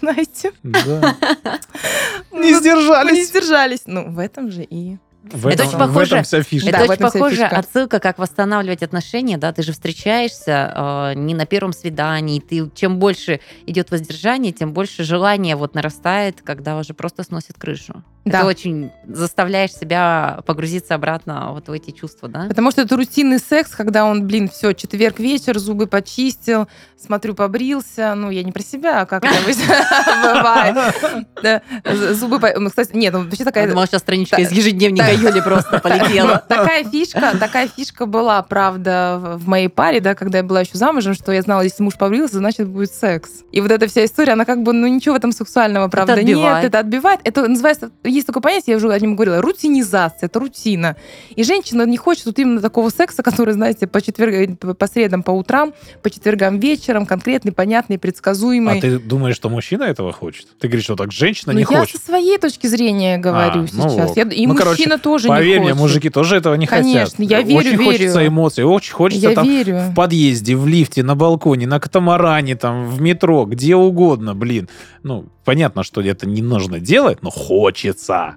знаете, 0.00 0.52
Да. 0.62 1.16
Не 2.32 2.54
сдержались. 2.54 3.12
Не 3.12 3.24
сдержались. 3.24 3.82
Ну, 3.86 4.10
в 4.10 4.18
этом 4.18 4.50
же 4.50 4.64
и... 4.64 4.96
В 5.24 5.46
Это 5.46 5.62
этом- 5.62 5.68
очень 5.68 5.78
похоже- 5.78 5.92
В 6.10 6.12
этом 6.12 6.24
вся 6.24 6.42
фишка. 6.42 6.68
Это 6.68 6.78
Да, 6.78 6.84
очень 6.84 6.92
этом 6.94 7.08
вся 7.10 7.18
похоже 7.18 7.36
фишка. 7.36 7.56
отсылка, 7.56 8.00
как 8.00 8.18
восстанавливать 8.18 8.82
отношения, 8.82 9.38
да, 9.38 9.52
ты 9.52 9.62
же 9.62 9.72
встречаешься 9.72 10.72
э, 10.74 11.14
не 11.14 11.34
на 11.34 11.46
первом 11.46 11.72
свидании, 11.72 12.40
ты 12.40 12.68
чем 12.74 12.98
больше 12.98 13.40
идет 13.66 13.90
воздержание, 13.90 14.52
тем 14.52 14.72
больше 14.72 15.04
желание 15.04 15.54
вот 15.56 15.74
нарастает, 15.74 16.40
когда 16.42 16.76
уже 16.76 16.92
просто 16.94 17.22
сносит 17.22 17.56
крышу. 17.58 18.02
Да. 18.24 18.38
Это 18.38 18.46
очень 18.46 18.92
заставляешь 19.04 19.72
себя 19.72 20.40
погрузиться 20.46 20.94
обратно 20.94 21.48
вот 21.52 21.66
в 21.68 21.72
эти 21.72 21.90
чувства, 21.90 22.28
да? 22.28 22.44
Потому 22.46 22.70
что 22.70 22.82
это 22.82 22.96
рутинный 22.96 23.40
секс, 23.40 23.72
когда 23.72 24.04
он, 24.04 24.28
блин, 24.28 24.48
все, 24.48 24.72
четверг 24.74 25.18
вечер, 25.18 25.58
зубы 25.58 25.88
почистил, 25.88 26.68
смотрю, 26.96 27.34
побрился. 27.34 28.14
Ну, 28.14 28.30
я 28.30 28.44
не 28.44 28.52
про 28.52 28.62
себя, 28.62 29.00
а 29.02 29.06
как 29.06 29.24
это 29.24 29.34
бывает. 30.22 32.14
Зубы... 32.16 32.40
ну, 32.58 32.68
Кстати, 32.70 32.90
нет, 32.94 33.12
ну, 33.12 33.24
вообще 33.24 33.44
такая... 33.44 33.66
Думала, 33.68 33.86
сейчас 33.88 34.02
страничка 34.02 34.36
из 34.40 34.52
ежедневника 34.52 35.11
Юли 35.14 35.40
просто 35.40 35.78
полетела. 35.78 36.42
Такая 36.48 36.84
фишка, 36.84 37.36
такая 37.38 37.68
фишка 37.68 38.06
была, 38.06 38.42
правда, 38.42 39.18
в 39.36 39.48
моей 39.48 39.68
паре, 39.68 40.00
да, 40.00 40.14
когда 40.14 40.38
я 40.38 40.44
была 40.44 40.60
еще 40.60 40.76
замужем, 40.78 41.14
что 41.14 41.32
я 41.32 41.42
знала, 41.42 41.62
если 41.62 41.82
муж 41.82 41.94
побрился, 41.96 42.36
значит 42.38 42.68
будет 42.68 42.92
секс. 42.92 43.30
И 43.52 43.60
вот 43.60 43.70
эта 43.70 43.86
вся 43.88 44.04
история, 44.04 44.32
она 44.32 44.44
как 44.44 44.62
бы, 44.62 44.72
ну 44.72 44.86
ничего 44.86 45.14
в 45.14 45.18
этом 45.18 45.32
сексуального, 45.32 45.88
правда, 45.88 46.14
нет, 46.22 46.36
отбивает. 46.36 46.64
это 46.66 46.78
отбивает. 46.78 47.20
Это 47.24 47.46
называется, 47.48 47.90
есть 48.04 48.26
такое 48.26 48.40
понятие, 48.42 48.72
я 48.72 48.76
уже 48.76 48.90
о 48.92 48.98
нем 48.98 49.14
говорила, 49.16 49.40
рутинизация, 49.40 50.26
это 50.26 50.38
рутина. 50.38 50.96
И 51.34 51.42
женщина 51.44 51.82
не 51.86 51.96
хочет 51.96 52.26
вот 52.26 52.38
именно 52.38 52.60
такого 52.60 52.90
секса, 52.90 53.22
который, 53.22 53.54
знаете, 53.54 53.86
по 53.86 54.00
четвергам, 54.00 54.56
по 54.56 54.86
средам, 54.86 55.22
по 55.22 55.30
утрам, 55.30 55.72
по 56.02 56.10
четвергам 56.10 56.58
вечером, 56.58 57.06
конкретный, 57.06 57.52
понятный, 57.52 57.98
предсказуемый. 57.98 58.78
А 58.78 58.80
ты 58.80 58.98
думаешь, 58.98 59.36
что 59.36 59.48
мужчина 59.48 59.84
этого 59.84 60.12
хочет? 60.12 60.46
Ты 60.58 60.68
говоришь, 60.68 60.84
что 60.84 60.96
так 60.96 61.12
женщина 61.12 61.52
Ну, 61.52 61.58
не 61.58 61.66
я 61.68 61.78
хочет. 61.80 62.00
со 62.00 62.06
своей 62.06 62.38
точки 62.38 62.66
зрения 62.66 63.18
говорю 63.18 63.60
А, 63.62 63.66
ну 63.72 63.88
сейчас. 63.90 64.08
вот. 64.08 64.16
Я- 64.16 64.22
и 64.24 64.46
Ну, 64.46 64.54
мужчина 64.54 64.56
короче, 64.56 64.98
тоже 65.02 65.28
Поверь 65.28 65.54
не 65.54 65.58
мне, 65.60 65.68
хочет. 65.72 65.80
мужики 65.80 66.10
тоже 66.10 66.36
этого 66.36 66.54
не 66.54 66.66
хотят. 66.66 66.84
Конечно, 66.84 67.22
я 67.22 67.42
верю, 67.42 67.58
Очень 67.58 67.76
хочется 67.84 68.18
верю. 68.20 68.28
эмоций, 68.32 68.64
очень 68.64 68.92
хочется 68.94 69.28
Я 69.28 69.34
там 69.34 69.46
верю. 69.46 69.78
в 69.90 69.94
подъезде, 69.94 70.56
в 70.56 70.66
лифте, 70.66 71.02
на 71.02 71.14
балконе, 71.14 71.66
на 71.66 71.80
катамаране, 71.80 72.56
там, 72.56 72.86
в 72.88 73.00
метро, 73.00 73.44
где 73.44 73.76
угодно, 73.76 74.34
блин. 74.34 74.68
Ну, 75.02 75.26
понятно, 75.44 75.82
что 75.82 76.00
это 76.00 76.26
не 76.26 76.40
нужно 76.42 76.80
делать, 76.80 77.18
но 77.22 77.30
хочется. 77.30 78.36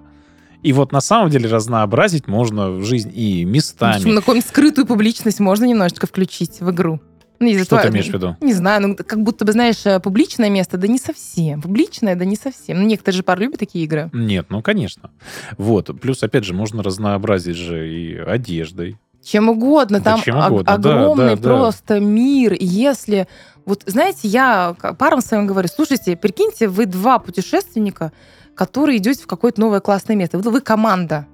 И 0.62 0.72
вот 0.72 0.90
на 0.90 1.00
самом 1.00 1.30
деле 1.30 1.48
разнообразить 1.48 2.26
можно 2.26 2.70
в 2.70 2.84
жизнь 2.84 3.12
и 3.14 3.44
В 3.44 3.48
общем, 3.48 3.52
местами. 3.52 4.10
на 4.10 4.20
какую-нибудь 4.20 4.48
скрытую 4.48 4.86
публичность 4.86 5.38
можно 5.38 5.64
немножечко 5.64 6.06
включить 6.06 6.60
в 6.60 6.70
игру. 6.70 7.00
Ну, 7.38 7.48
Что 7.64 7.76
ты 7.76 7.82
того- 7.82 7.88
имеешь 7.94 8.08
в 8.08 8.12
виду? 8.14 8.36
Не 8.40 8.52
знаю, 8.54 8.82
ну 8.82 8.96
как 8.96 9.22
будто 9.22 9.44
бы, 9.44 9.52
знаешь, 9.52 9.84
э, 9.84 10.00
публичное 10.00 10.50
место, 10.50 10.76
да 10.78 10.86
не 10.88 10.98
совсем. 10.98 11.60
Публичное, 11.62 12.14
да 12.14 12.24
не 12.24 12.36
совсем. 12.36 12.78
Ну, 12.80 12.86
некоторые 12.86 13.16
же 13.18 13.22
пары 13.22 13.44
любят 13.44 13.60
такие 13.60 13.84
игры. 13.84 14.10
Нет, 14.12 14.46
ну, 14.48 14.62
конечно. 14.62 15.10
Вот. 15.58 15.90
Плюс, 16.00 16.22
опять 16.22 16.44
же, 16.44 16.54
можно 16.54 16.82
разнообразить 16.82 17.56
же 17.56 17.88
и 17.92 18.16
одеждой. 18.16 18.98
Чем 19.22 19.48
угодно, 19.48 19.98
Да 19.98 20.12
там 20.12 20.22
чем 20.22 20.36
угодно, 20.38 20.64
да, 20.64 20.74
огромный 20.74 21.34
да, 21.34 21.36
да. 21.36 21.42
просто 21.42 22.00
мир. 22.00 22.52
И 22.52 22.64
Если, 22.64 23.26
вот 23.64 23.82
знаете, 23.86 24.28
я 24.28 24.76
парам 24.98 25.20
своим 25.20 25.46
говорю, 25.46 25.68
слушайте, 25.68 26.16
прикиньте, 26.16 26.68
вы 26.68 26.86
два 26.86 27.18
путешественника, 27.18 28.12
которые 28.54 28.98
идете 28.98 29.24
в 29.24 29.26
какое-то 29.26 29.60
новое 29.60 29.80
классное 29.80 30.14
место. 30.16 30.38
Вы, 30.38 30.50
вы 30.50 30.60
команда. 30.60 31.26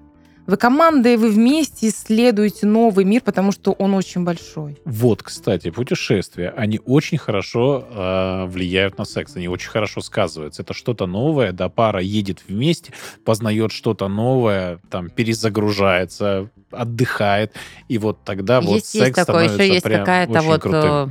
Вы 0.52 0.58
команда, 0.58 1.08
и 1.08 1.16
вы 1.16 1.30
вместе 1.30 1.88
исследуете 1.88 2.66
новый 2.66 3.06
мир, 3.06 3.22
потому 3.22 3.52
что 3.52 3.72
он 3.72 3.94
очень 3.94 4.22
большой. 4.22 4.78
Вот, 4.84 5.22
кстати, 5.22 5.70
путешествия, 5.70 6.52
они 6.54 6.78
очень 6.84 7.16
хорошо 7.16 7.88
э, 7.88 8.44
влияют 8.44 8.98
на 8.98 9.06
секс, 9.06 9.34
они 9.34 9.48
очень 9.48 9.70
хорошо 9.70 10.02
сказываются. 10.02 10.60
Это 10.60 10.74
что-то 10.74 11.06
новое, 11.06 11.52
да, 11.52 11.70
пара 11.70 12.00
едет 12.00 12.42
вместе, 12.46 12.92
познает 13.24 13.72
что-то 13.72 14.08
новое, 14.08 14.78
там, 14.90 15.08
перезагружается, 15.08 16.50
отдыхает, 16.70 17.54
и 17.88 17.96
вот 17.96 18.22
тогда 18.22 18.60
вот 18.60 18.74
есть, 18.74 18.94
есть 18.94 19.06
секс 19.06 19.24
такое, 19.24 19.44
становится 19.48 19.62
еще 19.62 19.72
есть 19.72 19.84
прям 19.84 20.00
какая-то 20.00 20.32
очень 20.32 20.48
вот 20.48 20.60
крутым. 20.60 20.82
э, 20.82 21.08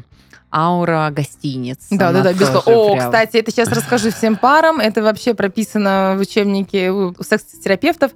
аура 0.54 1.10
гостиниц. 1.10 1.88
Да, 1.90 2.12
да, 2.12 2.22
да, 2.22 2.30
Она 2.30 2.34
без 2.34 2.48
тоже 2.48 2.60
О, 2.68 2.94
прям- 2.94 3.08
кстати, 3.08 3.38
это 3.38 3.50
сейчас 3.50 3.70
расскажу 3.70 4.12
всем 4.12 4.36
парам. 4.36 4.80
Это 4.80 5.02
вообще 5.02 5.34
прописано 5.34 6.14
в 6.16 6.22
учебнике 6.22 6.92
у 6.92 7.16
секс-терапевтов. 7.24 8.12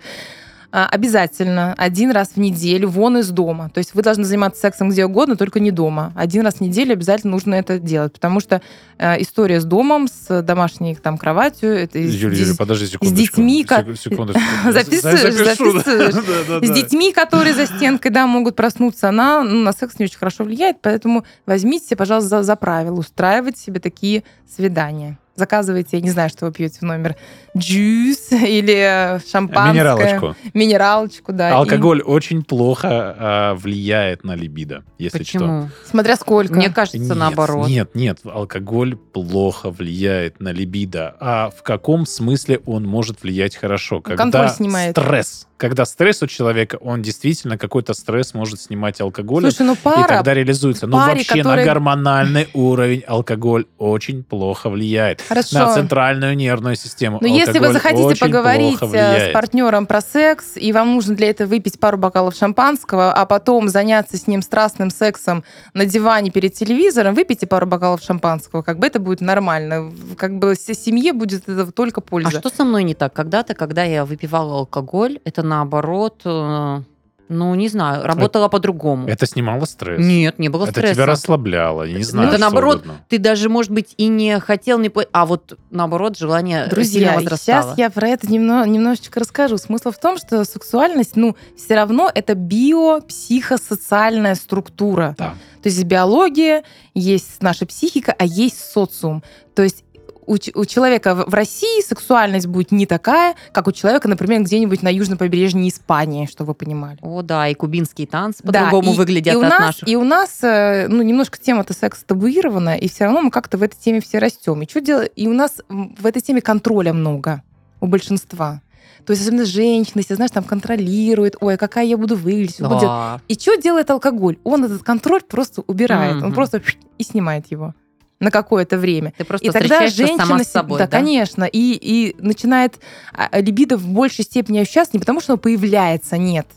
А, 0.78 0.88
Обязательно 0.88 1.74
один 1.78 2.12
раз 2.12 2.32
в 2.36 2.38
неделю 2.38 2.90
вон 2.90 3.18
из 3.20 3.30
дома. 3.30 3.70
То 3.70 3.78
есть 3.78 3.96
вы 3.96 4.02
должны 4.02 4.26
заниматься 4.26 4.60
сексом 4.60 4.90
где 4.90 5.06
угодно, 5.06 5.38
только 5.38 5.62
не 5.62 5.72
дома. 5.72 6.12
Один 6.18 6.44
раз 6.44 6.56
в 6.56 6.62
неделю 6.62 6.92
обязательно 6.92 7.32
нужно 7.32 7.56
это 7.56 7.80
делать, 7.80 8.12
потому 8.12 8.42
что 8.42 8.62
э, 8.98 9.22
история 9.22 9.62
с 9.62 9.64
домом, 9.64 10.10
с 10.10 10.42
домашней 10.42 10.96
там 10.96 11.18
кроватью, 11.18 11.70
это 11.70 11.98
Юля, 11.98 12.34
из- 12.34 12.48
Юля, 12.48 12.56
подожди 12.58 12.88
секундочку. 12.88 13.16
детьми, 13.18 13.64
как- 13.64 13.96
секундочку. 13.96 14.42
Записываешь, 14.70 15.34
записываешь. 15.34 16.68
С 16.68 16.70
детьми, 16.72 17.14
которые 17.14 17.54
за 17.54 17.68
стенкой, 17.68 18.12
да, 18.12 18.28
могут 18.28 18.58
проснуться, 18.58 19.08
она 19.08 19.44
ну, 19.44 19.62
на 19.62 19.72
секс 19.72 19.98
не 19.98 20.04
очень 20.06 20.18
хорошо 20.18 20.44
влияет, 20.44 20.82
поэтому 20.82 21.24
возьмите 21.46 21.96
пожалуйста, 21.96 22.40
за, 22.40 22.44
за 22.44 22.56
правило 22.58 22.96
устраивать 23.00 23.58
себе 23.58 23.80
такие 23.80 24.26
свидания. 24.46 25.18
Заказывайте, 25.36 25.98
я 25.98 26.02
не 26.02 26.10
знаю, 26.12 26.30
что 26.30 26.46
вы 26.46 26.54
пьете 26.54 26.80
в 26.80 26.84
номер, 26.84 27.16
джюс 27.58 28.32
или 28.32 29.20
шампанское. 29.30 29.74
Минералочку. 29.74 30.36
Минералочку, 30.54 31.34
да. 31.34 31.50
и- 31.50 31.54
Алкоголь 31.54 32.02
очень 32.02 32.42
плохо 32.44 32.88
а, 33.18 33.56
влияет 33.56 34.24
на 34.24 34.36
либидо, 34.36 34.84
если 34.98 35.24
что. 35.24 35.40
Почему? 35.40 35.70
Смотря 35.90 36.16
сколько. 36.16 36.54
Мне 36.54 36.70
кажется, 36.70 36.98
Нет, 37.00 37.16
наоборот. 37.18 37.68
Нет, 37.68 37.96
нет, 37.96 38.20
алкоголь 38.24 38.96
плохо 38.96 39.72
влияет 39.72 40.40
на 40.40 40.54
либидо. 40.54 41.16
А 41.20 41.50
в 41.50 41.64
каком 41.64 42.06
смысле 42.06 42.62
он 42.66 42.86
может 42.86 43.22
влиять 43.24 43.58
хорошо? 43.58 44.00
Когда 44.02 44.24
Контроль 44.24 44.50
снимает. 44.50 44.98
стресс. 44.98 45.48
Когда 45.58 45.86
стресс 45.86 46.22
у 46.22 46.28
человека, 46.28 46.76
он 46.82 47.02
действительно 47.02 47.58
какой-то 47.58 47.94
стресс 47.94 48.34
может 48.34 48.60
снимать 48.60 49.00
алкоголь. 49.00 49.44
Слушай, 49.44 49.66
ну 49.66 49.74
и 49.74 49.78
пара, 49.78 50.06
тогда 50.08 50.34
реализуется. 50.34 50.86
Но 50.86 50.98
паре, 50.98 51.14
вообще 51.20 51.38
которые- 51.38 51.66
на 51.66 51.72
гормональный 51.74 52.50
уровень 52.54 53.04
алкоголь 53.08 53.66
очень 53.78 54.24
плохо 54.24 54.70
влияет. 54.70 55.22
Хорошо. 55.28 55.60
На 55.60 55.74
центральную 55.74 56.36
нервную 56.36 56.76
систему. 56.76 57.20
Но 57.22 57.28
если 57.28 57.60
вы 57.60 57.72
захотите 57.72 58.20
поговорить 58.20 58.80
э, 58.82 59.30
с 59.30 59.34
партнером 59.34 59.86
про 59.86 60.02
секс, 60.02 60.56
и 60.56 60.72
вам 60.72 60.96
нужно 60.96 61.16
для 61.16 61.30
этого 61.30 61.50
выпить 61.50 61.80
пару 61.80 61.98
бокалов 61.98 62.36
шампанского, 62.36 63.14
а 63.14 63.26
потом 63.26 63.70
заняться 63.70 64.18
с 64.18 64.28
ним 64.28 64.42
страстным 64.42 64.90
сексом 64.90 65.44
на 65.74 65.86
диване 65.86 66.32
перед 66.32 66.54
телевизором, 66.54 67.16
выпейте 67.16 67.48
пару 67.48 67.66
бокалов 67.66 68.02
шампанского, 68.02 68.62
как 68.62 68.80
бы 68.80 68.88
это 68.88 69.00
будет 69.00 69.22
нормально. 69.22 69.92
Как 70.18 70.38
бы 70.38 70.56
семье 70.56 71.14
будет 71.14 71.48
это 71.50 71.72
только 71.72 72.02
А 72.02 72.04
польза. 72.04 72.40
что 72.40 72.50
со 72.50 72.64
мной 72.64 72.84
не 72.84 72.94
так? 72.94 73.14
Когда-то, 73.14 73.54
когда 73.54 73.84
я 73.84 74.06
выпивала 74.06 74.60
алкоголь, 74.60 75.20
это 75.26 75.44
наоборот, 75.44 76.22
э, 76.26 76.82
ну, 77.28 77.56
не 77.56 77.70
знаю, 77.70 78.06
работало 78.06 78.50
по-другому. 78.50 79.08
Это 79.08 79.26
снимало 79.26 79.66
стресс. 79.66 80.00
Нет, 80.00 80.38
не 80.38 80.50
было 80.50 80.64
Это 80.66 80.74
стресса. 80.74 80.94
тебя 80.94 81.06
расслабляло. 81.08 81.84
Я 81.84 81.98
не 81.98 82.04
знаю, 82.04 82.30
это 82.30 82.38
наоборот, 82.38 82.76
угодно. 82.78 83.02
Ты 83.10 83.18
даже, 83.18 83.50
может 83.50 83.72
быть, 83.72 83.94
и 83.98 84.08
не 84.08 84.40
хотел, 84.40 84.78
не... 84.80 84.90
по- 84.90 85.06
а 85.12 85.26
вот 85.26 85.58
наоборот, 85.72 86.18
желание 86.18 86.66
сильно 86.66 86.70
Друзья, 86.70 87.14
возрастало. 87.16 87.62
сейчас 87.64 87.78
я 87.78 87.90
про 87.90 88.10
это 88.10 88.28
немно- 88.28 88.68
немножечко 88.68 89.20
расскажу. 89.20 89.58
Смысл 89.58 89.92
в 89.92 89.98
том, 89.98 90.18
что 90.18 90.44
сексуальность, 90.46 91.16
ну, 91.16 91.36
все 91.58 91.76
равно 91.76 92.12
это 92.14 92.36
биопсихосоциальная 92.36 94.36
структура. 94.36 95.16
Да. 95.18 95.34
То 95.64 95.70
есть 95.70 95.84
биология, 95.84 96.64
есть 96.94 97.42
наша 97.42 97.66
психика, 97.66 98.14
а 98.18 98.26
есть 98.26 98.60
социум. 98.60 99.24
То 99.56 99.64
есть 99.64 99.84
у, 100.28 100.34
у 100.34 100.66
человека 100.66 101.16
в 101.16 101.34
России 101.34 101.82
сексуальность 101.86 102.48
будет 102.48 102.72
не 102.72 102.86
такая, 102.86 103.36
как 103.52 103.68
у 103.68 103.72
человека, 103.72 104.08
например, 104.08 104.42
где-нибудь 104.44 104.82
на 104.84 104.90
южном 104.90 105.18
побережье 105.18 105.68
Испании, 105.68 106.26
что 106.26 106.44
вы 106.46 106.54
понимали. 106.54 106.98
О, 107.02 107.22
да, 107.22 107.48
и 107.48 107.54
кубинские 107.54 108.08
танцы 108.08 108.40
Да, 108.44 108.52
по-другому 108.52 108.94
и- 108.94 108.96
выглядят 108.98 109.34
и 109.34 109.38
у 109.38 109.42
от 109.42 109.50
нас, 109.50 109.60
наших. 109.60 109.88
И 109.88 109.96
у 109.96 110.04
нас, 110.04 110.40
э, 110.44 110.88
ну, 110.88 111.02
немножко 111.02 111.38
тема-то 111.38 111.74
секса 111.74 112.06
табуирована, 112.06 112.78
и 112.78 112.88
все 112.88 113.06
равно 113.06 113.22
мы 113.22 113.32
как-то 113.32 113.58
в 113.58 113.64
этой 113.64 113.76
теме 113.78 114.02
все 114.02 114.20
растем. 114.20 114.62
И 114.62 114.70
что 114.70 114.82
делать? 114.82 115.12
И 115.16 115.28
у 115.28 115.34
нас 115.34 115.62
в 115.70 116.06
этой 116.06 116.22
теме 116.22 116.42
контроля 116.42 116.94
много 116.94 117.42
у 117.82 117.88
большинства. 117.88 118.62
То 119.06 119.12
есть, 119.12 119.22
особенно 119.22 119.46
женщины, 119.46 120.00
если, 120.00 120.16
знаешь, 120.16 120.32
там 120.32 120.44
контролирует, 120.44 121.36
ой, 121.40 121.58
какая 121.58 121.86
я 121.86 121.96
буду 121.96 122.16
выглядеть. 122.16 122.58
Да. 122.60 123.22
И 123.28 123.36
что 123.36 123.56
делает 123.56 123.92
алкоголь? 123.92 124.38
Он 124.44 124.66
этот 124.66 124.82
контроль 124.82 125.22
просто 125.22 125.62
убирает. 125.68 126.16
Он 126.16 126.28
Мгм. 126.30 126.34
просто 126.34 126.62
и 126.98 127.04
снимает 127.04 127.52
его 127.52 127.76
на 128.20 128.32
какое-то 128.32 128.78
время. 128.78 129.14
Ты 129.18 129.26
просто 129.26 129.48
И 129.48 129.52
тогда 129.52 129.88
женщина 129.88 130.26
сама 130.26 130.44
с 130.44 130.52
собой, 130.52 130.80
да, 130.80 130.88
да? 130.88 130.98
конечно, 130.98 131.44
и, 131.44 131.74
и 131.74 132.16
начинает 132.20 132.80
а, 133.14 133.28
а, 133.32 133.42
либидо 133.42 133.78
в 133.78 133.88
большей 133.88 134.24
степени 134.24 134.60
ощущаться 134.60 134.92
не 134.94 135.00
потому, 135.00 135.20
что 135.20 135.34
оно 135.34 135.38
появляется, 135.38 136.18
нет. 136.18 136.48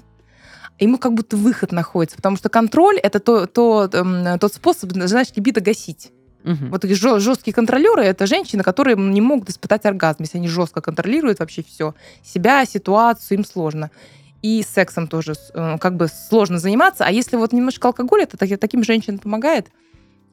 Ему 0.79 0.99
как 0.99 1.15
будто 1.15 1.37
выход 1.37 1.73
находится, 1.73 2.17
потому 2.17 2.37
что 2.37 2.49
контроль 2.49 2.99
это 2.99 3.19
то, 3.19 3.47
то, 3.47 3.91
эм, 3.93 4.39
тот 4.39 4.55
способ, 4.55 4.93
знаешь, 4.93 5.29
либидо 5.35 5.61
гасить. 5.61 6.13
Мгм. 6.45 6.71
Вот 6.71 6.85
жесткие 6.85 7.53
контролеры 7.53 8.03
это 8.05 8.27
женщины, 8.27 8.63
которые 8.63 8.97
не 8.97 9.21
могут 9.21 9.51
испытать 9.51 9.85
оргазм, 9.85 10.19
если 10.21 10.39
они 10.39 10.49
жестко 10.49 10.81
контролируют 10.81 11.41
вообще 11.41 11.65
все. 11.65 11.95
Себя, 12.25 12.65
ситуацию, 12.65 13.39
им 13.39 13.45
сложно. 13.45 13.91
И 14.41 14.63
сексом 14.63 15.09
тоже 15.09 15.35
э, 15.53 15.79
как 15.81 15.97
бы 15.97 16.07
сложно 16.07 16.61
заниматься. 16.61 17.05
А 17.05 17.11
если 17.11 17.37
вот 17.37 17.53
немножко 17.53 17.89
алкоголя, 17.89 18.23
это 18.23 18.37
таки- 18.37 18.57
таким 18.57 18.85
женщинам 18.85 19.19
помогает, 19.19 19.67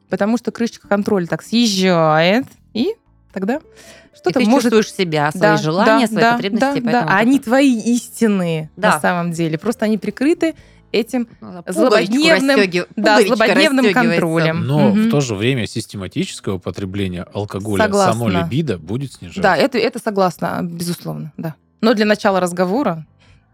потому 0.08 0.36
что 0.38 0.50
крышечка 0.52 0.88
контроля 0.88 1.26
так 1.26 1.42
съезжает, 1.42 2.46
и 2.74 2.94
тогда 3.32 3.56
И 3.56 4.16
что-то 4.16 4.40
ты 4.40 4.46
может... 4.46 4.72
чувствуешь 4.72 4.92
себя, 4.92 5.30
свои 5.30 5.40
Да, 5.42 5.56
желания, 5.56 6.06
да, 6.06 6.12
свои 6.12 6.20
да, 6.22 6.32
потребности. 6.34 6.60
да, 6.60 6.70
поэтому 6.72 6.92
да. 6.92 7.06
А 7.08 7.18
они 7.18 7.38
твои 7.38 7.78
истинные 7.94 8.70
Да. 8.76 8.92
на 8.94 9.00
самом 9.00 9.32
деле. 9.32 9.58
Просто 9.58 9.84
они 9.84 9.98
прикрыты 9.98 10.54
этим 10.92 11.28
Ну, 11.40 11.62
пуговичку 11.62 11.72
злободневным- 11.72 12.86
да, 12.96 13.20
злободневным 13.20 13.92
контролем. 13.92 14.64
Но 14.66 14.90
Мгм. 14.90 15.08
в 15.08 15.10
то 15.10 15.20
же 15.20 15.34
время 15.34 15.66
систематическое 15.66 16.54
употребление 16.54 17.26
алкоголя 17.34 17.82
Согласна. 17.82 18.12
само 18.12 18.28
либидо 18.28 18.78
будет 18.78 19.12
снижаться. 19.12 19.42
Да, 19.42 19.56
это, 19.56 19.76
это 19.78 19.98
согласна, 19.98 20.60
безусловно, 20.62 21.32
да. 21.36 21.54
Но 21.82 21.92
для 21.92 22.06
начала 22.06 22.40
разговора 22.40 23.04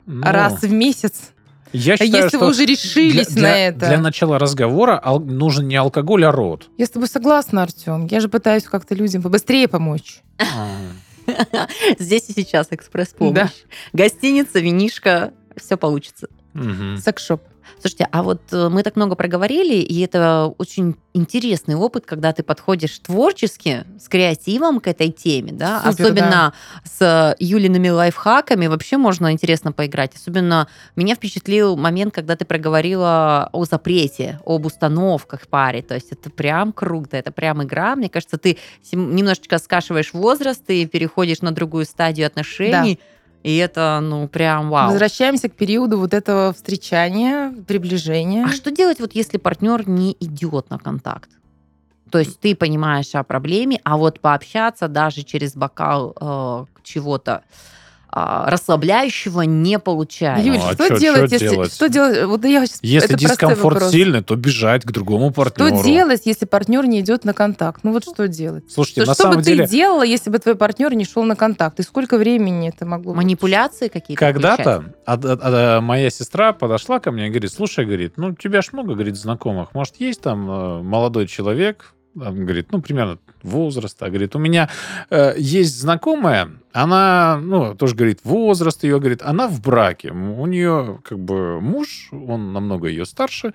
Ну, 0.06 0.22
раз 0.22 0.62
в 0.62 0.70
месяц. 0.72 1.32
Я 1.72 1.94
А 1.94 1.96
считаю, 1.96 2.24
если 2.24 2.28
что 2.28 2.38
вы 2.40 2.50
уже 2.50 2.64
решились 2.64 3.28
для, 3.28 3.42
на 3.42 3.48
для- 3.48 3.66
это. 3.68 3.78
Для 3.88 3.98
начала 3.98 4.38
разговора 4.38 5.00
ал- 5.02 5.20
нужен 5.20 5.66
не 5.68 5.76
алкоголь, 5.76 6.24
а 6.24 6.32
рот. 6.32 6.68
Я 6.78 6.86
с 6.86 6.90
тобой 6.90 7.08
согласна, 7.08 7.62
Артем. 7.62 8.06
Я 8.10 8.20
же 8.20 8.28
пытаюсь 8.28 8.64
как-то 8.64 8.94
людям 8.94 9.22
побыстрее 9.22 9.68
помочь. 9.68 10.20
Здесь 11.98 12.28
и 12.28 12.32
сейчас 12.32 12.68
экспресс-помощь. 12.70 13.34
Да. 13.34 13.50
Гостиница, 13.92 14.58
винишка, 14.60 15.32
все 15.56 15.76
получится. 15.76 16.28
Мгм. 16.54 16.98
Секс-шоп. 16.98 17.42
Слушайте, 17.82 18.06
а 18.12 18.22
вот 18.22 18.40
э, 18.52 18.68
мы 18.68 18.84
так 18.84 18.94
много 18.94 19.16
проговорили, 19.16 19.74
и 19.74 20.00
это 20.02 20.54
очень 20.56 20.94
интересный 21.14 21.74
опыт, 21.74 22.06
когда 22.06 22.32
ты 22.32 22.44
подходишь 22.44 22.96
творчески, 23.00 23.84
с 23.98 24.08
креативом 24.08 24.78
к 24.78 24.86
этой 24.86 25.10
теме, 25.10 25.50
да, 25.50 25.78
Супер, 25.78 26.04
особенно 26.04 26.54
с 26.84 27.34
Юлиными 27.40 27.88
лайфхаками, 27.88 28.68
вообще 28.68 28.98
можно 28.98 29.32
интересно 29.32 29.72
поиграть. 29.72 30.14
Особенно 30.14 30.68
меня 30.94 31.16
впечатлил 31.16 31.76
момент, 31.76 32.14
когда 32.14 32.36
ты 32.36 32.44
проговорила 32.44 33.50
о 33.52 33.64
запрете, 33.64 34.38
об 34.46 34.64
установках 34.64 35.48
паре, 35.48 35.82
то 35.82 35.94
есть 35.94 36.12
это 36.12 36.30
прям 36.30 36.72
круто, 36.72 37.16
это 37.16 37.32
прям 37.32 37.64
игра. 37.64 37.96
Мне 37.96 38.08
кажется, 38.08 38.38
ты 38.38 38.58
немножечко 38.92 39.58
скашиваешь 39.58 40.12
возраст 40.12 40.62
и 40.70 40.86
переходишь 40.86 41.40
на 41.40 41.50
другую 41.50 41.84
стадию 41.86 42.28
отношений, 42.28 43.00
и 43.42 43.56
это, 43.56 43.98
ну, 44.02 44.28
прям 44.28 44.70
вау. 44.70 44.90
Возвращаемся 44.90 45.48
к 45.48 45.54
периоду 45.54 45.98
вот 45.98 46.14
этого 46.14 46.52
встречания, 46.52 47.52
приближения. 47.66 48.44
А 48.46 48.52
что 48.52 48.70
делать, 48.70 49.00
вот 49.00 49.14
если 49.14 49.38
партнер 49.38 49.88
не 49.88 50.16
идет 50.20 50.70
на 50.70 50.78
контакт? 50.78 51.28
То 52.10 52.18
есть 52.18 52.38
ты 52.40 52.54
понимаешь 52.54 53.14
о 53.14 53.22
проблеме, 53.24 53.80
а 53.84 53.96
вот 53.96 54.20
пообщаться 54.20 54.86
даже 54.86 55.22
через 55.22 55.54
бокал 55.54 56.14
э, 56.20 56.64
чего-то 56.82 57.42
а, 58.14 58.50
расслабляющего 58.50 59.42
не 59.42 59.78
получается. 59.78 60.44
Юль, 60.46 60.58
Ну, 60.58 60.64
а 60.68 60.72
что 60.74 60.88
чё- 60.88 60.98
делать, 60.98 61.32
если 61.32 61.48
делать? 61.48 61.72
что 61.72 61.88
делать? 61.88 62.24
Вот 62.26 62.44
я 62.44 62.66
сейчас 62.66 62.78
Если 62.82 63.14
дискомфорт 63.16 63.84
сильный, 63.90 64.22
то 64.22 64.36
бежать 64.36 64.82
к 64.84 64.90
другому 64.92 65.30
Что 65.30 65.42
партнеру. 65.44 65.82
делать, 65.82 66.22
если 66.26 66.44
партнер 66.44 66.84
не 66.86 67.00
идет 67.00 67.24
на 67.24 67.32
контакт? 67.32 67.80
Ну 67.84 67.92
вот 67.92 68.04
что 68.04 68.28
делать? 68.28 68.64
Слушайте, 68.70 69.00
Что, 69.02 69.10
на 69.10 69.14
что 69.14 69.22
самом 69.24 69.36
бы 69.38 69.42
деле, 69.42 69.64
ты 69.66 69.72
делала, 69.72 70.02
если 70.02 70.28
бы 70.30 70.38
твой 70.38 70.54
партнер 70.56 70.92
не 70.94 71.04
шел 71.06 71.22
на 71.24 71.36
контакт? 71.36 71.80
И 71.80 71.82
сколько 71.82 72.18
времени 72.18 72.68
это 72.68 72.84
могло 72.84 73.12
быть? 73.14 73.22
Манипуляции 73.24 73.88
какие-то. 73.88 74.22
включать? 74.30 74.56
когда-то 74.58 74.84
ад- 75.06 75.24
ад- 75.24 75.40
ад- 75.42 75.82
моя 75.82 76.10
сестра 76.10 76.52
подошла 76.52 77.00
ко 77.00 77.12
мне 77.12 77.28
и 77.28 77.30
говорит, 77.30 77.50
слушай, 77.52 77.84
говорит, 77.86 78.14
ну, 78.18 78.28
у 78.28 78.34
тебя 78.34 78.60
ж 78.62 78.68
много, 78.72 78.92
говорит, 78.92 79.16
знакомых. 79.16 79.72
Может, 79.74 79.96
есть 79.96 80.20
там 80.20 80.50
э, 80.50 80.82
молодой 80.82 81.26
человек, 81.26 81.94
говорит, 82.14 82.72
ну, 82.72 82.80
примерно 82.80 83.18
возраста. 83.42 84.08
Говорит, 84.08 84.36
у 84.36 84.38
меня 84.38 84.68
э, 85.10 85.34
есть 85.38 85.78
знакомая, 85.80 86.50
она, 86.72 87.38
ну, 87.42 87.74
тоже 87.74 87.94
говорит, 87.94 88.20
возраст 88.24 88.84
ее, 88.84 88.98
говорит, 88.98 89.22
она 89.22 89.48
в 89.48 89.60
браке. 89.60 90.10
У 90.12 90.46
нее, 90.46 91.00
как 91.04 91.18
бы, 91.18 91.60
муж, 91.60 92.08
он 92.12 92.52
намного 92.52 92.88
ее 92.88 93.04
старше, 93.04 93.52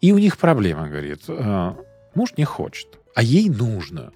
и 0.00 0.12
у 0.12 0.18
них 0.18 0.38
проблема, 0.38 0.88
говорит. 0.88 1.22
э, 1.28 1.74
муж 2.14 2.30
не 2.36 2.44
хочет, 2.44 2.98
а 3.14 3.22
ей 3.22 3.48
нужно. 3.48 4.12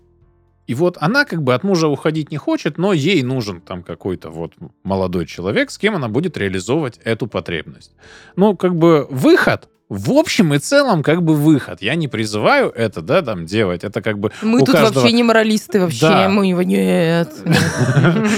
И 0.67 0.75
вот 0.75 0.99
она 1.01 1.25
как 1.25 1.43
бы 1.43 1.55
от 1.55 1.65
мужа 1.65 1.89
уходить 1.89 2.31
не 2.31 2.37
хочет, 2.37 2.77
но 2.77 2.93
ей 2.93 3.23
нужен 3.23 3.63
там 3.63 3.83
какой-то 3.83 4.29
вот 4.29 4.53
молодой 4.83 5.25
человек, 5.25 5.71
с 5.71 5.79
кем 5.79 5.97
она 5.97 6.09
будет 6.09 6.37
реализовывать 6.37 7.01
эту 7.05 7.27
потребность. 7.27 7.93
Ну, 8.37 8.55
как 8.55 8.77
бы 8.77 9.07
выход, 9.11 9.69
в 9.89 10.11
общем 10.13 10.53
и 10.53 10.59
целом, 10.59 11.03
как 11.03 11.23
бы 11.23 11.35
выход. 11.35 11.81
Я 11.81 11.95
не 11.95 12.09
призываю 12.09 12.71
это, 12.71 13.01
да, 13.01 13.23
там 13.23 13.47
делать. 13.47 13.85
Это 13.85 14.03
как 14.03 14.19
бы 14.19 14.31
Мы 14.43 14.59
тут 14.61 14.73
каждого- 14.73 15.01
вообще 15.01 15.13
не 15.15 15.23
моралисты, 15.23 15.81
вообще. 15.81 16.01
Да. 16.01 16.29
Мы 16.29 16.47
его 16.49 16.63
нет. 16.63 17.33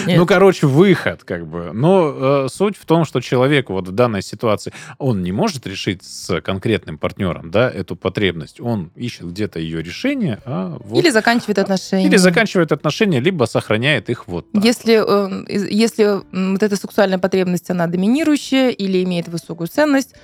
Ну, 0.06 0.26
короче, 0.26 0.66
выход, 0.66 1.24
как 1.24 1.46
бы. 1.46 1.70
Но 1.72 2.44
э, 2.44 2.48
суть 2.52 2.76
в 2.76 2.84
том, 2.84 3.04
что 3.04 3.20
человек 3.20 3.70
вот 3.70 3.88
в 3.88 3.92
данной 3.92 4.22
ситуации, 4.22 4.72
он 4.98 5.22
не 5.22 5.32
может 5.32 5.66
решить 5.66 6.02
с 6.04 6.40
конкретным 6.40 6.98
партнером, 6.98 7.50
да, 7.50 7.68
эту 7.70 7.96
потребность. 7.96 8.60
Он 8.60 8.90
ищет 8.94 9.26
где-то 9.26 9.58
ее 9.58 9.82
решение, 9.82 10.38
а 10.44 10.78
Или 10.94 11.10
заканчивает 11.10 11.58
отношения. 11.58 12.06
или 12.06 12.16
заканчивает 12.16 12.72
отношения, 12.72 13.20
либо 13.20 13.44
сохраняет 13.46 14.08
их 14.08 14.28
вот. 14.28 14.46
Если, 14.52 15.00
э, 15.04 15.44
если 15.68 16.20
вот 16.52 16.62
эта 16.62 16.76
сексуальная 16.76 17.18
потребность, 17.18 17.70
она 17.70 17.86
доминирующая 17.86 18.70
или 18.70 19.02
имеет 19.02 19.28
высокую 19.28 19.66
ценность, 19.68 20.14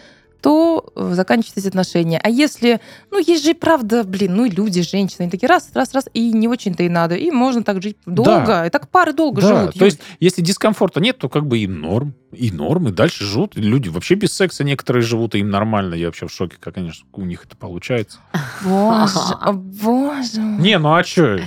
то 0.47 0.93
э, 0.95 1.11
заканчиваются 1.15 1.67
отношения. 1.67 2.21
А 2.23 2.31
если, 2.31 2.81
ну, 3.11 3.19
есть 3.19 3.43
же 3.43 3.51
и 3.51 3.55
правда, 3.55 4.05
блин, 4.05 4.37
ну, 4.37 4.45
и 4.45 4.49
люди, 4.49 4.81
женщины, 4.81 5.23
они 5.23 5.31
такие 5.33 5.49
раз, 5.49 5.71
раз, 5.75 5.93
раз, 5.93 6.09
и 6.15 6.33
не 6.33 6.47
очень-то 6.47 6.85
и 6.85 6.89
надо. 6.89 7.17
И 7.17 7.33
можно 7.33 7.65
так 7.65 7.83
жить 7.83 7.97
долго. 8.07 8.65
И 8.65 8.71
так 8.71 8.89
пары 8.89 9.13
долго 9.13 9.41
Да, 9.41 9.49
живут. 9.49 9.75
то 9.75 9.85
есть, 9.85 9.99
если 10.21 10.43
дискомфорта 10.43 11.01
нет, 11.01 11.19
то 11.19 11.29
как 11.29 11.49
бы 11.49 11.59
и 11.59 11.67
норм, 11.67 12.15
и 12.31 12.53
норм, 12.53 12.87
и 12.87 12.93
дальше 12.93 13.25
живут. 13.25 13.57
Люди 13.57 13.89
вообще 13.89 14.15
без 14.15 14.35
секса 14.35 14.63
некоторые 14.63 15.03
живут, 15.03 15.35
и 15.35 15.41
им 15.41 15.51
нормально. 15.51 15.95
Я 15.95 16.07
вообще 16.07 16.29
в 16.29 16.33
шоке, 16.33 16.59
как, 16.61 16.75
конечно, 16.75 17.05
у 17.13 17.25
них 17.25 17.45
это 17.45 17.57
получается. 17.57 18.21
Боже, 18.63 19.19
боже. 19.53 20.41
Не, 20.41 20.79
ну 20.79 20.95
а 20.95 21.03
что? 21.03 21.41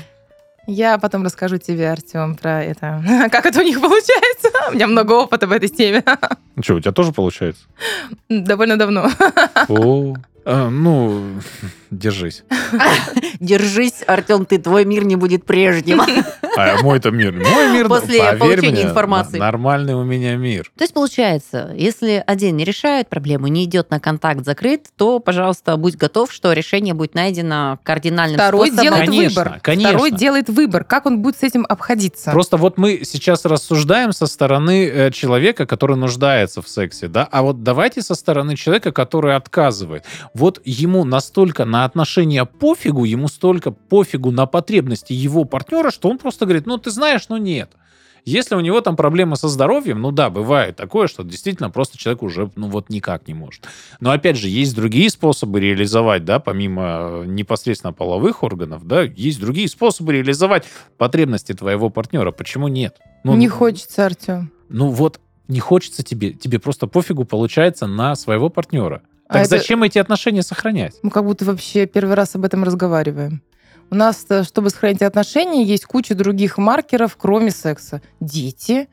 Я 0.72 1.00
потом 1.00 1.24
расскажу 1.24 1.58
тебе, 1.58 1.90
Артем, 1.90 2.36
про 2.36 2.64
это. 2.64 3.04
Как 3.32 3.48
это 3.48 3.60
у 3.60 3.64
них 3.64 3.82
получается. 3.82 4.50
У 4.70 4.76
меня 4.76 4.86
много 4.86 5.14
опыта 5.14 5.48
в 5.48 5.52
этой 5.52 5.68
теме. 5.68 6.04
Что, 6.62 6.76
у 6.76 6.80
тебя 6.80 6.92
тоже 6.92 7.12
получается? 7.12 7.64
Довольно 8.30 8.78
давно. 8.78 9.10
О, 9.68 10.16
а, 10.46 10.70
ну, 10.70 11.42
держись. 11.92 12.44
Держись, 13.40 14.04
Артем, 14.06 14.46
ты, 14.46 14.58
твой 14.58 14.86
мир 14.86 15.06
не 15.06 15.16
будет 15.16 15.46
прежним. 15.46 16.02
А 16.58 16.82
мой-то 16.82 17.12
мир. 17.12 17.32
Мой 17.32 17.72
мир, 17.72 17.88
После 17.88 18.20
поверь 18.20 18.38
получения 18.40 18.72
мне, 18.72 18.82
информации. 18.84 19.38
Нормальный 19.38 19.94
у 19.94 20.04
меня 20.04 20.36
мир. 20.36 20.70
То 20.78 20.84
есть, 20.84 20.94
получается, 20.94 21.72
если 21.74 22.22
один 22.26 22.58
не 22.58 22.66
решает 22.66 23.08
проблему, 23.08 23.48
не 23.48 23.64
идет 23.64 23.92
на 23.92 24.02
контакт 24.02 24.44
закрыт, 24.44 24.88
то, 24.98 25.20
пожалуйста, 25.20 25.78
будь 25.78 25.96
готов, 25.96 26.34
что 26.34 26.52
решение 26.52 26.94
будет 26.94 27.16
найдено 27.16 27.80
кардинальным 27.84 28.38
Второй 28.38 28.70
способом. 28.70 28.84
делает 28.84 29.06
Конечно, 29.06 29.44
выбор. 29.44 29.60
конечно. 29.62 29.90
Второй 29.92 30.12
делает 30.12 30.50
выбор. 30.50 30.84
Как 30.84 31.06
он 31.06 31.22
будет 31.22 31.38
с 31.38 31.44
этим 31.44 31.66
обходиться? 31.70 32.32
Просто 32.32 32.58
вот 32.58 32.78
мы 32.78 33.02
сейчас 33.06 33.46
рассуждаем 33.46 34.12
со 34.12 34.26
стороны 34.28 34.86
э, 34.86 35.12
человека, 35.12 35.66
который 35.66 35.96
нуждается 35.96 36.62
в 36.62 36.68
сексе, 36.68 37.08
да, 37.08 37.26
а 37.32 37.42
вот 37.42 37.64
давайте 37.64 38.02
со 38.02 38.16
стороны 38.16 38.58
человека, 38.58 38.92
который 38.92 39.36
отказывает. 39.38 40.04
Вот 40.34 40.60
ему 40.66 41.06
настолько 41.06 41.64
на 41.64 41.79
отношения 41.86 42.46
пофигу, 42.46 43.04
ему 43.04 43.28
столько 43.28 43.72
пофигу 43.72 44.32
на 44.32 44.46
потребности 44.46 45.14
его 45.14 45.46
партнера, 45.46 45.92
что 45.92 46.10
он 46.10 46.18
просто 46.18 46.46
говорит, 46.46 46.66
ну 46.66 46.78
ты 46.78 46.92
знаешь, 46.92 47.30
ну 47.30 47.38
нет. 47.38 47.72
Если 48.26 48.56
у 48.56 48.60
него 48.60 48.82
там 48.82 48.96
проблемы 48.96 49.36
со 49.36 49.48
здоровьем, 49.48 50.02
ну 50.02 50.12
да, 50.12 50.30
бывает 50.30 50.76
такое, 50.76 51.08
что 51.08 51.24
действительно 51.24 51.70
просто 51.70 51.98
человек 51.98 52.22
уже, 52.22 52.52
ну 52.56 52.68
вот 52.68 52.90
никак 52.90 53.28
не 53.28 53.34
может. 53.34 53.66
Но 54.00 54.12
опять 54.12 54.38
же, 54.38 54.48
есть 54.48 54.76
другие 54.76 55.10
способы 55.10 55.60
реализовать, 55.60 56.26
да, 56.26 56.40
помимо 56.40 56.84
э, 56.84 57.24
непосредственно 57.26 57.94
половых 57.94 58.44
органов, 58.44 58.86
да, 58.86 59.04
есть 59.04 59.40
другие 59.40 59.68
способы 59.68 60.14
реализовать 60.14 60.66
потребности 60.98 61.54
твоего 61.54 61.90
партнера. 61.90 62.32
Почему 62.32 62.68
нет? 62.68 62.98
Ну, 63.24 63.36
не 63.36 63.48
хочется, 63.48 64.06
Артем. 64.06 64.52
Ну 64.70 64.90
вот, 64.90 65.20
не 65.48 65.60
хочется 65.60 66.04
тебе, 66.04 66.34
тебе 66.34 66.60
просто 66.60 66.88
пофигу 66.88 67.26
получается 67.26 67.88
на 67.88 68.16
своего 68.16 68.50
партнера. 68.50 69.02
А 69.30 69.34
Так 69.34 69.42
это- 69.44 69.58
зачем 69.58 69.84
эти 69.84 70.00
отношения 70.00 70.42
сохранять? 70.42 70.96
Мы 71.04 71.12
как 71.12 71.24
будто 71.24 71.46
вообще 71.46 71.86
первый 71.86 72.16
раз 72.16 72.36
об 72.36 72.46
этом 72.46 72.64
разговариваем. 72.64 73.44
У 73.92 73.96
нас, 73.96 74.26
э, 74.30 74.44
чтобы 74.44 74.72
сохранить 74.72 75.04
отношения, 75.04 75.64
есть 75.64 75.86
куча 75.86 76.16
других 76.16 76.58
маркеров, 76.58 77.16
кроме 77.16 77.52
секса. 77.52 78.02
Дети, 78.20 78.88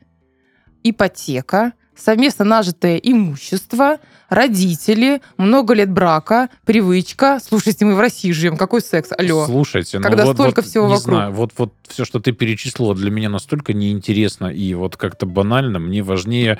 ипотека, 0.83 1.73
совместно 1.95 2.45
нажитое 2.45 2.97
имущество, 2.97 3.97
родители, 4.29 5.21
много 5.37 5.73
лет 5.73 5.91
брака, 5.91 6.49
привычка. 6.65 7.39
Слушайте, 7.43 7.85
мы 7.85 7.95
в 7.95 7.99
России 7.99 8.31
живем, 8.31 8.57
какой 8.57 8.81
секс? 8.81 9.09
Алло. 9.17 9.45
Слушайте, 9.45 9.97
ну 9.97 10.03
Когда 10.03 10.25
вот, 10.25 10.35
столько 10.35 10.61
вот, 10.61 10.69
всего 10.69 10.85
не 10.85 10.93
вокруг. 10.93 11.13
знаю, 11.15 11.31
вот, 11.31 11.51
вот 11.57 11.73
все, 11.87 12.05
что 12.05 12.19
ты 12.19 12.31
перечислила, 12.31 12.93
для 12.93 13.09
меня 13.09 13.29
настолько 13.29 13.73
неинтересно 13.73 14.47
и 14.47 14.73
вот 14.75 14.97
как-то 14.97 15.25
банально. 15.25 15.79
Мне 15.79 16.03
важнее 16.03 16.59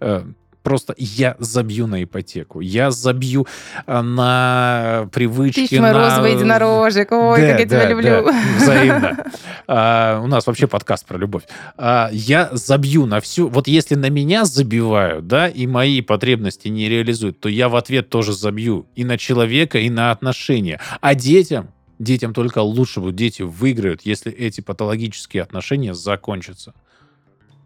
э, 0.00 0.24
просто 0.68 0.94
я 0.98 1.34
забью 1.38 1.86
на 1.86 2.04
ипотеку, 2.04 2.60
я 2.60 2.90
забью 2.90 3.46
э, 3.86 4.00
на 4.02 5.08
привычки, 5.14 5.66
Ты 5.66 5.80
на... 5.80 5.94
розовый 5.94 6.34
единорожек. 6.34 7.10
Ой, 7.10 7.40
Да, 7.40 7.46
как 7.52 7.60
я 7.60 7.66
тебя 7.66 7.82
да, 7.84 7.88
люблю. 7.88 8.24
да, 8.24 8.42
взаимно. 8.58 9.24
А, 9.70 10.20
у 10.22 10.26
нас 10.26 10.46
вообще 10.46 10.66
подкаст 10.66 11.06
про 11.06 11.18
любовь. 11.18 11.42
А, 11.76 12.08
я 12.12 12.48
забью 12.52 13.06
на 13.06 13.20
всю... 13.20 13.48
Вот 13.48 13.66
если 13.66 13.94
на 13.94 14.08
меня 14.10 14.44
забивают, 14.44 15.26
да, 15.26 15.48
и 15.48 15.66
мои 15.66 16.00
потребности 16.00 16.68
не 16.68 16.88
реализуют, 16.88 17.40
то 17.40 17.48
я 17.48 17.68
в 17.68 17.76
ответ 17.76 18.08
тоже 18.10 18.32
забью 18.32 18.86
и 18.94 19.04
на 19.04 19.18
человека, 19.18 19.78
и 19.78 19.90
на 19.90 20.10
отношения. 20.10 20.80
А 21.00 21.14
детям, 21.14 21.68
детям 21.98 22.34
только 22.34 22.58
лучше 22.60 23.00
будут. 23.00 23.16
Дети 23.16 23.42
выиграют, 23.42 24.02
если 24.04 24.32
эти 24.32 24.60
патологические 24.60 25.42
отношения 25.42 25.94
закончатся. 25.94 26.74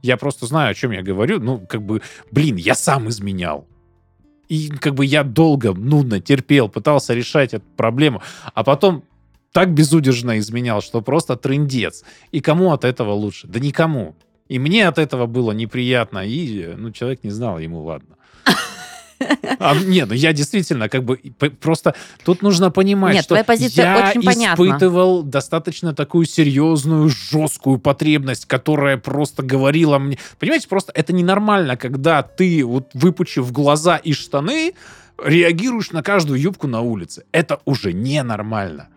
Я 0.02 0.16
просто 0.16 0.46
знаю, 0.46 0.70
о 0.70 0.74
чем 0.74 0.90
я 0.90 1.02
говорю. 1.02 1.40
Ну, 1.40 1.64
как 1.66 1.82
бы, 1.82 2.02
блин, 2.30 2.56
я 2.56 2.74
сам 2.74 3.08
изменял. 3.08 3.66
И 4.48 4.68
как 4.68 4.94
бы 4.94 5.06
я 5.06 5.22
долго, 5.22 5.72
нудно 5.72 6.20
терпел, 6.20 6.68
пытался 6.68 7.14
решать 7.14 7.54
эту 7.54 7.64
проблему, 7.76 8.20
а 8.52 8.64
потом 8.64 9.04
так 9.52 9.72
безудержно 9.72 10.38
изменял, 10.38 10.82
что 10.82 11.00
просто 11.00 11.36
трындец. 11.36 12.04
И 12.32 12.40
кому 12.40 12.72
от 12.72 12.84
этого 12.84 13.12
лучше? 13.12 13.46
Да 13.46 13.60
никому. 13.60 14.14
И 14.48 14.58
мне 14.58 14.88
от 14.88 14.98
этого 14.98 15.26
было 15.26 15.52
неприятно, 15.52 16.26
и 16.26 16.74
ну, 16.76 16.90
человек 16.90 17.24
не 17.24 17.30
знал, 17.30 17.58
ему 17.58 17.82
ладно. 17.82 18.16
А, 19.58 19.74
не, 19.76 20.04
ну 20.04 20.14
я 20.14 20.32
действительно 20.32 20.88
как 20.88 21.04
бы 21.04 21.18
просто 21.60 21.94
тут 22.24 22.42
нужно 22.42 22.70
понимать, 22.70 23.14
Нет, 23.14 23.24
что 23.24 23.34
твоя 23.34 23.44
позиция 23.44 23.84
я 23.84 24.08
очень 24.08 24.22
понятна. 24.22 24.62
испытывал 24.62 25.22
достаточно 25.22 25.94
такую 25.94 26.26
серьезную, 26.26 27.08
жесткую 27.08 27.78
потребность, 27.78 28.46
которая 28.46 28.96
просто 28.96 29.42
говорила 29.42 29.98
мне... 29.98 30.18
Понимаете, 30.38 30.68
просто 30.68 30.92
это 30.94 31.12
ненормально, 31.12 31.76
когда 31.76 32.22
ты, 32.22 32.64
вот 32.64 32.90
выпучив 32.94 33.52
глаза 33.52 33.96
и 33.96 34.12
штаны, 34.12 34.74
реагируешь 35.22 35.90
на 35.90 36.02
каждую 36.02 36.40
юбку 36.40 36.66
на 36.66 36.80
улице. 36.80 37.24
Это 37.32 37.60
уже 37.64 37.92
ненормально. 37.92 38.88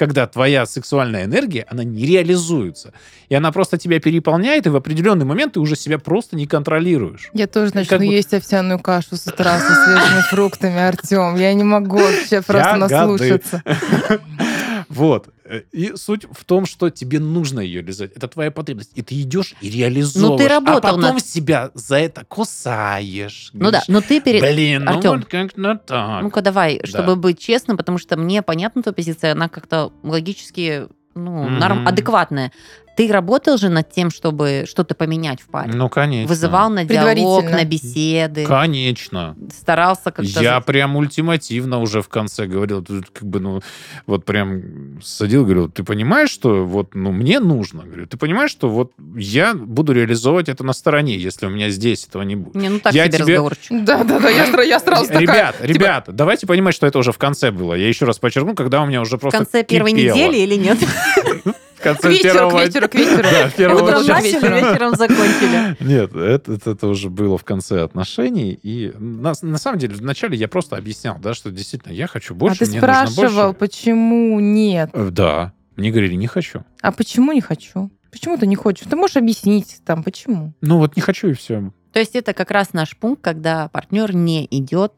Когда 0.00 0.26
твоя 0.26 0.64
сексуальная 0.64 1.26
энергия, 1.26 1.66
она 1.68 1.84
не 1.84 2.06
реализуется. 2.06 2.94
И 3.28 3.34
она 3.34 3.52
просто 3.52 3.76
тебя 3.76 4.00
переполняет, 4.00 4.66
и 4.66 4.70
в 4.70 4.76
определенный 4.76 5.26
момент 5.26 5.52
ты 5.52 5.60
уже 5.60 5.76
себя 5.76 5.98
просто 5.98 6.36
не 6.36 6.46
контролируешь. 6.46 7.28
Я 7.34 7.46
тоже 7.46 7.72
начну 7.74 7.90
как 7.90 7.98
бы- 7.98 8.06
есть 8.06 8.32
овсяную 8.32 8.78
кашу 8.78 9.16
с 9.16 9.26
утра 9.26 9.58
со 9.58 9.74
свежими 9.74 10.22
фруктами, 10.30 10.78
Артем. 10.80 11.36
Я 11.36 11.52
не 11.52 11.64
могу 11.64 11.98
вообще 11.98 12.40
просто 12.40 12.76
наслушаться. 12.76 13.62
Вот. 14.90 15.28
И 15.70 15.92
суть 15.94 16.26
в 16.30 16.44
том, 16.44 16.66
что 16.66 16.90
тебе 16.90 17.20
нужно 17.20 17.60
ее 17.60 17.80
реализовать. 17.80 18.12
Это 18.16 18.26
твоя 18.26 18.50
потребность. 18.50 18.90
И 18.96 19.02
ты 19.02 19.20
идешь 19.20 19.54
и 19.60 19.70
реализовываешь. 19.70 20.30
Ну, 20.32 20.36
ты 20.36 20.48
работал 20.48 20.78
а 20.78 20.80
потом 20.96 21.14
над- 21.14 21.24
себя 21.24 21.70
за 21.74 21.96
это 21.96 22.24
кусаешь. 22.24 23.50
Ну 23.52 23.70
да, 23.70 23.82
но 23.86 24.00
ты 24.00 24.20
перед... 24.20 24.42
Блин, 24.42 24.84
ну 24.84 24.90
Артём, 24.96 25.18
вот 25.18 25.28
как-то 25.28 25.76
так. 25.76 26.22
Ну-ка 26.22 26.42
давай, 26.42 26.80
Да. 26.80 26.86
чтобы 26.88 27.14
быть 27.16 27.38
честным, 27.38 27.76
потому 27.76 27.98
что 27.98 28.16
мне 28.16 28.42
понятна 28.42 28.82
твоя 28.82 28.94
позиция, 28.94 29.32
она 29.32 29.48
как-то 29.48 29.92
логически 30.02 30.88
ну, 31.14 31.48
норм, 31.48 31.78
Мгм. 31.78 31.88
адекватная. 31.88 32.52
Ты 32.96 33.10
работал 33.10 33.56
же 33.56 33.68
над 33.68 33.90
тем, 33.90 34.10
чтобы 34.10 34.64
что-то 34.68 34.94
поменять 34.94 35.40
в 35.40 35.46
паре? 35.46 35.72
Ну, 35.74 35.88
конечно. 35.88 36.28
Вызывал 36.28 36.68
на 36.70 36.84
диалог, 36.84 37.44
на 37.44 37.64
беседы, 37.64 38.44
Конечно. 38.46 39.36
старался 39.56 40.10
как-то... 40.10 40.22
Я 40.42 40.60
прям 40.60 40.96
ультимативно 40.96 41.80
уже 41.80 42.02
в 42.02 42.08
конце 42.08 42.46
говорил, 42.46 42.84
как 43.12 43.22
бы, 43.26 43.40
ну, 43.40 43.60
вот 44.06 44.24
прям 44.24 45.00
садил, 45.02 45.44
говорил, 45.44 45.70
ты 45.70 45.82
понимаешь, 45.82 46.30
что 46.30 46.64
вот, 46.66 46.94
ну, 46.94 47.10
мне 47.12 47.40
нужно? 47.40 47.84
Говорю, 47.84 48.06
ты 48.06 48.16
понимаешь, 48.16 48.50
что 48.50 48.68
вот 48.68 48.92
я 49.16 49.54
буду 49.54 49.92
реализовывать 49.92 50.48
это 50.48 50.64
на 50.64 50.72
стороне, 50.72 51.16
если 51.16 51.46
у 51.46 51.50
меня 51.50 51.70
здесь 51.70 52.06
этого 52.06 52.22
не 52.22 52.36
будет? 52.36 52.54
Не, 52.54 52.68
ну 52.68 52.80
так 52.80 52.92
Я 52.92 53.04
себе 53.06 53.18
тебе- 53.18 53.24
разговорчик. 53.34 53.70
Да-да-да, 53.84 54.28
я 54.28 54.62
я 54.62 54.78
сразу 54.80 55.06
такая... 55.06 55.20
Ребят, 55.20 55.56
типа, 55.56 55.66
ребят, 55.66 56.04
давайте 56.08 56.46
понимать, 56.46 56.74
что 56.74 56.86
это 56.86 56.98
уже 56.98 57.12
в 57.12 57.18
конце 57.18 57.50
было. 57.50 57.74
Я 57.74 57.88
еще 57.88 58.04
раз 58.04 58.18
подчеркну, 58.18 58.54
когда 58.54 58.82
у 58.82 58.86
меня 58.86 59.00
уже 59.00 59.16
В 59.16 59.20
просто 59.20 59.38
конце 59.38 59.62
первой 59.64 59.92
кипело. 59.92 60.14
недели 60.14 60.36
или 60.38 60.54
нет? 60.56 60.78
В 61.80 61.82
конце 61.82 62.02
К 62.02 62.10
вечеру, 62.10 62.34
первого... 62.34 62.58
к 62.60 62.66
вечеру, 62.66 62.88
к 62.88 62.94
вечеру. 62.94 63.22
Да, 63.22 63.50
первого 63.50 63.82
Утром 63.84 64.06
начали, 64.06 64.32
вечером. 64.32 64.54
вечером 64.54 64.94
закончили. 64.96 65.76
Нет, 65.80 66.14
это, 66.14 66.52
это, 66.52 66.70
это 66.72 66.86
уже 66.88 67.08
было 67.10 67.38
в 67.38 67.44
конце 67.44 67.82
отношений. 67.82 68.52
И 68.62 68.92
на, 68.98 69.32
на 69.40 69.58
самом 69.58 69.78
деле, 69.78 69.94
вначале 69.94 70.36
я 70.36 70.46
просто 70.48 70.76
объяснял, 70.76 71.16
да, 71.18 71.32
что 71.34 71.50
действительно 71.50 71.92
я 71.92 72.06
хочу 72.06 72.34
А 72.34 72.36
больше, 72.36 72.58
ты 72.60 72.70
мне 72.70 72.80
нужно 72.80 73.06
спрашивал, 73.06 73.46
больше. 73.52 73.58
почему 73.58 74.40
нет? 74.40 74.90
Э, 74.92 75.08
Да. 75.10 75.52
Мне 75.76 75.90
говорили, 75.90 76.14
не 76.14 76.26
хочу. 76.26 76.64
А 76.82 76.92
почему 76.92 77.32
не 77.32 77.40
хочу? 77.40 77.90
Почему 78.10 78.36
ты 78.36 78.46
не 78.46 78.56
хочешь? 78.56 78.86
Ты 78.86 78.96
можешь 78.96 79.16
объяснить 79.16 79.80
там, 79.86 80.02
почему? 80.02 80.52
Ну 80.60 80.78
вот 80.78 80.96
не 80.96 81.00
хочу 81.02 81.28
и 81.28 81.32
все. 81.32 81.72
То 81.92 81.98
есть 82.00 82.14
это 82.14 82.34
как 82.34 82.50
раз 82.50 82.72
наш 82.74 82.96
пункт, 82.96 83.22
когда 83.22 83.68
партнер 83.68 84.14
не 84.14 84.46
идет 84.50 84.92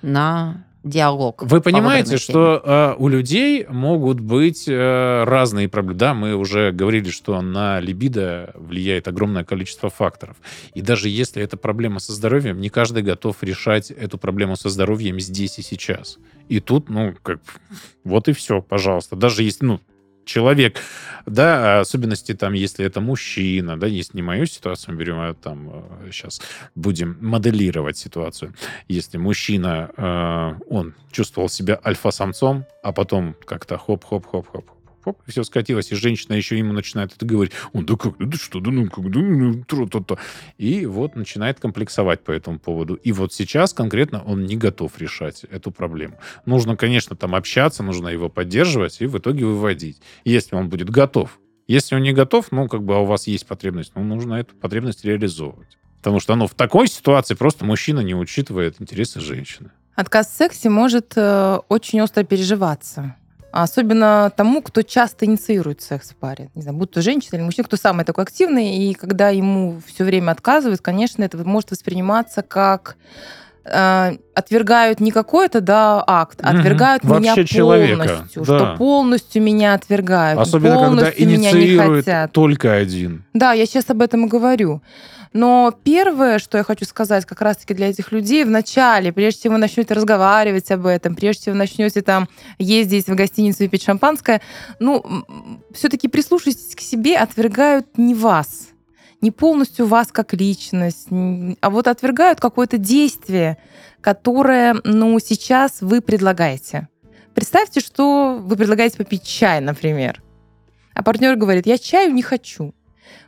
на 0.00 0.64
диалог. 0.84 1.42
Вы 1.42 1.60
по 1.60 1.70
понимаете, 1.70 2.16
что 2.16 2.60
э, 2.64 2.94
у 2.98 3.08
людей 3.08 3.66
могут 3.68 4.20
быть 4.20 4.64
э, 4.66 5.24
разные 5.24 5.68
проблемы. 5.68 5.98
Да, 5.98 6.14
мы 6.14 6.34
уже 6.34 6.72
говорили, 6.72 7.10
что 7.10 7.40
на 7.40 7.80
либидо 7.80 8.52
влияет 8.54 9.08
огромное 9.08 9.44
количество 9.44 9.90
факторов. 9.90 10.36
И 10.74 10.82
даже 10.82 11.08
если 11.08 11.42
это 11.42 11.56
проблема 11.56 12.00
со 12.00 12.12
здоровьем, 12.12 12.60
не 12.60 12.68
каждый 12.68 13.02
готов 13.02 13.36
решать 13.42 13.90
эту 13.90 14.18
проблему 14.18 14.56
со 14.56 14.68
здоровьем 14.68 15.20
здесь 15.20 15.58
и 15.58 15.62
сейчас. 15.62 16.18
И 16.48 16.60
тут, 16.60 16.88
ну, 16.88 17.14
как, 17.22 17.40
вот 18.04 18.28
и 18.28 18.32
все, 18.32 18.60
пожалуйста. 18.60 19.16
Даже 19.16 19.42
если, 19.42 19.64
ну, 19.64 19.80
человек, 20.24 20.78
да, 21.26 21.80
особенности 21.80 22.34
там, 22.34 22.52
если 22.52 22.84
это 22.84 23.00
мужчина, 23.00 23.78
да, 23.78 23.86
если 23.86 24.16
не 24.16 24.22
мою 24.22 24.46
ситуацию, 24.46 24.94
мы 24.94 25.00
берем, 25.00 25.20
а 25.20 25.34
там 25.34 25.84
сейчас 26.10 26.40
будем 26.74 27.16
моделировать 27.20 27.96
ситуацию. 27.96 28.54
Если 28.88 29.18
мужчина, 29.18 29.90
э, 29.96 30.54
он 30.68 30.94
чувствовал 31.10 31.48
себя 31.48 31.80
альфа-самцом, 31.84 32.64
а 32.82 32.92
потом 32.92 33.36
как-то 33.44 33.76
хоп-хоп-хоп-хоп, 33.76 34.66
хоп, 35.02 35.20
и 35.26 35.30
все 35.30 35.44
скатилось, 35.44 35.92
и 35.92 35.94
женщина 35.94 36.34
еще 36.34 36.58
ему 36.58 36.72
начинает 36.72 37.12
это 37.14 37.26
говорить, 37.26 37.52
он, 37.72 37.86
да 37.86 37.96
как, 37.96 38.16
да 38.18 38.36
что, 38.36 38.60
да 38.60 38.70
ну 38.70 38.88
как, 38.88 39.10
да 39.10 39.20
ну, 39.20 39.64
тро-то-то». 39.64 40.18
И 40.58 40.86
вот 40.86 41.16
начинает 41.16 41.60
комплексовать 41.60 42.24
по 42.24 42.30
этому 42.30 42.58
поводу. 42.58 42.94
И 42.94 43.12
вот 43.12 43.32
сейчас 43.32 43.72
конкретно 43.72 44.22
он 44.22 44.44
не 44.44 44.56
готов 44.56 44.98
решать 44.98 45.44
эту 45.44 45.70
проблему. 45.70 46.18
Нужно, 46.46 46.76
конечно, 46.76 47.16
там 47.16 47.34
общаться, 47.34 47.82
нужно 47.82 48.08
его 48.08 48.28
поддерживать 48.28 49.00
и 49.00 49.06
в 49.06 49.18
итоге 49.18 49.44
выводить, 49.44 50.00
если 50.24 50.56
он 50.56 50.68
будет 50.68 50.90
готов. 50.90 51.38
Если 51.68 51.94
он 51.94 52.02
не 52.02 52.12
готов, 52.12 52.50
ну, 52.50 52.68
как 52.68 52.82
бы, 52.82 52.96
а 52.96 52.98
у 52.98 53.04
вас 53.04 53.26
есть 53.26 53.46
потребность, 53.46 53.92
ну, 53.94 54.02
нужно 54.02 54.34
эту 54.34 54.54
потребность 54.56 55.04
реализовывать. 55.04 55.78
Потому 55.98 56.18
что, 56.18 56.34
ну, 56.34 56.46
в 56.46 56.54
такой 56.54 56.88
ситуации 56.88 57.34
просто 57.34 57.64
мужчина 57.64 58.00
не 58.00 58.14
учитывает 58.14 58.80
интересы 58.80 59.20
женщины. 59.20 59.70
Отказ 59.94 60.28
в 60.28 60.36
сексе 60.36 60.68
может 60.68 61.12
э, 61.16 61.58
очень 61.68 62.00
остро 62.00 62.24
переживаться. 62.24 63.14
Особенно 63.52 64.32
тому, 64.34 64.62
кто 64.62 64.80
часто 64.80 65.26
инициирует 65.26 65.82
секс 65.82 66.10
в 66.10 66.16
паре. 66.16 66.50
Не 66.54 66.62
знаю, 66.62 66.78
будь 66.78 66.90
то 66.90 67.02
женщина 67.02 67.36
или 67.36 67.42
мужчина, 67.42 67.66
кто 67.66 67.76
самый 67.76 68.06
такой 68.06 68.24
активный, 68.24 68.76
и 68.78 68.94
когда 68.94 69.28
ему 69.28 69.80
все 69.86 70.04
время 70.04 70.30
отказывают, 70.30 70.80
конечно, 70.80 71.22
это 71.22 71.36
может 71.36 71.70
восприниматься 71.70 72.40
как 72.40 72.96
э, 73.64 74.16
отвергают 74.34 75.00
не 75.00 75.10
какой-то 75.10 75.60
да, 75.60 76.02
акт, 76.06 76.40
а 76.42 76.50
отвергают 76.50 77.04
меня 77.04 77.34
Вообще 77.34 77.44
человека, 77.44 78.04
полностью, 78.06 78.44
да. 78.44 78.58
что 78.58 78.76
полностью 78.78 79.42
меня 79.42 79.74
отвергают, 79.74 80.40
Особенно, 80.40 80.70
когда 80.70 80.86
полностью 80.86 81.28
меня 81.28 81.52
не 81.52 81.76
хотят. 81.76 82.32
только 82.32 82.72
один. 82.72 83.24
Да, 83.34 83.52
я 83.52 83.66
сейчас 83.66 83.88
об 83.90 84.00
этом 84.00 84.26
и 84.26 84.28
говорю. 84.28 84.80
Но 85.32 85.74
первое, 85.84 86.38
что 86.38 86.58
я 86.58 86.64
хочу 86.64 86.84
сказать 86.84 87.24
как 87.24 87.40
раз-таки 87.40 87.74
для 87.74 87.88
этих 87.88 88.12
людей, 88.12 88.44
в 88.44 88.50
начале, 88.50 89.12
прежде 89.12 89.42
чем 89.42 89.52
вы 89.52 89.58
начнете 89.58 89.94
разговаривать 89.94 90.70
об 90.70 90.86
этом, 90.86 91.14
прежде 91.14 91.44
чем 91.44 91.54
вы 91.54 91.58
начнете 91.58 92.02
там 92.02 92.28
ездить 92.58 93.06
в 93.06 93.14
гостиницу 93.14 93.64
и 93.64 93.68
пить 93.68 93.82
шампанское, 93.82 94.42
ну, 94.78 95.24
все-таки 95.72 96.08
прислушайтесь 96.08 96.74
к 96.74 96.80
себе, 96.80 97.16
отвергают 97.16 97.96
не 97.96 98.14
вас, 98.14 98.68
не 99.22 99.30
полностью 99.30 99.86
вас 99.86 100.12
как 100.12 100.34
личность, 100.34 101.08
а 101.60 101.70
вот 101.70 101.88
отвергают 101.88 102.40
какое-то 102.40 102.76
действие, 102.76 103.56
которое, 104.02 104.76
ну, 104.84 105.18
сейчас 105.18 105.80
вы 105.80 106.02
предлагаете. 106.02 106.88
Представьте, 107.34 107.80
что 107.80 108.38
вы 108.38 108.56
предлагаете 108.56 108.98
попить 108.98 109.24
чай, 109.24 109.60
например. 109.60 110.22
А 110.92 111.02
партнер 111.02 111.36
говорит, 111.36 111.66
я 111.66 111.78
чаю 111.78 112.12
не 112.12 112.20
хочу. 112.20 112.74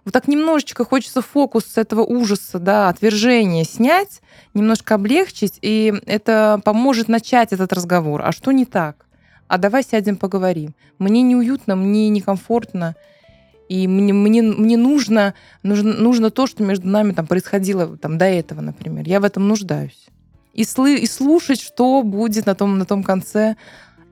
Вот 0.04 0.12
так 0.12 0.28
немножечко 0.28 0.84
хочется 0.84 1.22
фокус 1.22 1.64
с 1.64 1.78
этого 1.78 2.02
ужаса, 2.02 2.58
да, 2.58 2.88
отвержения 2.88 3.64
снять, 3.64 4.20
немножко 4.54 4.94
облегчить, 4.94 5.58
и 5.62 5.94
это 6.06 6.60
поможет 6.64 7.08
начать 7.08 7.52
этот 7.52 7.72
разговор. 7.72 8.22
А 8.24 8.32
что 8.32 8.52
не 8.52 8.64
так? 8.64 9.06
А 9.48 9.58
давай 9.58 9.82
сядем 9.82 10.16
поговорим. 10.16 10.74
Мне 10.98 11.22
неуютно, 11.22 11.76
мне 11.76 12.08
некомфортно. 12.08 12.96
И 13.68 13.88
мне, 13.88 14.12
мне, 14.12 14.42
мне 14.42 14.76
нужно, 14.76 15.34
нужно, 15.62 15.94
нужно 15.94 16.30
то, 16.30 16.46
что 16.46 16.62
между 16.62 16.88
нами 16.88 17.12
там 17.12 17.26
происходило 17.26 17.96
там, 17.96 18.18
до 18.18 18.26
этого, 18.26 18.60
например. 18.60 19.06
Я 19.06 19.20
в 19.20 19.24
этом 19.24 19.48
нуждаюсь. 19.48 20.06
И, 20.52 20.64
слы, 20.64 20.96
и 20.98 21.06
слушать, 21.06 21.60
что 21.60 22.02
будет 22.02 22.46
на 22.46 22.54
том, 22.54 22.78
на 22.78 22.84
том 22.84 23.02
конце, 23.02 23.56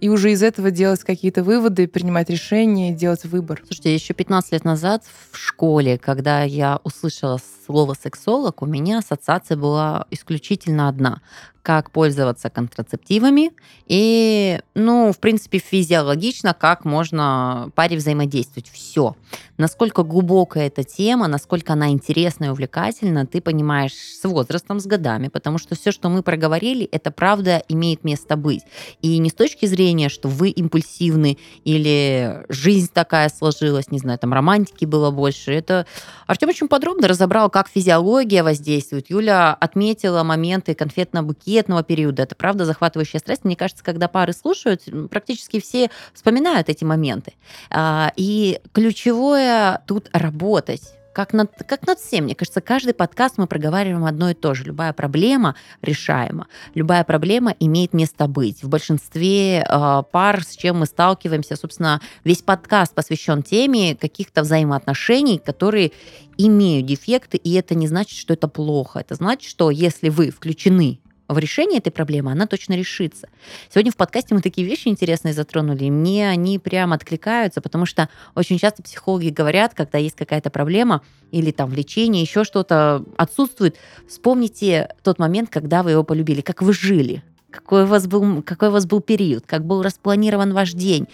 и 0.03 0.09
уже 0.09 0.33
из 0.33 0.43
этого 0.43 0.73
делать 0.73 1.05
какие-то 1.05 1.45
выводы, 1.45 1.87
принимать 1.87 2.29
решения, 2.29 2.93
делать 2.93 3.25
выбор. 3.25 3.63
Слушайте, 3.65 3.95
еще 3.95 4.15
15 4.15 4.51
лет 4.51 4.65
назад 4.65 5.05
в 5.31 5.39
школе, 5.39 5.97
когда 5.97 6.43
я 6.43 6.81
услышала 6.83 7.39
слово 7.65 7.95
сексолог, 7.95 8.63
у 8.63 8.67
меня 8.67 8.99
ассоциация 8.99 9.57
была 9.57 10.07
исключительно 10.11 10.89
одна 10.89 11.23
как 11.63 11.93
пользоваться 11.93 12.51
контрацептивами 12.51 13.53
и, 13.87 14.61
ну, 14.75 15.13
в 15.13 15.19
принципе, 15.19 15.59
физиологично, 15.59 16.55
как 16.55 16.85
можно 16.85 17.71
паре 17.77 17.97
взаимодействовать. 17.97 18.69
Все. 18.69 19.15
Насколько 19.59 20.03
глубокая 20.03 20.67
эта 20.67 20.83
тема, 20.83 21.29
насколько 21.29 21.75
она 21.75 21.91
интересна 21.91 22.47
и 22.47 22.49
увлекательна, 22.49 23.27
ты 23.27 23.41
понимаешь 23.41 23.93
с 23.93 24.25
возрастом, 24.25 24.81
с 24.81 24.87
годами, 24.87 25.29
потому 25.29 25.59
что 25.59 25.77
все, 25.77 25.93
что 25.93 26.09
мы 26.09 26.23
проговорили, 26.23 26.85
это 26.87 27.13
правда 27.13 27.63
имеет 27.69 28.03
место 28.03 28.37
быть. 28.37 28.63
И 29.01 29.19
не 29.19 29.31
с 29.31 29.35
точки 29.35 29.67
зрения, 29.67 30.09
что 30.09 30.29
вы 30.29 30.49
импульсивны 30.49 31.39
или 31.65 32.45
жизнь 32.49 32.91
такая 32.93 33.29
сложилась, 33.29 33.91
не 33.91 33.99
знаю, 33.99 34.19
там 34.19 34.33
романтики 34.33 34.85
было 34.85 35.13
больше. 35.13 35.53
Это 35.53 35.87
Артем 36.27 36.49
очень 36.49 36.67
подробно 36.67 37.07
разобрал, 37.07 37.51
как 37.51 37.69
физиология 37.69 38.43
воздействует. 38.43 39.11
Юля 39.11 39.55
отметила 39.55 40.25
моменты 40.25 40.73
конфетно-букетного 40.73 41.52
диетного 41.53 41.83
периода. 41.83 42.23
Это 42.23 42.35
правда 42.35 42.65
захватывающая 42.65 43.21
страсть. 43.21 43.45
Мне 43.45 43.57
кажется, 43.57 43.85
когда 43.85 44.09
пары 44.09 44.33
слушают, 44.33 44.83
практически 45.11 45.61
все 45.61 45.91
вспоминают 46.15 46.69
эти 46.69 46.85
моменты. 46.85 47.35
А, 47.71 48.13
и 48.17 48.61
ключевое 48.73 49.83
тут 49.87 50.09
работать 50.13 50.83
как 51.13 51.33
над, 51.33 51.51
как 51.67 51.87
над 51.87 51.99
всем. 51.99 52.25
Мне 52.25 52.35
кажется, 52.35 52.61
каждый 52.61 52.95
подкаст 52.95 53.37
мы 53.37 53.47
проговариваем 53.47 54.05
одно 54.05 54.31
и 54.31 54.35
то 54.35 54.55
же. 54.55 54.65
Любая 54.65 54.93
проблема 54.93 55.55
решаема. 55.83 56.47
Любая 56.75 57.05
проблема 57.05 57.55
имеет 57.61 57.93
место 57.93 58.27
быть. 58.27 58.63
В 58.63 58.69
большинстве 58.69 59.59
э, 59.69 60.03
пар, 60.11 60.43
с 60.43 60.57
чем 60.57 60.79
мы 60.79 60.87
сталкиваемся, 60.87 61.57
собственно, 61.57 62.01
весь 62.25 62.43
подкаст 62.43 62.95
посвящен 62.95 63.43
теме 63.43 63.95
каких-то 63.95 64.43
взаимоотношений, 64.43 65.39
которые 65.39 65.93
имеют 66.39 66.87
дефекты, 66.87 67.37
и 67.37 67.53
это 67.55 67.75
не 67.75 67.87
значит, 67.87 68.19
что 68.19 68.33
это 68.33 68.49
плохо. 68.49 69.01
Это 69.01 69.15
значит, 69.15 69.49
что 69.49 69.71
если 69.71 70.09
вы 70.09 70.31
включены 70.31 71.02
в 71.33 71.39
решении 71.39 71.79
этой 71.79 71.91
проблемы, 71.91 72.33
она 72.33 72.47
точно 72.47 72.75
решится. 72.75 73.29
Сегодня 73.71 73.93
в 73.93 73.97
подкасте 73.97 74.35
мы 74.35 74.41
такие 74.41 74.67
вещи 74.67 74.89
интересные 74.89 75.35
затронули, 75.35 75.85
и 75.85 75.91
мне 75.91 76.29
они 76.29 76.59
прям 76.59 76.93
откликаются, 76.93 77.61
потому 77.61 77.87
что 77.87 78.09
очень 78.35 78.59
часто 78.59 78.83
психологи 78.83 79.31
говорят, 79.31 79.75
когда 79.75 79.99
есть 79.99 80.17
какая-то 80.17 80.51
проблема 80.51 81.03
или 81.31 81.51
там 81.51 81.71
влечение, 81.71 82.23
еще 82.23 82.45
что-то 82.45 83.05
отсутствует, 83.17 83.77
вспомните 84.09 84.89
тот 85.03 85.19
момент, 85.19 85.51
когда 85.51 85.83
вы 85.83 85.93
его 85.93 86.05
полюбили, 86.05 86.41
как 86.41 86.63
вы 86.63 86.73
жили, 86.73 87.23
какой 87.51 87.85
у 87.85 87.87
вас 87.87 88.07
был, 88.07 88.43
какой 88.43 88.69
у 88.69 88.73
вас 88.73 88.87
был 88.87 89.01
период, 89.01 89.45
как 89.47 89.65
был 89.65 89.83
распланирован 89.83 90.53
ваш 90.53 90.73
день, 90.73 91.07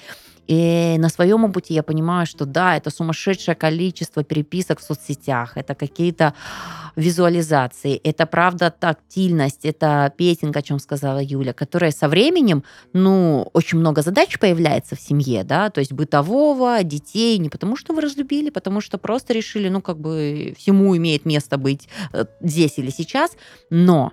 и 0.49 0.97
на 0.99 1.11
своем 1.11 1.45
опыте 1.45 1.75
я 1.75 1.83
понимаю, 1.83 2.27
что 2.27 2.47
да, 2.47 2.75
это 2.77 2.89
сумасшедшее 2.91 3.55
количество 3.55 4.25
переписок 4.25 4.81
в 4.81 4.83
соцсетях, 4.83 5.57
это 5.57 5.75
какие-то 5.75 6.33
визуализации, 6.97 8.01
это 8.03 8.25
правда 8.25 8.71
тактильность, 8.71 9.67
это 9.67 10.11
петинг, 10.17 10.57
о 10.57 10.63
чем 10.63 10.79
сказала 10.79 11.21
Юля, 11.23 11.53
которая 11.53 11.91
со 11.91 12.09
временем, 12.09 12.65
ну, 12.95 13.51
очень 13.53 13.79
много 13.79 14.01
задач 14.01 14.39
появляется 14.39 14.97
в 14.97 15.01
семье, 15.01 15.45
да, 15.45 15.69
то 15.69 15.81
есть 15.81 15.93
бытового, 15.93 16.83
детей, 16.83 17.37
не 17.39 17.51
потому 17.51 17.77
что 17.77 17.93
вы 17.93 18.01
разлюбили, 18.01 18.49
потому 18.49 18.81
что 18.81 18.97
просто 18.97 19.35
решили, 19.35 19.69
ну, 19.69 19.83
как 19.83 19.99
бы 19.99 20.55
всему 20.57 20.97
имеет 20.97 21.27
место 21.27 21.59
быть 21.59 21.89
э, 22.15 22.25
здесь 22.41 22.79
или 22.79 22.91
сейчас, 22.91 23.33
но 23.69 24.13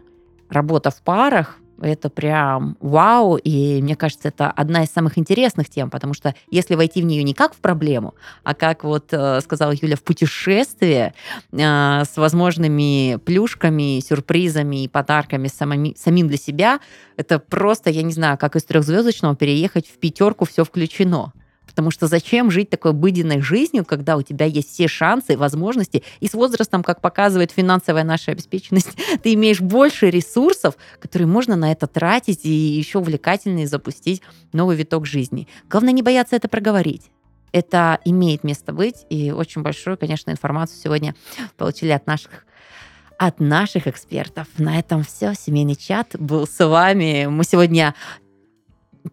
работа 0.49 0.91
в 0.91 1.01
парах, 1.01 1.59
это 1.81 2.09
прям 2.09 2.77
вау, 2.79 3.37
и 3.37 3.81
мне 3.81 3.95
кажется, 3.95 4.29
это 4.29 4.49
одна 4.49 4.83
из 4.83 4.89
самых 4.89 5.17
интересных 5.17 5.69
тем, 5.69 5.89
потому 5.89 6.13
что 6.13 6.35
если 6.49 6.75
войти 6.75 7.01
в 7.01 7.05
нее 7.05 7.23
не 7.23 7.33
как 7.33 7.53
в 7.53 7.57
проблему, 7.57 8.15
а 8.43 8.53
как 8.53 8.83
вот 8.83 9.07
э, 9.11 9.41
сказала 9.41 9.71
Юля, 9.71 9.95
в 9.95 10.03
путешествие 10.03 11.13
э, 11.51 11.57
с 11.57 12.17
возможными 12.17 13.17
плюшками, 13.17 13.99
сюрпризами 13.99 14.83
и 14.83 14.87
подарками 14.87 15.47
самими, 15.47 15.95
самим 15.97 16.27
для 16.27 16.37
себя, 16.37 16.79
это 17.17 17.39
просто, 17.39 17.89
я 17.89 18.03
не 18.03 18.13
знаю, 18.13 18.37
как 18.37 18.55
из 18.55 18.63
трехзвездочного 18.63 19.35
переехать 19.35 19.87
в 19.87 19.97
пятерку, 19.99 20.45
все 20.45 20.63
включено. 20.63 21.33
Потому 21.75 21.91
что 21.91 22.07
зачем 22.07 22.51
жить 22.51 22.69
такой 22.69 22.91
обыденной 22.91 23.41
жизнью, 23.41 23.83
когда 23.85 24.15
у 24.15 24.21
тебя 24.21 24.45
есть 24.45 24.71
все 24.71 24.87
шансы, 24.87 25.37
возможности, 25.37 26.03
и 26.21 26.27
с 26.27 26.33
возрастом, 26.33 26.83
как 26.83 27.01
показывает 27.01 27.51
финансовая 27.51 28.05
наша 28.05 28.31
обеспеченность, 28.31 28.97
ты 29.23 29.33
имеешь 29.33 29.59
больше 29.59 30.09
ресурсов, 30.09 30.75
которые 30.99 31.27
можно 31.27 31.55
на 31.55 31.71
это 31.71 31.87
тратить 31.87 32.45
и 32.45 32.49
еще 32.49 32.99
увлекательнее 32.99 33.67
запустить 33.67 34.21
новый 34.53 34.77
виток 34.77 35.05
жизни. 35.05 35.47
Главное 35.69 35.91
не 35.91 36.01
бояться 36.01 36.35
это 36.35 36.47
проговорить 36.47 37.11
это 37.51 37.99
имеет 38.03 38.43
место 38.43 38.73
быть, 38.73 39.05
и 39.09 39.31
очень 39.31 39.61
большую, 39.61 39.97
конечно, 39.97 40.29
информацию 40.29 40.77
сегодня 40.77 41.15
получили 41.55 41.91
от 41.91 42.05
наших 42.05 42.45
от 43.17 43.39
наших 43.39 43.87
экспертов. 43.87 44.47
На 44.57 44.77
этом 44.77 45.03
все. 45.03 45.33
Семейный 45.33 45.77
чат 45.77 46.17
был 46.19 46.45
с 46.47 46.65
вами. 46.65 47.27
Мы 47.27 47.45
сегодня 47.45 47.95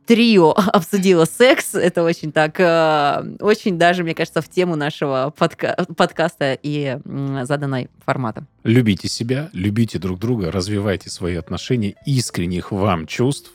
трио 0.06 0.50
обсудило 0.72 1.24
секс. 1.24 1.74
Это 1.74 2.02
очень 2.02 2.32
так, 2.32 2.58
э, 2.58 3.36
очень 3.40 3.78
даже, 3.78 4.02
мне 4.02 4.14
кажется, 4.14 4.42
в 4.42 4.48
тему 4.48 4.76
нашего 4.76 5.32
подка 5.36 5.86
подкаста 5.96 6.58
и 6.62 6.98
заданной 7.42 7.88
формата. 8.04 8.44
Любите 8.64 9.08
себя, 9.08 9.50
любите 9.52 9.98
друг 9.98 10.18
друга, 10.18 10.50
развивайте 10.50 11.10
свои 11.10 11.36
отношения, 11.36 11.94
искренних 12.06 12.72
вам 12.72 13.06
чувств. 13.06 13.52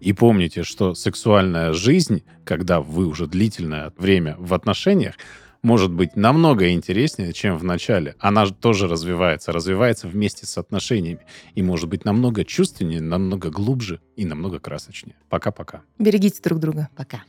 И 0.00 0.12
помните, 0.12 0.64
что 0.64 0.94
сексуальная 0.94 1.72
жизнь, 1.72 2.24
когда 2.44 2.80
вы 2.80 3.06
уже 3.06 3.26
длительное 3.26 3.92
время 3.96 4.36
в 4.38 4.52
отношениях, 4.52 5.14
может 5.64 5.90
быть 5.90 6.14
намного 6.14 6.70
интереснее, 6.70 7.32
чем 7.32 7.56
в 7.58 7.64
начале. 7.64 8.14
Она 8.20 8.46
тоже 8.46 8.86
развивается, 8.86 9.50
развивается 9.50 10.06
вместе 10.06 10.46
с 10.46 10.58
отношениями. 10.58 11.20
И 11.54 11.62
может 11.62 11.88
быть 11.88 12.04
намного 12.04 12.44
чувственнее, 12.44 13.00
намного 13.00 13.50
глубже 13.50 14.00
и 14.14 14.24
намного 14.24 14.60
красочнее. 14.60 15.16
Пока-пока. 15.28 15.82
Берегите 15.98 16.40
друг 16.42 16.60
друга. 16.60 16.88
Пока. 16.94 17.24